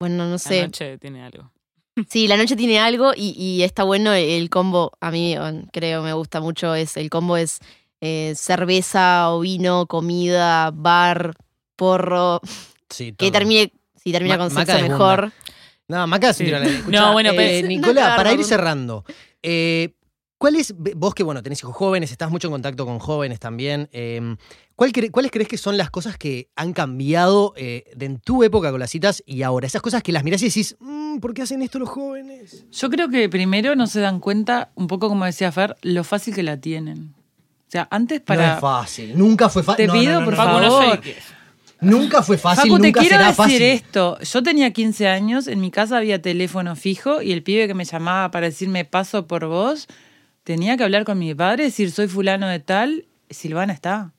Bueno, 0.00 0.24
no 0.24 0.30
la 0.32 0.38
sé. 0.38 0.62
noche 0.64 0.98
tiene 0.98 1.22
algo. 1.22 1.50
Sí, 2.08 2.26
la 2.26 2.36
noche 2.38 2.56
tiene 2.56 2.80
algo 2.80 3.12
y, 3.14 3.34
y 3.40 3.62
está 3.62 3.84
bueno 3.84 4.12
el 4.14 4.48
combo. 4.50 4.92
A 5.00 5.10
mí 5.10 5.36
bueno, 5.38 5.64
creo 5.72 6.02
me 6.02 6.12
gusta 6.14 6.40
mucho. 6.40 6.74
Es 6.74 6.96
el 6.96 7.10
combo 7.10 7.36
es 7.36 7.60
eh, 8.02 8.34
cerveza 8.36 9.30
o 9.30 9.40
vino, 9.40 9.86
comida, 9.86 10.70
bar, 10.74 11.34
porro. 11.76 12.40
Sí, 12.90 13.06
Que 13.12 13.12
todo. 13.12 13.32
termine, 13.32 13.72
si 13.96 14.10
termina 14.12 14.36
Ma- 14.36 14.44
con 14.44 14.52
Maca 14.54 14.72
sexo 14.74 14.88
mejor. 14.88 15.32
No, 15.88 16.06
Maca 16.08 16.30
es 16.30 16.36
Sí. 16.36 16.44
aire. 16.44 16.66
Escuchá, 16.66 17.00
No, 17.00 17.12
bueno, 17.12 17.30
eh, 17.30 17.34
pero- 17.36 17.68
Nicola, 17.68 18.00
Nada, 18.02 18.16
para 18.16 18.32
ir 18.32 18.44
cerrando, 18.44 19.04
eh, 19.42 19.94
¿cuál 20.36 20.56
es, 20.56 20.74
vos 20.76 21.14
que 21.14 21.22
bueno, 21.22 21.42
tenés 21.42 21.60
hijos 21.60 21.76
jóvenes, 21.76 22.10
estás 22.10 22.30
mucho 22.30 22.48
en 22.48 22.52
contacto 22.52 22.84
con 22.86 22.98
jóvenes 22.98 23.38
también, 23.40 23.88
eh, 23.92 24.36
¿cuál 24.74 24.92
cre- 24.92 25.10
¿cuáles 25.12 25.30
crees 25.30 25.48
que 25.48 25.56
son 25.58 25.76
las 25.76 25.90
cosas 25.90 26.16
que 26.18 26.48
han 26.56 26.72
cambiado 26.72 27.52
eh, 27.56 27.84
de 27.94 28.06
en 28.06 28.18
tu 28.18 28.42
época 28.42 28.70
con 28.72 28.80
las 28.80 28.90
citas 28.90 29.22
y 29.26 29.42
ahora? 29.42 29.66
Esas 29.68 29.82
cosas 29.82 30.02
que 30.02 30.10
las 30.12 30.24
mirás 30.24 30.42
y 30.42 30.46
decís, 30.46 30.76
"Mm, 30.80 31.18
¿por 31.18 31.34
qué 31.34 31.42
hacen 31.42 31.62
esto 31.62 31.78
los 31.78 31.88
jóvenes? 31.88 32.64
Yo 32.72 32.90
creo 32.90 33.08
que 33.08 33.28
primero 33.28 33.76
no 33.76 33.86
se 33.86 34.00
dan 34.00 34.18
cuenta, 34.18 34.72
un 34.74 34.86
poco 34.88 35.08
como 35.08 35.24
decía 35.24 35.52
Fer, 35.52 35.76
lo 35.82 36.02
fácil 36.04 36.34
que 36.34 36.42
la 36.42 36.56
tienen. 36.58 37.14
O 37.72 37.74
sea, 37.74 37.88
antes 37.90 38.20
No 38.20 38.24
para... 38.26 38.54
es 38.54 38.60
fácil, 38.60 39.16
nunca 39.16 39.48
fue 39.48 39.62
fácil. 39.62 39.86
Te 39.86 39.86
No, 39.86 39.94
no, 39.94 40.00
pido, 40.00 40.20
no, 40.20 40.24
por 40.26 40.36
no, 40.36 40.60
no 40.60 40.70
favor. 40.70 41.00
Nunca 41.80 42.22
fue 42.22 42.36
fácil, 42.36 42.70
Facu, 42.70 42.78
te 42.80 42.88
nunca 42.88 43.00
quiero 43.00 43.16
será 43.16 43.26
decir 43.28 43.36
fácil. 43.36 43.62
esto. 43.62 44.18
Yo 44.20 44.42
tenía 44.42 44.70
15 44.72 45.08
años, 45.08 45.46
en 45.48 45.58
mi 45.60 45.70
casa 45.70 45.96
había 45.96 46.20
teléfono 46.20 46.76
fijo 46.76 47.22
y 47.22 47.32
el 47.32 47.42
pibe 47.42 47.66
que 47.66 47.72
me 47.74 47.86
llamaba 47.86 48.30
para 48.30 48.46
decirme 48.46 48.84
paso 48.84 49.26
por 49.26 49.46
vos, 49.46 49.88
tenía 50.44 50.76
que 50.76 50.84
hablar 50.84 51.04
con 51.04 51.18
mi 51.18 51.34
padre, 51.34 51.64
decir 51.64 51.90
soy 51.90 52.08
fulano 52.08 52.46
de 52.46 52.60
tal, 52.60 53.06
Silvana 53.30 53.72
está. 53.72 54.12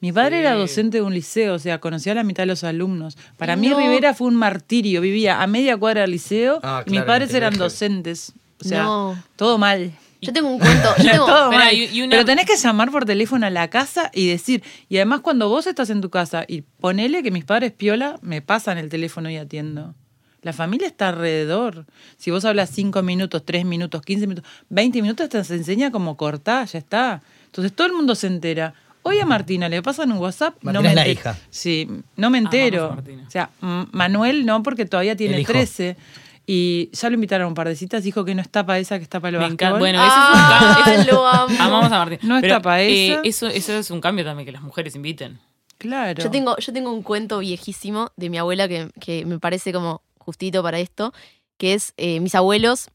Mi 0.00 0.10
padre 0.12 0.40
era 0.40 0.54
docente 0.54 0.96
de 0.96 1.02
un 1.04 1.14
liceo, 1.14 1.54
o 1.54 1.58
sea, 1.60 1.78
conocía 1.78 2.10
a 2.10 2.16
la 2.16 2.24
mitad 2.24 2.42
de 2.42 2.48
los 2.48 2.64
alumnos. 2.64 3.16
Para 3.38 3.54
mí 3.54 3.68
No. 3.68 3.78
Rivera 3.78 4.12
fue 4.14 4.26
un 4.26 4.34
martirio, 4.34 5.00
vivía 5.00 5.40
a 5.40 5.46
media 5.46 5.76
cuadra 5.76 6.00
del 6.00 6.10
liceo 6.10 6.58
Ah, 6.64 6.82
y 6.84 6.90
mis 6.90 7.02
padres 7.02 7.32
eran 7.32 7.56
docentes. 7.56 8.32
O 8.60 8.64
sea, 8.64 8.82
No. 8.82 9.22
todo 9.36 9.56
mal. 9.58 9.92
Yo 10.22 10.32
tengo 10.32 10.48
un 10.48 10.58
cuento. 10.58 10.88
Yo 10.98 11.04
tengo- 11.10 11.26
Todo 11.26 11.52
mal. 11.52 11.74
y- 11.74 11.84
y 11.92 12.00
una- 12.02 12.10
Pero 12.12 12.24
tenés 12.24 12.46
que 12.46 12.56
llamar 12.56 12.90
por 12.90 13.04
teléfono 13.04 13.44
a 13.44 13.50
la 13.50 13.68
casa 13.68 14.10
y 14.14 14.28
decir. 14.28 14.62
Y 14.88 14.96
además, 14.96 15.20
cuando 15.20 15.48
vos 15.48 15.66
estás 15.66 15.90
en 15.90 16.00
tu 16.00 16.08
casa 16.10 16.44
y 16.48 16.62
ponele 16.62 17.22
que 17.22 17.30
mis 17.30 17.44
padres 17.44 17.72
piola, 17.72 18.18
me 18.22 18.40
pasan 18.40 18.78
el 18.78 18.88
teléfono 18.88 19.28
y 19.30 19.36
atiendo. 19.36 19.94
La 20.42 20.52
familia 20.52 20.86
está 20.88 21.08
alrededor. 21.10 21.86
Si 22.16 22.30
vos 22.30 22.44
hablas 22.44 22.70
5 22.72 23.02
minutos, 23.02 23.42
3 23.44 23.64
minutos, 23.64 24.02
15 24.02 24.26
minutos, 24.26 24.50
20 24.70 25.00
minutos, 25.02 25.28
te 25.28 25.42
se 25.44 25.54
enseña 25.54 25.90
cómo 25.92 26.16
cortar, 26.16 26.66
ya 26.66 26.78
está. 26.78 27.22
Entonces 27.46 27.72
todo 27.72 27.86
el 27.88 27.92
mundo 27.92 28.14
se 28.14 28.26
entera. 28.28 28.74
Hoy 29.04 29.18
a 29.18 29.26
Martina 29.26 29.68
le 29.68 29.82
pasan 29.82 30.12
un 30.12 30.18
WhatsApp, 30.18 30.54
no 30.62 30.72
Martina 30.72 30.82
me 30.82 30.88
es 30.90 30.94
la 30.94 31.00
entero. 31.06 31.20
hija. 31.32 31.38
Sí, 31.50 31.88
no 32.16 32.30
me 32.30 32.38
entero. 32.38 32.96
o 33.26 33.30
sea, 33.30 33.50
Manuel 33.60 34.46
no, 34.46 34.62
porque 34.62 34.84
todavía 34.86 35.16
tiene 35.16 35.34
El 35.34 35.40
hijo. 35.40 35.52
13. 35.52 35.96
Y 36.46 36.90
ya 36.92 37.08
lo 37.08 37.14
invitaron 37.14 37.44
a 37.44 37.48
un 37.48 37.54
par 37.54 37.68
de 37.68 37.76
citas, 37.76 38.02
dijo 38.02 38.24
que 38.24 38.34
no 38.34 38.42
está 38.42 38.66
para 38.66 38.78
esa, 38.78 38.98
que 38.98 39.04
está 39.04 39.20
para 39.20 39.36
el 39.36 39.42
Me 39.42 39.52
encanta. 39.52 39.78
Bueno, 39.78 39.98
Ah, 40.02 40.74
eso 40.80 40.90
es 40.90 40.98
un 40.98 41.04
cambio. 41.06 41.12
lo 41.14 41.26
amo. 41.26 41.56
Amamos 41.60 41.92
a 41.92 41.98
Martín. 41.98 42.18
No 42.22 42.36
está 42.38 42.60
Pero, 42.60 42.76
eh, 42.76 43.20
eso, 43.24 43.46
eso 43.46 43.72
es 43.74 43.90
un 43.90 44.00
cambio 44.00 44.24
también, 44.24 44.46
que 44.46 44.52
las 44.52 44.62
mujeres 44.62 44.96
inviten. 44.96 45.38
Claro. 45.78 46.22
Yo 46.22 46.30
tengo, 46.30 46.56
yo 46.58 46.72
tengo 46.72 46.92
un 46.92 47.02
cuento 47.02 47.38
viejísimo 47.40 48.10
de 48.16 48.30
mi 48.30 48.38
abuela 48.38 48.68
que, 48.68 48.90
que 49.00 49.24
me 49.24 49.38
parece 49.38 49.72
como 49.72 50.02
justito 50.18 50.62
para 50.62 50.78
esto, 50.78 51.12
que 51.58 51.74
es 51.74 51.92
eh, 51.96 52.20
mis 52.20 52.34
abuelos, 52.34 52.88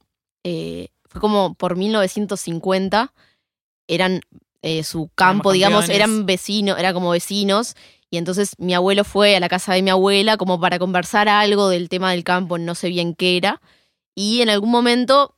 eh, 0.44 0.88
fue 1.10 1.22
como 1.22 1.54
por 1.54 1.76
1950, 1.76 3.14
eran 3.88 4.22
eh, 4.62 4.84
su 4.84 5.10
campo, 5.16 5.52
digamos, 5.52 5.82
campeones. 5.82 5.96
eran 5.96 6.26
vecinos, 6.26 6.80
eran 6.80 6.94
como 6.94 7.10
vecinos, 7.12 7.76
y 8.10 8.18
entonces 8.18 8.54
mi 8.58 8.74
abuelo 8.74 9.04
fue 9.04 9.36
a 9.36 9.40
la 9.40 9.50
casa 9.50 9.74
de 9.74 9.82
mi 9.82 9.90
abuela 9.90 10.38
como 10.38 10.60
para 10.60 10.80
conversar 10.80 11.30
algo 11.30 11.70
del 11.70 11.90
tema 11.90 12.12
del 12.12 12.24
campo, 12.24 12.58
no 12.58 12.76
sé 12.76 12.90
bien 12.90 13.16
qué 13.16 13.38
era, 13.38 13.62
y 14.16 14.42
en 14.42 14.50
algún 14.50 14.72
momento 14.72 15.36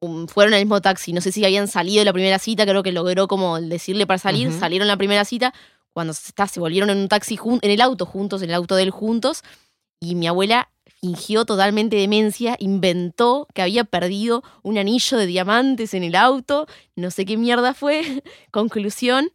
um, 0.00 0.26
fueron 0.26 0.54
al 0.54 0.60
mismo 0.60 0.80
taxi, 0.80 1.12
no 1.12 1.20
sé 1.20 1.32
si 1.32 1.44
habían 1.44 1.68
salido 1.68 2.00
de 2.00 2.04
la 2.04 2.12
primera 2.12 2.38
cita, 2.38 2.64
creo 2.66 2.82
que 2.82 2.92
logró 2.92 3.28
como 3.28 3.60
decirle 3.60 4.06
para 4.06 4.18
salir, 4.18 4.48
Ujú. 4.48 4.58
salieron 4.58 4.88
la 4.88 4.96
primera 4.96 5.24
cita, 5.24 5.54
cuando 5.92 6.12
se, 6.12 6.28
está, 6.28 6.46
se 6.46 6.60
volvieron 6.60 6.90
en 6.90 6.98
un 6.98 7.08
taxi, 7.08 7.38
en 7.62 7.70
el 7.70 7.80
auto 7.80 8.06
juntos, 8.06 8.42
en 8.42 8.50
el 8.50 8.54
auto 8.54 8.76
de 8.76 8.84
él 8.84 8.90
juntos, 8.90 9.42
y 10.00 10.14
mi 10.14 10.26
abuela 10.26 10.70
fingió 11.00 11.44
totalmente 11.44 11.96
demencia, 11.96 12.56
inventó 12.58 13.48
que 13.54 13.62
había 13.62 13.84
perdido 13.84 14.42
un 14.62 14.78
anillo 14.78 15.16
de 15.16 15.26
diamantes 15.26 15.94
en 15.94 16.04
el 16.04 16.14
auto, 16.14 16.66
no 16.94 17.10
sé 17.10 17.24
qué 17.24 17.36
mierda 17.36 17.74
fue. 17.74 18.22
Conclusión, 18.50 19.30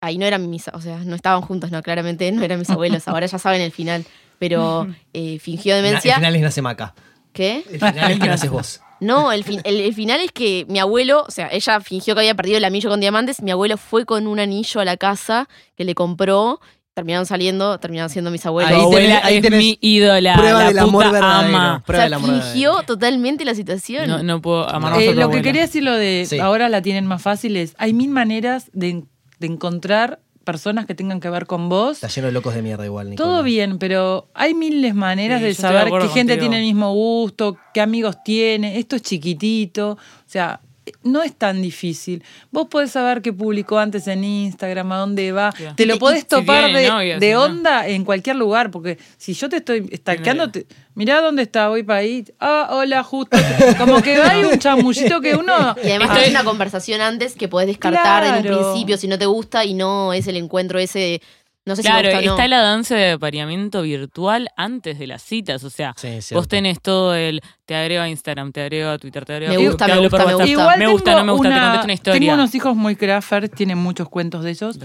ahí 0.00 0.18
no 0.18 0.26
eran 0.26 0.48
mis, 0.50 0.68
o 0.68 0.80
sea, 0.80 0.98
no 1.04 1.14
estaban 1.14 1.42
juntos, 1.42 1.70
no, 1.70 1.82
claramente 1.82 2.30
no 2.32 2.42
eran 2.42 2.58
mis 2.58 2.70
abuelos, 2.70 3.06
ahora 3.08 3.26
ya 3.26 3.38
saben 3.38 3.60
el 3.60 3.72
final, 3.72 4.04
pero 4.38 4.86
eh, 5.12 5.38
fingió 5.40 5.76
El 5.76 5.82
demencia. 5.82 6.14
final 6.16 6.36
es 6.36 6.42
nace 6.42 6.62
Maca. 6.62 6.94
¿Qué? 7.32 7.64
El 7.70 7.78
final 7.78 8.10
es 8.12 8.18
que 8.18 8.26
naces 8.26 8.50
vos. 8.50 8.80
No, 8.98 9.32
el, 9.32 9.44
fin- 9.44 9.60
el, 9.64 9.80
el 9.80 9.94
final 9.94 10.20
es 10.20 10.30
que 10.32 10.66
mi 10.68 10.78
abuelo, 10.78 11.24
o 11.26 11.30
sea, 11.30 11.48
ella 11.52 11.80
fingió 11.80 12.14
que 12.14 12.20
había 12.20 12.34
perdido 12.34 12.58
el 12.58 12.64
anillo 12.64 12.90
con 12.90 13.00
diamantes, 13.00 13.40
mi 13.40 13.50
abuelo 13.50 13.76
fue 13.78 14.04
con 14.04 14.26
un 14.26 14.38
anillo 14.40 14.80
a 14.80 14.84
la 14.84 14.96
casa 14.98 15.48
que 15.76 15.84
le 15.84 15.94
compró, 15.94 16.60
terminaron 16.92 17.24
saliendo, 17.24 17.78
terminaron 17.78 18.10
siendo 18.10 18.30
mis 18.30 18.44
abuelos. 18.44 18.72
Ahí 18.72 18.80
abuela 18.82 19.20
tenés- 19.20 19.24
ahí 19.24 19.36
es 19.36 19.42
tenés 19.42 19.58
mi 19.58 19.78
ídola. 19.80 20.34
Prueba 20.34 20.58
la 20.60 20.68
del 20.68 20.78
amor 20.80 21.04
puta 21.04 21.12
verdadero. 21.12 21.48
ama. 21.56 21.76
o 21.76 21.86
Prueba 21.86 21.98
sea, 22.00 22.04
del 22.04 22.12
amor 22.14 22.30
verdadero. 22.30 22.52
fingió 22.52 22.82
totalmente 22.82 23.44
la 23.46 23.54
situación. 23.54 24.06
No, 24.08 24.22
no 24.22 24.42
puedo 24.42 24.68
amar 24.68 24.90
más 24.92 24.98
a 24.98 25.02
Eh, 25.02 25.14
tu 25.14 25.20
lo 25.20 25.30
que 25.30 25.40
quería 25.42 25.62
decir 25.62 25.82
lo 25.82 25.94
de 25.94 26.26
Sí. 26.28 26.38
ahora 26.38 26.68
la 26.68 26.82
tienen 26.82 27.06
más 27.06 27.22
fácil 27.22 27.56
es, 27.56 27.74
hay 27.78 27.94
mil 27.94 28.10
maneras 28.10 28.70
de, 28.74 29.04
de 29.40 29.46
encontrar 29.48 30.20
personas 30.44 30.86
que 30.86 30.94
tengan 30.94 31.20
que 31.20 31.28
ver 31.30 31.46
con 31.46 31.68
vos. 31.68 31.92
Está 31.92 32.08
lleno 32.08 32.26
de 32.28 32.32
locos 32.32 32.54
de 32.54 32.62
mierda 32.62 32.84
igual, 32.84 33.10
Nicola. 33.10 33.28
Todo 33.28 33.42
bien, 33.42 33.78
pero 33.78 34.28
hay 34.34 34.54
miles 34.54 34.94
maneras 34.94 35.40
Sí, 35.40 35.46
de 35.46 35.54
saber 35.54 35.84
qué 35.86 36.08
gente 36.08 36.32
contigo. 36.34 36.38
tiene 36.40 36.56
el 36.58 36.62
mismo 36.64 36.92
gusto, 36.94 37.56
qué 37.74 37.80
amigos 37.80 38.16
tiene, 38.24 38.78
esto 38.78 38.96
es 38.96 39.02
chiquitito, 39.02 39.92
o 39.92 39.98
sea, 40.26 40.60
no 41.02 41.22
es 41.22 41.34
tan 41.34 41.62
difícil. 41.62 42.22
Vos 42.50 42.68
podés 42.68 42.92
saber 42.92 43.22
qué 43.22 43.32
publicó 43.32 43.78
antes 43.78 44.06
en 44.06 44.24
Instagram, 44.24 44.92
a 44.92 44.98
dónde 44.98 45.32
va, 45.32 45.52
te 45.76 45.86
lo 45.86 45.98
podés 45.98 46.26
topar 46.26 46.72
de, 46.72 46.88
novia, 46.88 47.18
de 47.18 47.26
si 47.28 47.32
no. 47.32 47.42
onda 47.42 47.88
en 47.88 48.04
cualquier 48.04 48.36
lugar, 48.36 48.70
porque 48.70 48.98
si 49.16 49.34
yo 49.34 49.48
te 49.48 49.56
estoy 49.56 49.88
stalkeando, 49.96 50.50
te- 50.50 50.66
mirá 50.94 51.20
dónde 51.20 51.42
está, 51.42 51.68
voy 51.68 51.82
para 51.82 52.00
ahí, 52.00 52.24
ah, 52.40 52.68
hola, 52.72 53.02
justo, 53.02 53.36
como 53.78 54.02
que 54.02 54.16
hay 54.16 54.44
un 54.52 54.58
chamullito 54.58 55.20
que 55.20 55.34
uno... 55.34 55.74
Y 55.82 55.90
además 55.90 56.18
es 56.22 56.30
una 56.30 56.44
conversación 56.44 57.00
antes 57.00 57.34
que 57.34 57.48
podés 57.48 57.68
descartar 57.68 58.24
en 58.24 58.52
un 58.52 58.58
principio 58.58 58.96
si 58.96 59.08
no 59.08 59.18
te 59.18 59.26
gusta 59.26 59.64
y 59.64 59.74
no 59.74 60.12
es 60.12 60.26
el 60.26 60.36
encuentro 60.36 60.78
ese, 60.78 60.98
de, 60.98 61.22
no 61.66 61.76
sé 61.76 61.82
si 61.82 61.88
Claro, 61.88 62.08
me 62.08 62.14
gusta 62.14 62.26
no. 62.26 62.32
está 62.32 62.48
la 62.48 62.60
danza 62.62 62.96
de 62.96 63.10
apareamiento 63.12 63.82
virtual 63.82 64.48
antes 64.56 64.98
de 64.98 65.06
las 65.06 65.22
citas. 65.22 65.62
O 65.64 65.70
sea, 65.70 65.94
Sí, 65.96 66.34
vos 66.34 66.48
tenés 66.48 66.80
todo 66.80 67.14
el 67.14 67.40
te 67.66 67.74
agrego 67.76 68.02
a 68.02 68.08
Instagram, 68.08 68.50
te 68.52 68.62
agrego 68.62 68.90
a 68.90 68.98
Twitter, 68.98 69.24
te 69.24 69.34
agrego 69.34 69.50
Me 69.50 69.56
a 69.56 69.58
Facebook, 69.58 69.72
gusta, 69.72 69.86
te 69.86 69.92
me 69.92 70.00
gusta, 70.00 70.18
me 70.26 70.32
gusta. 70.34 70.48
Igual 70.50 70.78
me 70.78 70.86
gusta, 70.88 71.14
no 71.16 71.24
me 71.24 71.32
gusta, 71.32 71.48
te 71.48 71.54
una- 71.54 71.62
contesto 71.64 71.84
una 71.84 71.92
historia. 71.92 72.20
Tengo 72.20 72.34
unos 72.34 72.54
hijos 72.54 72.76
muy 72.76 72.96
crafters, 72.96 73.50
tienen 73.50 73.78
muchos 73.78 74.08
cuentos 74.08 74.42
de 74.42 74.50
ellos. 74.50 74.78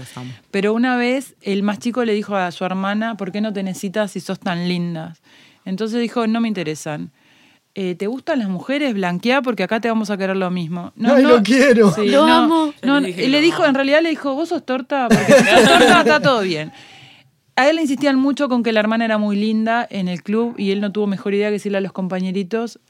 Pero 0.50 0.74
una 0.74 0.96
vez 0.96 1.34
el 1.42 1.62
más 1.62 1.78
chico 1.78 2.04
le 2.04 2.12
dijo 2.12 2.36
a 2.36 2.50
su 2.52 2.64
hermana, 2.64 3.16
¿por 3.16 3.32
qué 3.32 3.40
no 3.40 3.52
tenés 3.52 3.78
citas 3.78 4.12
si 4.12 4.20
sos 4.20 4.38
tan 4.38 4.68
lindas? 4.68 5.22
Entonces 5.64 6.00
dijo, 6.00 6.26
no 6.26 6.40
me 6.40 6.48
interesan. 6.48 7.10
Eh, 7.78 7.94
¿Te 7.94 8.06
gustan 8.06 8.38
las 8.38 8.48
mujeres? 8.48 8.94
Blanquea 8.94 9.42
porque 9.42 9.62
acá 9.62 9.80
te 9.80 9.88
vamos 9.88 10.08
a 10.08 10.16
querer 10.16 10.34
lo 10.36 10.50
mismo. 10.50 10.92
No, 10.96 11.12
Ay, 11.14 11.22
no, 11.24 11.28
lo 11.28 11.42
quiero. 11.42 11.90
Sí, 11.92 12.08
Lo 12.08 12.26
no, 12.26 12.34
amo. 12.34 12.72
No, 12.82 13.00
le 13.00 13.08
dije 13.08 13.24
y 13.24 13.28
le 13.28 13.36
lo 13.38 13.42
dijo, 13.44 13.58
amo. 13.58 13.66
en 13.66 13.74
realidad 13.74 14.00
le 14.02 14.08
dijo, 14.08 14.34
vos 14.34 14.48
sos 14.48 14.64
torta, 14.64 15.08
porque 15.08 15.26
si 15.34 15.44
sos 15.44 15.64
torta 15.68 16.00
está 16.06 16.20
todo 16.20 16.40
bien. 16.40 16.72
A 17.54 17.68
él 17.68 17.76
le 17.76 17.82
insistían 17.82 18.16
mucho 18.18 18.48
con 18.48 18.62
que 18.62 18.72
la 18.72 18.80
hermana 18.80 19.04
era 19.04 19.18
muy 19.18 19.36
linda 19.36 19.86
en 19.90 20.08
el 20.08 20.22
club 20.22 20.54
y 20.56 20.70
él 20.70 20.80
no 20.80 20.90
tuvo 20.90 21.06
mejor 21.06 21.34
idea 21.34 21.48
que 21.48 21.52
decirle 21.52 21.76
a 21.76 21.80
los 21.82 21.92
compañeritos, 21.92 22.80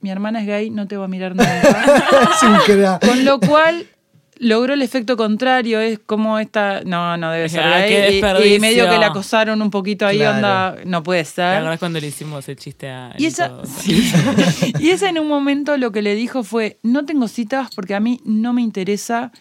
mi 0.00 0.10
hermana 0.10 0.40
es 0.40 0.46
gay, 0.46 0.70
no 0.70 0.86
te 0.86 0.96
va 0.96 1.06
a 1.06 1.08
mirar 1.08 1.34
crack. 2.66 3.04
Con 3.04 3.24
lo 3.24 3.40
cual 3.40 3.86
logró 4.40 4.74
el 4.74 4.82
efecto 4.82 5.16
contrario, 5.16 5.80
es 5.80 5.98
como 5.98 6.38
esta, 6.38 6.82
no, 6.84 7.16
no 7.16 7.30
debe 7.30 7.48
ser 7.48 7.62
gay. 7.88 8.18
Y- 8.54 8.58
medio 8.60 8.88
que 8.88 8.98
la 8.98 9.06
acosaron 9.08 9.60
un 9.62 9.70
poquito 9.70 10.06
ahí, 10.06 10.18
Claro. 10.18 10.36
onda, 10.36 10.76
no 10.84 11.02
puede 11.02 11.20
¿Te 11.24 11.30
ser. 11.30 11.56
acordás 11.56 11.78
cuando 11.78 12.00
le 12.00 12.06
hicimos 12.08 12.48
el 12.48 12.56
chiste 12.56 12.88
a 12.88 13.14
Y 13.18 13.26
esa, 13.26 13.48
Nico? 13.48 13.62
sí. 13.66 14.12
y 14.80 14.90
esa 14.90 15.08
en 15.08 15.18
un 15.18 15.28
momento 15.28 15.76
lo 15.76 15.92
que 15.92 16.02
le 16.02 16.14
dijo 16.14 16.42
fue, 16.44 16.78
no 16.82 17.04
tengo 17.04 17.28
citas 17.28 17.70
porque 17.74 17.94
a 17.94 18.00
mí 18.00 18.20
no 18.24 18.52
me 18.52 18.62
interesa 18.62 19.32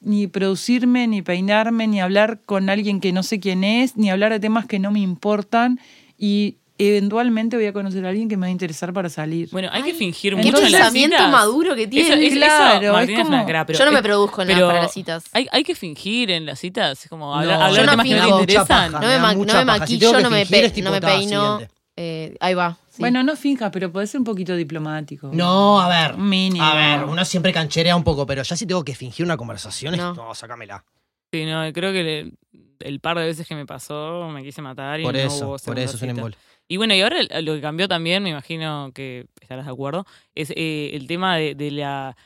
ni 0.00 0.26
producirme, 0.26 1.06
ni 1.08 1.22
peinarme, 1.22 1.86
ni 1.86 2.00
hablar 2.00 2.40
con 2.46 2.70
alguien 2.70 3.00
que 3.00 3.12
no 3.12 3.22
sé 3.22 3.40
quién 3.40 3.64
es, 3.64 3.96
ni 3.96 4.10
hablar 4.10 4.30
de 4.32 4.40
temas 4.40 4.66
que 4.66 4.78
no 4.78 4.90
me 4.90 5.00
importan 5.00 5.80
y 6.18 6.56
eventualmente 6.78 7.56
voy 7.56 7.66
a 7.66 7.72
conocer 7.72 8.04
a 8.04 8.10
alguien 8.10 8.28
que 8.28 8.36
me 8.36 8.42
va 8.42 8.46
a 8.48 8.50
interesar 8.50 8.92
para 8.92 9.08
salir. 9.08 9.48
Bueno, 9.50 9.68
hay 9.72 9.82
que 9.82 9.94
fingir 9.94 10.34
qué 10.36 10.42
mucho 10.42 10.58
en 10.58 10.72
las 10.72 10.82
pensamiento 10.82 11.16
citas. 11.16 11.32
maduro 11.32 11.74
que 11.74 11.86
tiene. 11.86 12.08
Eso- 12.08 12.14
es- 12.20 12.34
Claro, 12.34 12.82
eso, 12.84 12.92
Martina, 12.92 13.18
es 13.20 13.24
es 13.26 13.30
como- 13.30 13.46
cra, 13.46 13.66
pero 13.66 13.78
Yo 13.78 13.84
no 13.86 13.92
me 13.92 13.98
es- 13.98 14.02
produzco 14.02 14.42
en 14.42 14.48
pero 14.48 14.66
para 14.66 14.82
las 14.82 14.92
citas. 14.92 15.24
Hay, 15.32 15.46
hay 15.52 15.64
que 15.64 15.74
fingir 15.74 16.30
en 16.30 16.44
las 16.46 16.58
citas, 16.58 17.02
es 17.04 17.08
como 17.10 17.26
No, 17.34 17.40
hablar, 17.40 17.58
yo 17.58 17.64
hablar 17.64 17.80
de 17.80 17.86
no 17.86 17.92
temas 17.92 18.06
que 18.06 18.14
no 18.14 18.22
te 18.36 18.40
interesan. 18.42 18.92
paja. 18.92 19.04
No 19.04 19.08
me, 19.08 19.18
ma- 19.18 19.34
no 19.34 19.44
me. 19.44 19.50
Si 19.58 19.64
maquillo, 19.64 20.12
que 20.12 20.22
no 20.22 20.30
me, 20.30 20.46
pe- 20.46 20.64
es 20.66 20.72
tipo, 20.72 20.84
no 20.86 20.90
me 20.92 21.00
peino. 21.00 21.60
Eh, 21.98 22.36
ahí 22.40 22.52
va. 22.52 22.76
sí. 22.90 22.96
Bueno, 23.00 23.22
no 23.22 23.36
finjas, 23.36 23.70
pero 23.72 23.90
podés 23.90 24.10
ser 24.10 24.18
un 24.20 24.24
poquito 24.26 24.54
diplomático. 24.54 25.30
No, 25.32 25.80
a 25.80 25.88
ver. 25.88 26.18
Mínimo. 26.18 26.62
A 26.62 26.74
ver, 26.74 27.04
uno 27.04 27.24
siempre 27.24 27.54
cancherea 27.54 27.96
un 27.96 28.04
poco, 28.04 28.26
pero 28.26 28.42
ya 28.42 28.54
si 28.54 28.66
tengo 28.66 28.84
que 28.84 28.94
fingir 28.94 29.24
una 29.24 29.38
conversación, 29.38 29.94
es- 29.94 30.00
No. 30.00 30.12
no, 30.12 30.34
sácamela. 30.34 30.84
Sí, 31.32 31.46
no, 31.46 31.72
creo 31.72 31.92
que 31.92 32.02
le- 32.02 32.32
el 32.80 33.00
par 33.00 33.18
de 33.18 33.24
veces 33.24 33.46
que 33.48 33.54
me 33.54 33.64
pasó 33.64 34.28
me 34.30 34.42
quise 34.42 34.60
matar 34.60 35.00
y 35.00 35.04
Por 35.04 35.14
no 35.14 35.20
eso, 35.20 35.48
hubo 35.48 35.56
por 35.58 35.78
eso 35.78 35.96
es 35.96 36.02
un 36.02 36.08
cita. 36.10 36.20
Y 36.68 36.76
bueno, 36.78 36.94
y 36.94 37.00
ahora 37.00 37.18
lo 37.42 37.54
que 37.54 37.60
cambió 37.60 37.88
también, 37.88 38.22
me 38.22 38.30
imagino 38.30 38.90
que 38.94 39.26
estarás 39.40 39.66
de 39.66 39.72
acuerdo, 39.72 40.06
es 40.34 40.52
eh, 40.56 40.90
el 40.94 41.06
tema 41.06 41.36
de, 41.36 41.54
de 41.54 41.70
la. 41.70 42.16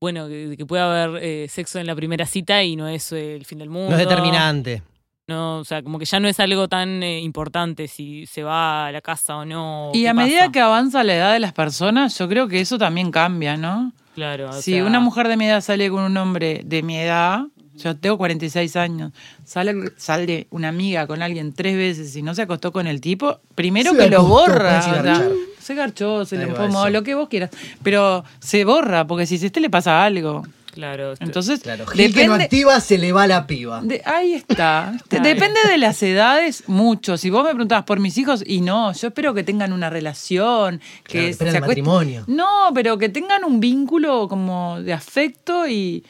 Bueno, 0.00 0.28
de 0.28 0.56
que 0.56 0.64
puede 0.64 0.82
haber 0.82 1.22
eh, 1.22 1.46
sexo 1.48 1.78
en 1.78 1.86
la 1.86 1.94
primera 1.94 2.24
cita 2.24 2.62
y 2.62 2.76
no 2.76 2.88
es 2.88 3.12
eh, 3.12 3.36
el 3.36 3.44
fin 3.44 3.58
del 3.58 3.68
mundo. 3.68 3.90
No 3.90 3.96
es 3.98 4.08
determinante. 4.08 4.82
No, 5.30 5.58
o 5.58 5.64
sea, 5.64 5.80
como 5.80 5.98
que 6.00 6.06
ya 6.06 6.18
no 6.18 6.26
es 6.26 6.40
algo 6.40 6.66
tan 6.66 7.04
eh, 7.04 7.20
importante 7.20 7.86
si 7.86 8.26
se 8.26 8.42
va 8.42 8.86
a 8.88 8.92
la 8.92 9.00
casa 9.00 9.36
o 9.36 9.44
no. 9.44 9.92
Y 9.94 10.06
a 10.06 10.14
medida 10.14 10.50
que 10.50 10.58
avanza 10.58 11.04
la 11.04 11.14
edad 11.14 11.32
de 11.32 11.38
las 11.38 11.52
personas, 11.52 12.18
yo 12.18 12.28
creo 12.28 12.48
que 12.48 12.60
eso 12.60 12.78
también 12.78 13.12
cambia, 13.12 13.56
¿no? 13.56 13.92
Claro, 14.16 14.50
o 14.50 14.52
Si 14.54 14.72
sea, 14.72 14.84
una 14.84 14.98
mujer 14.98 15.28
de 15.28 15.36
mi 15.36 15.46
edad 15.46 15.60
sale 15.60 15.88
con 15.88 16.02
un 16.02 16.16
hombre 16.16 16.62
de 16.64 16.82
mi 16.82 16.96
edad, 16.96 17.44
yo 17.82 17.96
tengo 17.96 18.16
46 18.18 18.76
años, 18.76 19.12
sale, 19.44 19.74
sale 19.96 20.46
una 20.50 20.68
amiga 20.68 21.06
con 21.06 21.22
alguien 21.22 21.52
tres 21.52 21.76
veces 21.76 22.14
y 22.16 22.22
no 22.22 22.34
se 22.34 22.42
acostó 22.42 22.72
con 22.72 22.86
el 22.86 23.00
tipo, 23.00 23.40
primero 23.54 23.92
Se 23.92 23.98
que 23.98 24.08
lo 24.10 24.24
borra. 24.24 24.78
o 24.78 24.82
sea, 24.82 25.28
se 25.60 25.74
garchó, 25.74 26.24
se 26.24 26.36
Ahí 26.38 26.46
le 26.46 26.52
eso. 26.52 26.88
lo 26.90 27.02
que 27.02 27.14
vos 27.14 27.28
quieras. 27.28 27.50
Pero 27.82 28.24
se 28.40 28.64
borra, 28.64 29.06
porque 29.06 29.26
si 29.26 29.34
a 29.36 29.46
este 29.46 29.60
le 29.60 29.70
pasa 29.70 30.02
algo. 30.04 30.42
Claro, 30.72 31.14
Entonces, 31.18 31.60
Claro, 31.60 31.84
Gil 31.84 32.14
que 32.14 32.26
no 32.28 32.34
depende, 32.34 32.44
activa, 32.44 32.80
se 32.80 32.96
le 32.96 33.12
va 33.12 33.26
la 33.26 33.48
piba. 33.48 33.80
de- 33.82 34.02
ahí 34.04 34.34
está. 34.34 34.96
Depende 35.10 35.58
de 35.68 35.78
las 35.78 36.00
edades, 36.00 36.62
mucho. 36.68 37.16
Si 37.16 37.28
vos 37.28 37.42
me 37.42 37.50
preguntabas 37.50 37.84
por 37.84 37.98
mis 37.98 38.16
hijos, 38.18 38.44
y 38.46 38.60
no, 38.60 38.92
yo 38.92 39.08
espero 39.08 39.34
que 39.34 39.42
tengan 39.42 39.72
una 39.72 39.90
relación, 39.90 40.78
Claro, 41.02 41.26
que 41.26 41.32
se 41.34 41.48
el 41.48 41.56
acuesten- 41.56 41.60
matrimonio. 41.66 42.24
No, 42.28 42.70
pero 42.72 42.98
que 42.98 43.08
tengan 43.08 43.42
un 43.44 43.58
vínculo 43.58 44.28
como 44.28 44.80
de 44.80 44.92
afecto 44.92 45.66
y 45.66 46.04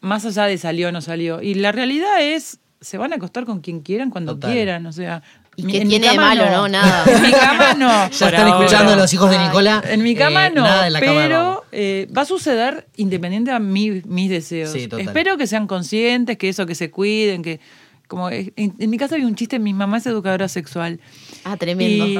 más 0.00 0.24
allá 0.24 0.44
de 0.44 0.58
salió 0.58 0.88
o 0.88 0.92
no 0.92 1.00
salió. 1.00 1.42
Y 1.42 1.54
la 1.54 1.72
realidad 1.72 2.20
es, 2.20 2.58
se 2.80 2.98
van 2.98 3.12
a 3.12 3.16
acostar 3.16 3.44
con 3.44 3.60
quien 3.60 3.80
quieran 3.80 4.10
cuando 4.10 4.34
Total. 4.34 4.52
quieran, 4.52 4.86
o 4.86 4.92
sea. 4.92 5.22
¿Y 5.58 5.62
mi- 5.62 5.72
qué 5.72 5.78
en 5.80 5.84
mi 5.88 5.90
tiene 5.92 6.10
de 6.10 6.16
cama 6.16 6.34
malo, 6.34 6.50
no? 6.50 6.68
Nada. 6.68 7.04
En 7.10 7.22
mi 7.22 7.30
cama 7.32 7.74
no. 7.74 7.88
Ya 8.10 8.26
están 8.28 8.34
ahora. 8.34 8.48
escuchando 8.66 8.92
a 8.92 8.96
los 8.96 9.12
hijos 9.14 9.30
de 9.30 9.38
Ay, 9.38 9.46
Nicola. 9.48 9.82
En 9.88 10.02
mi 10.02 10.14
cama 10.14 10.46
eh, 10.48 10.52
no, 10.54 10.62
nada 10.62 10.86
en 10.86 10.92
la 10.92 11.00
pero 11.00 11.64
eh, 11.72 12.08
va 12.16 12.22
a 12.22 12.26
suceder 12.26 12.86
independiente 12.96 13.50
a 13.50 13.58
mi- 13.58 14.02
mis 14.04 14.28
deseos. 14.28 14.70
Sí, 14.72 14.86
total. 14.86 15.06
Espero 15.06 15.36
que 15.38 15.46
sean 15.46 15.66
conscientes, 15.66 16.36
que 16.36 16.50
eso, 16.50 16.66
que 16.66 16.74
se 16.74 16.90
cuiden, 16.90 17.42
que 17.42 17.60
como 18.06 18.28
en, 18.30 18.52
en 18.56 18.90
mi 18.90 18.98
casa 18.98 19.14
había 19.14 19.26
un 19.26 19.34
chiste, 19.34 19.58
mi 19.58 19.72
mamá 19.72 19.96
es 19.96 20.06
educadora 20.06 20.46
sexual. 20.48 21.00
Ah, 21.44 21.56
tremendo. 21.56 22.06
Y 22.06 22.16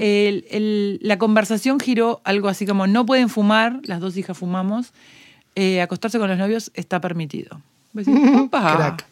el- 0.00 0.44
el- 0.50 0.98
la 1.02 1.18
conversación 1.18 1.78
giró 1.78 2.20
algo 2.24 2.48
así 2.48 2.66
como 2.66 2.86
no 2.86 3.06
pueden 3.06 3.28
fumar, 3.28 3.80
las 3.84 4.00
dos 4.00 4.16
hijas 4.16 4.36
fumamos, 4.36 4.92
eh, 5.60 5.82
acostarse 5.82 6.18
con 6.18 6.28
los 6.30 6.38
novios 6.38 6.70
está 6.74 7.00
permitido. 7.02 7.60
Decís. 7.92 8.14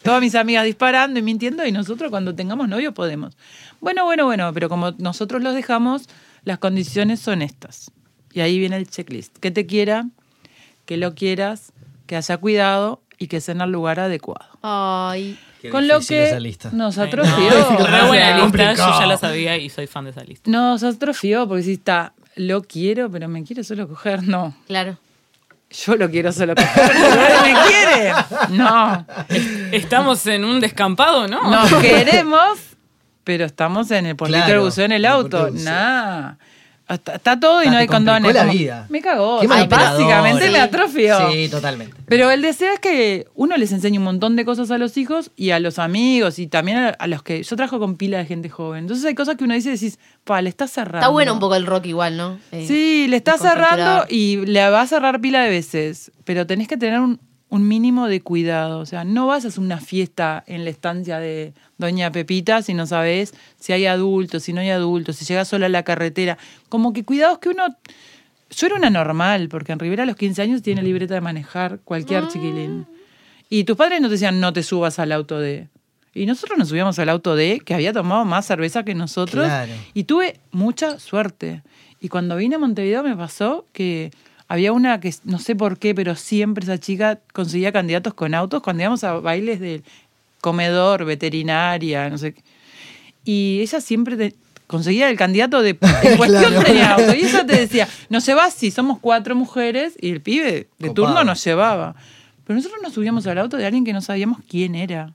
Todas 0.03 0.19
mis 0.19 0.33
amigas 0.33 0.65
disparando 0.65 1.19
y 1.19 1.21
mintiendo 1.21 1.63
y 1.63 1.71
nosotros 1.71 2.09
cuando 2.09 2.33
tengamos 2.33 2.67
novio 2.67 2.91
podemos. 2.93 3.37
Bueno, 3.81 4.05
bueno, 4.05 4.25
bueno, 4.25 4.51
pero 4.51 4.67
como 4.67 4.91
nosotros 4.97 5.43
los 5.43 5.53
dejamos, 5.53 6.09
las 6.45 6.57
condiciones 6.57 7.19
son 7.19 7.43
estas. 7.43 7.91
Y 8.33 8.39
ahí 8.39 8.57
viene 8.57 8.77
el 8.77 8.89
checklist. 8.89 9.37
Que 9.37 9.51
te 9.51 9.67
quiera, 9.67 10.07
que 10.85 10.97
lo 10.97 11.13
quieras, 11.13 11.71
que 12.07 12.15
haya 12.15 12.37
cuidado 12.37 13.01
y 13.19 13.27
que 13.27 13.41
sea 13.41 13.53
en 13.53 13.61
el 13.61 13.71
lugar 13.71 13.99
adecuado. 13.99 14.49
Ay. 14.63 15.37
Qué 15.61 15.69
Con 15.69 15.87
lo 15.87 15.99
que 15.99 16.29
esa 16.29 16.39
lista. 16.39 16.69
nos 16.71 16.97
atrofió. 16.97 17.49
no, 17.79 18.07
buena 18.07 18.43
lista, 18.43 18.73
yo 18.73 18.99
ya 18.99 19.05
la 19.05 19.17
sabía 19.17 19.57
y 19.57 19.69
soy 19.69 19.85
fan 19.85 20.05
de 20.05 20.11
esa 20.11 20.23
lista. 20.23 20.49
Nos 20.49 20.81
atrofió 20.83 21.47
porque 21.47 21.63
si 21.63 21.73
está, 21.73 22.13
lo 22.35 22.63
quiero, 22.63 23.11
pero 23.11 23.27
me 23.27 23.43
quiere 23.43 23.63
solo 23.63 23.87
coger. 23.87 24.23
No, 24.23 24.55
Claro. 24.67 24.97
Yo 25.69 25.95
lo 25.95 26.09
quiero 26.09 26.31
solo 26.31 26.55
coger, 26.55 26.91
pero 26.91 27.21
él 27.21 27.53
me 27.53 27.61
quiere. 27.69 28.13
No, 28.49 29.05
Estamos 29.71 30.25
en 30.27 30.43
un 30.43 30.59
descampado, 30.59 31.27
¿no? 31.27 31.49
nos 31.49 31.73
queremos, 31.75 32.59
pero 33.23 33.45
estamos 33.45 33.91
en 33.91 34.07
el 34.07 34.15
puertito 34.15 34.45
Claro, 34.45 34.63
buceo 34.63 34.85
en 34.85 34.91
el 34.93 35.05
en 35.05 35.05
el 35.05 35.11
auto. 35.11 35.49
Nah. 35.51 36.33
Está, 36.89 37.15
está 37.15 37.39
todo 37.39 37.63
y 37.63 37.67
Ah, 37.67 37.71
no 37.71 37.77
hay 37.77 37.87
condones. 37.87 38.33
la 38.33 38.41
como- 38.41 38.53
vida. 38.53 38.85
Me 38.89 39.01
cagó. 39.01 39.39
Qué 39.41 39.45
o 39.45 39.49
sea, 39.49 39.57
manipulador. 39.59 39.91
básicamente 39.99 40.45
Sí. 40.47 40.51
me 40.51 40.59
atrofió. 40.59 41.31
Sí, 41.31 41.47
totalmente. 41.49 41.95
Pero 42.07 42.31
el 42.31 42.41
deseo 42.41 42.73
es 42.73 42.79
que 42.79 43.27
uno 43.35 43.55
les 43.57 43.71
enseñe 43.71 43.97
un 43.99 44.03
montón 44.05 44.35
de 44.35 44.43
cosas 44.43 44.71
a 44.71 44.77
los 44.79 44.97
hijos 44.97 45.29
y 45.35 45.51
a 45.51 45.59
los 45.59 45.77
amigos 45.77 46.39
y 46.39 46.47
también 46.47 46.77
a, 46.79 46.89
a 46.89 47.07
los 47.07 47.21
que. 47.21 47.43
Yo 47.43 47.55
trabajo 47.55 47.79
con 47.79 47.95
pila 47.95 48.17
de 48.17 48.25
gente 48.25 48.49
joven. 48.49 48.79
Entonces 48.81 49.05
hay 49.05 49.13
cosas 49.15 49.35
que 49.37 49.43
uno 49.43 49.53
dice 49.53 49.69
y 49.69 49.73
decís, 49.73 49.99
pa, 50.23 50.41
le 50.41 50.49
está 50.49 50.67
cerrando. 50.67 50.97
Está 50.99 51.09
bueno 51.09 51.33
un 51.33 51.39
poco 51.39 51.55
el 51.55 51.65
rock 51.67 51.85
igual, 51.85 52.17
¿no? 52.17 52.39
Eh, 52.51 52.65
Sí, 52.67 53.05
le 53.07 53.17
está 53.17 53.37
cerrando 53.37 54.05
y 54.09 54.37
le 54.47 54.67
va 54.69 54.81
a 54.81 54.87
cerrar 54.87 55.21
pila 55.21 55.43
de 55.43 55.49
veces. 55.51 56.11
Pero 56.23 56.47
tenés 56.47 56.67
que 56.67 56.77
tener 56.77 56.99
un, 56.99 57.19
un 57.49 57.67
mínimo 57.67 58.07
de 58.07 58.21
cuidado. 58.21 58.79
O 58.79 58.85
sea, 58.85 59.03
no 59.03 59.27
vas 59.27 59.45
a 59.45 59.49
hacer 59.49 59.59
una 59.59 59.79
fiesta 59.79 60.43
en 60.47 60.63
la 60.63 60.69
estancia 60.69 61.19
de 61.19 61.53
Doña 61.77 62.11
Pepita 62.11 62.61
si 62.61 62.73
no 62.73 62.85
sabes 62.85 63.33
si 63.59 63.73
hay 63.73 63.85
adultos, 63.85 64.43
si 64.43 64.53
no 64.53 64.61
hay 64.61 64.69
adultos, 64.69 65.17
si 65.17 65.25
llegas 65.25 65.47
sola 65.47 65.65
a 65.65 65.69
la 65.69 65.83
carretera. 65.83 66.37
Como 66.69 66.93
que 66.93 67.03
cuidados 67.03 67.39
que 67.39 67.49
uno. 67.49 67.65
Yo 68.51 68.65
era 68.65 68.75
una 68.75 68.89
normal, 68.89 69.47
porque 69.47 69.73
en 69.73 69.79
Rivera 69.79 70.03
a 70.03 70.05
los 70.07 70.15
15 70.15 70.41
años 70.41 70.61
tiene 70.63 70.81
libreta 70.81 71.13
de 71.13 71.21
manejar 71.21 71.79
cualquier 71.83 72.27
chiquilín. 72.29 72.87
Y 73.47 73.63
tus 73.63 73.77
padres 73.77 74.01
no 74.01 74.07
te 74.07 74.13
decían, 74.13 74.39
no 74.39 74.53
te 74.53 74.63
subas 74.63 74.97
al 74.97 75.11
auto 75.11 75.39
de. 75.39 75.67
Y 76.15 76.25
nosotros 76.25 76.57
nos 76.57 76.69
subíamos 76.69 76.97
al 76.97 77.09
auto 77.09 77.35
de, 77.35 77.61
que 77.63 77.75
había 77.75 77.93
tomado 77.93 78.25
más 78.25 78.47
cerveza 78.47 78.83
que 78.83 78.95
nosotros. 78.95 79.45
Claro. 79.45 79.71
Y 79.93 80.05
tuve 80.05 80.39
mucha 80.51 80.97
suerte. 80.97 81.61
Y 82.01 82.09
cuando 82.09 82.35
vine 82.35 82.55
a 82.55 82.59
Montevideo 82.59 83.03
me 83.03 83.15
pasó 83.15 83.65
que 83.71 84.11
había 84.49 84.73
una 84.73 84.99
que 84.99 85.13
no 85.23 85.39
sé 85.39 85.55
por 85.55 85.77
qué, 85.79 85.95
pero 85.95 86.15
siempre 86.15 86.63
esa 86.65 86.77
chica 86.77 87.19
conseguía 87.33 87.71
candidatos 87.71 88.13
con 88.13 88.33
autos 88.33 88.61
cuando 88.61 88.81
íbamos 88.83 89.03
a 89.05 89.13
bailes 89.13 89.59
del 89.61 89.83
comedor, 90.41 91.05
veterinaria, 91.05 92.09
no 92.09 92.17
sé 92.17 92.33
qué. 92.33 92.43
Y 93.23 93.59
ella 93.61 93.79
siempre 93.79 94.17
te- 94.17 94.35
conseguía 94.67 95.09
el 95.09 95.17
candidato 95.17 95.61
de 95.61 95.71
en 96.03 96.17
cuestión 96.17 96.51
Claro. 96.53 96.63
tenía 96.63 96.91
auto. 96.95 97.13
Y 97.15 97.19
ella 97.25 97.45
te 97.45 97.55
decía, 97.57 97.87
no 98.09 98.21
se 98.21 98.33
va 98.33 98.49
si 98.51 98.71
somos 98.71 98.99
cuatro 98.99 99.35
mujeres 99.35 99.93
y 99.99 100.09
el 100.09 100.21
pibe 100.21 100.67
de 100.79 100.87
Copado. 100.87 100.93
turno 100.93 101.23
nos 101.23 101.43
llevaba. 101.43 101.95
Pero 102.45 102.55
nosotros 102.57 102.81
nos 102.81 102.93
subíamos 102.93 103.27
al 103.27 103.37
auto 103.37 103.57
de 103.57 103.65
alguien 103.65 103.85
que 103.85 103.93
no 103.93 104.01
sabíamos 104.01 104.39
quién 104.49 104.73
era. 104.75 105.13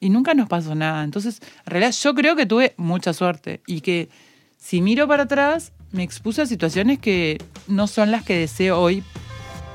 Y 0.00 0.10
nunca 0.10 0.32
nos 0.34 0.48
pasó 0.48 0.74
nada. 0.74 1.02
Entonces, 1.04 1.40
en 1.66 1.70
realidad 1.70 1.92
yo 2.00 2.14
creo 2.14 2.36
que 2.36 2.46
tuve 2.46 2.72
mucha 2.78 3.12
suerte. 3.12 3.60
Y 3.66 3.80
que 3.82 4.08
si 4.56 4.80
miro 4.80 5.06
para 5.08 5.24
atrás, 5.24 5.72
me 5.92 6.02
expuse 6.02 6.42
a 6.42 6.46
situaciones 6.46 6.98
que 6.98 7.38
no 7.66 7.86
son 7.86 8.10
las 8.10 8.22
que 8.24 8.36
deseo 8.38 8.80
hoy 8.80 9.02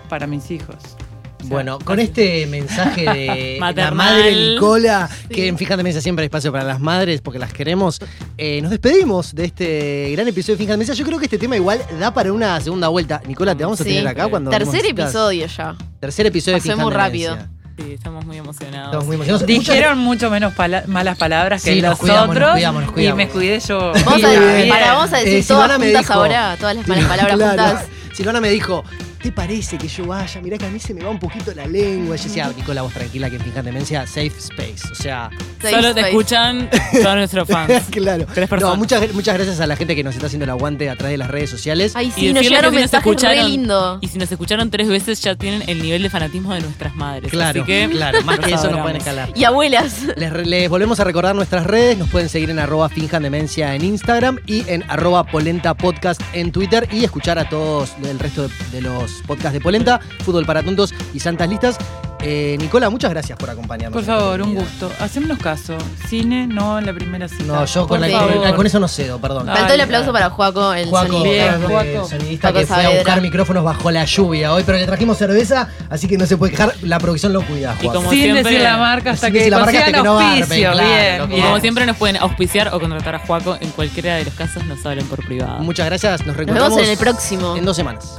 para 0.09 0.28
mis 0.28 0.51
hijos. 0.51 0.76
O 0.76 1.45
sea, 1.45 1.49
Bueno, 1.49 1.80
con 1.80 1.99
este 1.99 2.45
mensaje 2.47 3.01
de 3.01 3.57
la 3.76 3.91
madre 3.91 4.34
Nicola, 4.53 5.09
que 5.30 5.47
en 5.47 5.57
Fíjate 5.57 5.84
Mesa 5.84 5.99
siempre 5.99 6.24
hay 6.24 6.28
espacio 6.28 6.51
para 6.51 6.64
las 6.64 6.80
madres 6.80 7.20
porque 7.22 7.38
las 7.39 7.51
queremos, 7.51 7.99
eh, 8.38 8.61
nos 8.61 8.72
despedimos 8.72 9.36
de 9.36 9.45
este 9.45 10.11
gran 10.14 10.28
episodio 10.28 10.55
de 10.55 10.64
Fíjate 10.64 10.78
Mesa. 10.78 10.93
Yo 10.93 11.03
creo 11.05 11.20
que 11.20 11.26
este 11.26 11.38
tema 11.38 11.55
igual 11.57 11.82
da 11.99 12.14
para 12.14 12.32
una 12.32 12.61
segunda 12.61 12.88
vuelta. 12.88 13.22
Nicola, 13.28 13.55
te 13.55 13.64
vamos 13.64 13.82
a 13.82 13.84
Sí. 13.84 13.89
tener 13.89 14.07
acá 14.07 14.28
cuando... 14.30 14.51
Tercer 14.51 14.86
episodio 14.86 15.45
ya. 15.47 15.76
Tercer 15.99 16.28
episodio 16.28 16.57
Pasó 16.59 16.68
de 16.70 16.74
Fíjate 16.76 16.84
muy 16.86 16.93
rápido. 16.93 17.36
Mesa. 17.36 17.49
Sí, 17.78 17.93
estamos 17.93 18.24
muy 18.26 18.38
emocionados. 18.38 18.86
Estamos 18.88 19.05
muy 19.07 19.15
emocionados. 19.15 19.47
Dijeron 19.47 19.97
mucho 19.97 20.30
menos 20.30 20.53
pala- 20.53 20.84
malas 20.88 21.17
palabras 21.17 21.63
que 21.63 21.74
Sí, 21.74 21.82
nos 21.82 21.91
los 21.91 21.99
cuidamos, 21.99 22.28
nos 22.28 22.36
otros 22.38 22.51
cuidamos, 22.53 22.82
nos 22.84 22.91
y 22.91 22.93
cuidamos. 22.93 23.17
me 23.17 23.30
cuidé 23.30 23.59
yo. 23.59 23.91
Vamos 24.05 24.24
a, 24.24 24.69
para, 24.69 24.93
vamos 24.93 25.13
a 25.13 25.17
decir 25.17 25.34
Eh, 25.39 25.43
todas 25.47 25.69
juntas 25.78 26.01
dijo- 26.01 26.13
ahora, 26.13 26.55
todas 26.59 26.76
las 26.76 26.88
malas 26.88 27.05
palabras 27.09 27.36
Claro. 27.38 27.49
juntas. 27.74 27.86
Silvana 28.15 28.41
me 28.41 28.49
dijo, 28.51 28.84
¿te 29.24 29.32
parece 29.32 29.78
que 29.78 29.88
yo 29.88 30.05
vaya? 30.05 30.39
Mirá 30.41 30.57
que 30.57 30.65
a 30.65 30.69
mí 30.69 30.80
se 30.80 30.93
me 30.93 31.01
va 31.03 31.09
un 31.09 31.17
poquito 31.19 31.51
la 31.55 31.65
lengua. 31.65 32.15
Y 32.15 32.19
yo 32.19 32.24
decía, 32.26 32.51
Nicola, 32.55 32.82
vos 32.84 32.93
tranquila 32.93 33.30
que 33.30 33.38
en 33.38 33.65
Demencia, 33.65 34.05
safe 34.05 34.28
space. 34.38 34.91
O 34.91 34.95
sea, 34.95 35.30
Safe 35.61 35.76
Solo 35.76 35.93
te 35.93 36.01
space. 36.01 36.09
escuchan 36.09 36.69
todos 37.01 37.15
nuestros 37.15 37.47
fans. 37.47 37.84
claro. 37.91 38.26
Tres 38.34 38.49
personas. 38.49 38.76
No, 38.76 38.78
muchas, 38.80 39.13
muchas 39.13 39.36
gracias 39.36 39.59
a 39.61 39.65
la 39.67 39.76
gente 39.78 39.95
que 39.95 40.03
nos 40.03 40.13
está 40.15 40.28
haciendo 40.28 40.43
el 40.43 40.49
aguante 40.49 40.89
a 40.89 40.95
través 40.97 41.13
de 41.13 41.17
las 41.19 41.30
redes 41.32 41.49
sociales. 41.49 41.93
Ay, 41.95 42.07
Y 42.07 42.11
sí, 42.11 42.26
nos 42.28 42.34
decirles 42.36 42.49
llegaron 42.49 42.71
que 42.71 42.78
si 42.78 42.82
nos 42.84 42.91
mensajes 42.91 43.05
re 43.05 43.11
escucharon- 43.11 43.49
lindo. 43.49 43.97
Y 44.01 44.07
si 44.09 44.17
nos 44.19 44.32
escucharon 44.32 44.69
tres 44.69 44.88
veces, 44.89 45.21
ya 45.21 45.36
tienen 45.36 45.63
el 45.67 45.82
nivel 45.82 46.03
de 46.03 46.09
fanatismo 46.09 46.53
de 46.53 46.61
nuestras 46.61 46.93
madres. 46.95 47.32
Claro, 47.32 47.61
Así 47.61 47.67
que, 47.71 47.88
claro, 47.89 48.21
más 48.24 48.38
los 48.38 48.45
que 48.45 48.51
eso 48.53 48.63
no 48.63 48.67
adoramos. 48.69 48.84
pueden 48.84 48.97
escalar. 48.97 49.30
Y 49.36 49.43
abuelas. 49.45 50.01
Les, 50.17 50.34
re- 50.34 50.45
les 50.45 50.69
volvemos 50.69 50.99
a 50.99 51.03
recordar 51.05 51.34
nuestras 51.36 51.65
redes. 51.65 51.97
Nos 51.97 52.09
pueden 52.09 52.28
seguir 52.28 52.49
en 52.49 52.59
arroba 52.59 52.89
finjan 52.89 53.24
demencia 53.24 53.74
en 53.76 53.86
Instagram 53.86 54.39
y 54.45 54.67
en 54.69 54.84
arroba 54.89 55.24
polenta 55.24 55.74
podcast 55.76 56.19
en 56.34 56.51
Twitter 56.51 56.89
y 56.91 57.05
escuchar 57.05 57.39
a 57.39 57.47
todos 57.47 57.93
el 58.03 58.19
resto 58.19 58.47
de, 58.47 58.53
de 58.71 58.82
los 58.82 59.12
podcasts 59.22 59.53
de 59.53 59.61
Polenta, 59.61 59.99
Fútbol 60.24 60.45
para 60.45 60.64
Tontos 60.64 60.93
y 61.14 61.20
Santas 61.20 61.47
Listas. 61.49 61.78
Eh, 62.26 62.55
Nicola, 62.57 62.89
muchas 62.89 63.09
gracias 63.11 63.38
por 63.38 63.49
acompañarnos. 63.49 63.91
Por 63.91 64.01
en 64.01 64.09
esta 64.09 64.18
favor, 64.18 64.41
un 64.43 64.55
gusto. 64.55 64.89
Hacémonos 65.01 65.39
caso. 65.39 65.76
Cine, 66.07 66.47
no 66.47 66.80
en 66.80 66.86
la 66.86 66.93
primera 66.93 67.28
cita. 67.28 67.43
No, 67.43 67.66
yo 67.66 67.86
con, 67.86 67.99
la- 67.99 68.07
favor. 68.07 68.55
con 68.55 68.66
eso 68.66 68.80
no 68.80 68.88
cedo, 68.88 69.20
perdón. 69.20 69.49
Ay, 69.49 69.57
Faltó 69.57 69.74
el 69.74 69.82
aplauso 69.82 70.11
claro. 70.14 70.14
para 70.14 70.30
Juaco, 70.34 70.74
el 70.74 70.88
Juaco, 70.88 71.07
sonidista. 71.18 71.57
Bien, 71.57 71.70
Juaco. 71.70 72.07
sonidista 72.07 72.47
Juaco 72.51 72.59
que 72.61 72.66
fue 72.74 72.86
a 72.86 72.89
buscar 72.91 73.22
micrófonos 73.22 73.64
bajo 73.66 73.91
la 73.91 74.05
lluvia 74.05 74.53
hoy, 74.53 74.64
pero 74.66 74.78
le 74.78 74.86
trajimos 74.86 75.18
cerveza, 75.18 75.68
así 75.89 76.07
que 76.07 76.18
no 76.18 76.26
se 76.26 76.38
puede 76.38 76.51
quejar. 76.53 76.74
La 76.84 76.97
producción 76.97 77.34
lo 77.34 77.41
cuida, 77.41 77.76
Y 77.78 77.84
Juaco. 77.84 77.97
como 77.99 78.09
Sin 78.11 78.22
siempre- 78.22 78.43
decir 78.43 78.61
la 78.61 78.78
marca 78.78 79.11
hasta 79.11 79.28
que 79.30 79.38
decir 79.39 79.51
la 79.51 79.59
marca 79.59 79.80
hasta 79.80 79.91
consigan 79.91 80.01
que 80.01 80.07
no 80.07 80.20
auspicio. 80.38 80.72
claro, 80.72 80.88
bien, 80.88 81.18
loco. 81.18 81.32
Y 81.32 81.36
bien. 81.36 81.45
como 81.47 81.59
siempre 81.59 81.86
nos 81.86 81.97
pueden 81.97 82.16
auspiciar 82.18 82.70
o 82.74 82.80
contratar 82.80 83.16
a 83.16 83.20
Juaco 83.20 83.57
en 83.59 83.70
cualquiera 83.72 84.16
de 84.16 84.24
los 84.24 84.34
casos, 84.34 84.64
nos 84.66 84.86
hablan 84.86 85.05
por 85.07 85.26
privado. 85.26 85.59
Muchas 85.59 85.86
gracias, 85.88 86.20
nos 86.22 86.28
Nos 86.28 86.38
reencontramos 86.38 86.70
vemos 86.78 86.88
en 86.88 86.91
el 86.93 86.97
próximo. 86.97 87.57
en 87.57 87.66
dos 87.66 87.76
semanas. 87.76 88.16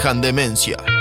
Finjan 0.00 0.22
demencia. 0.22 0.99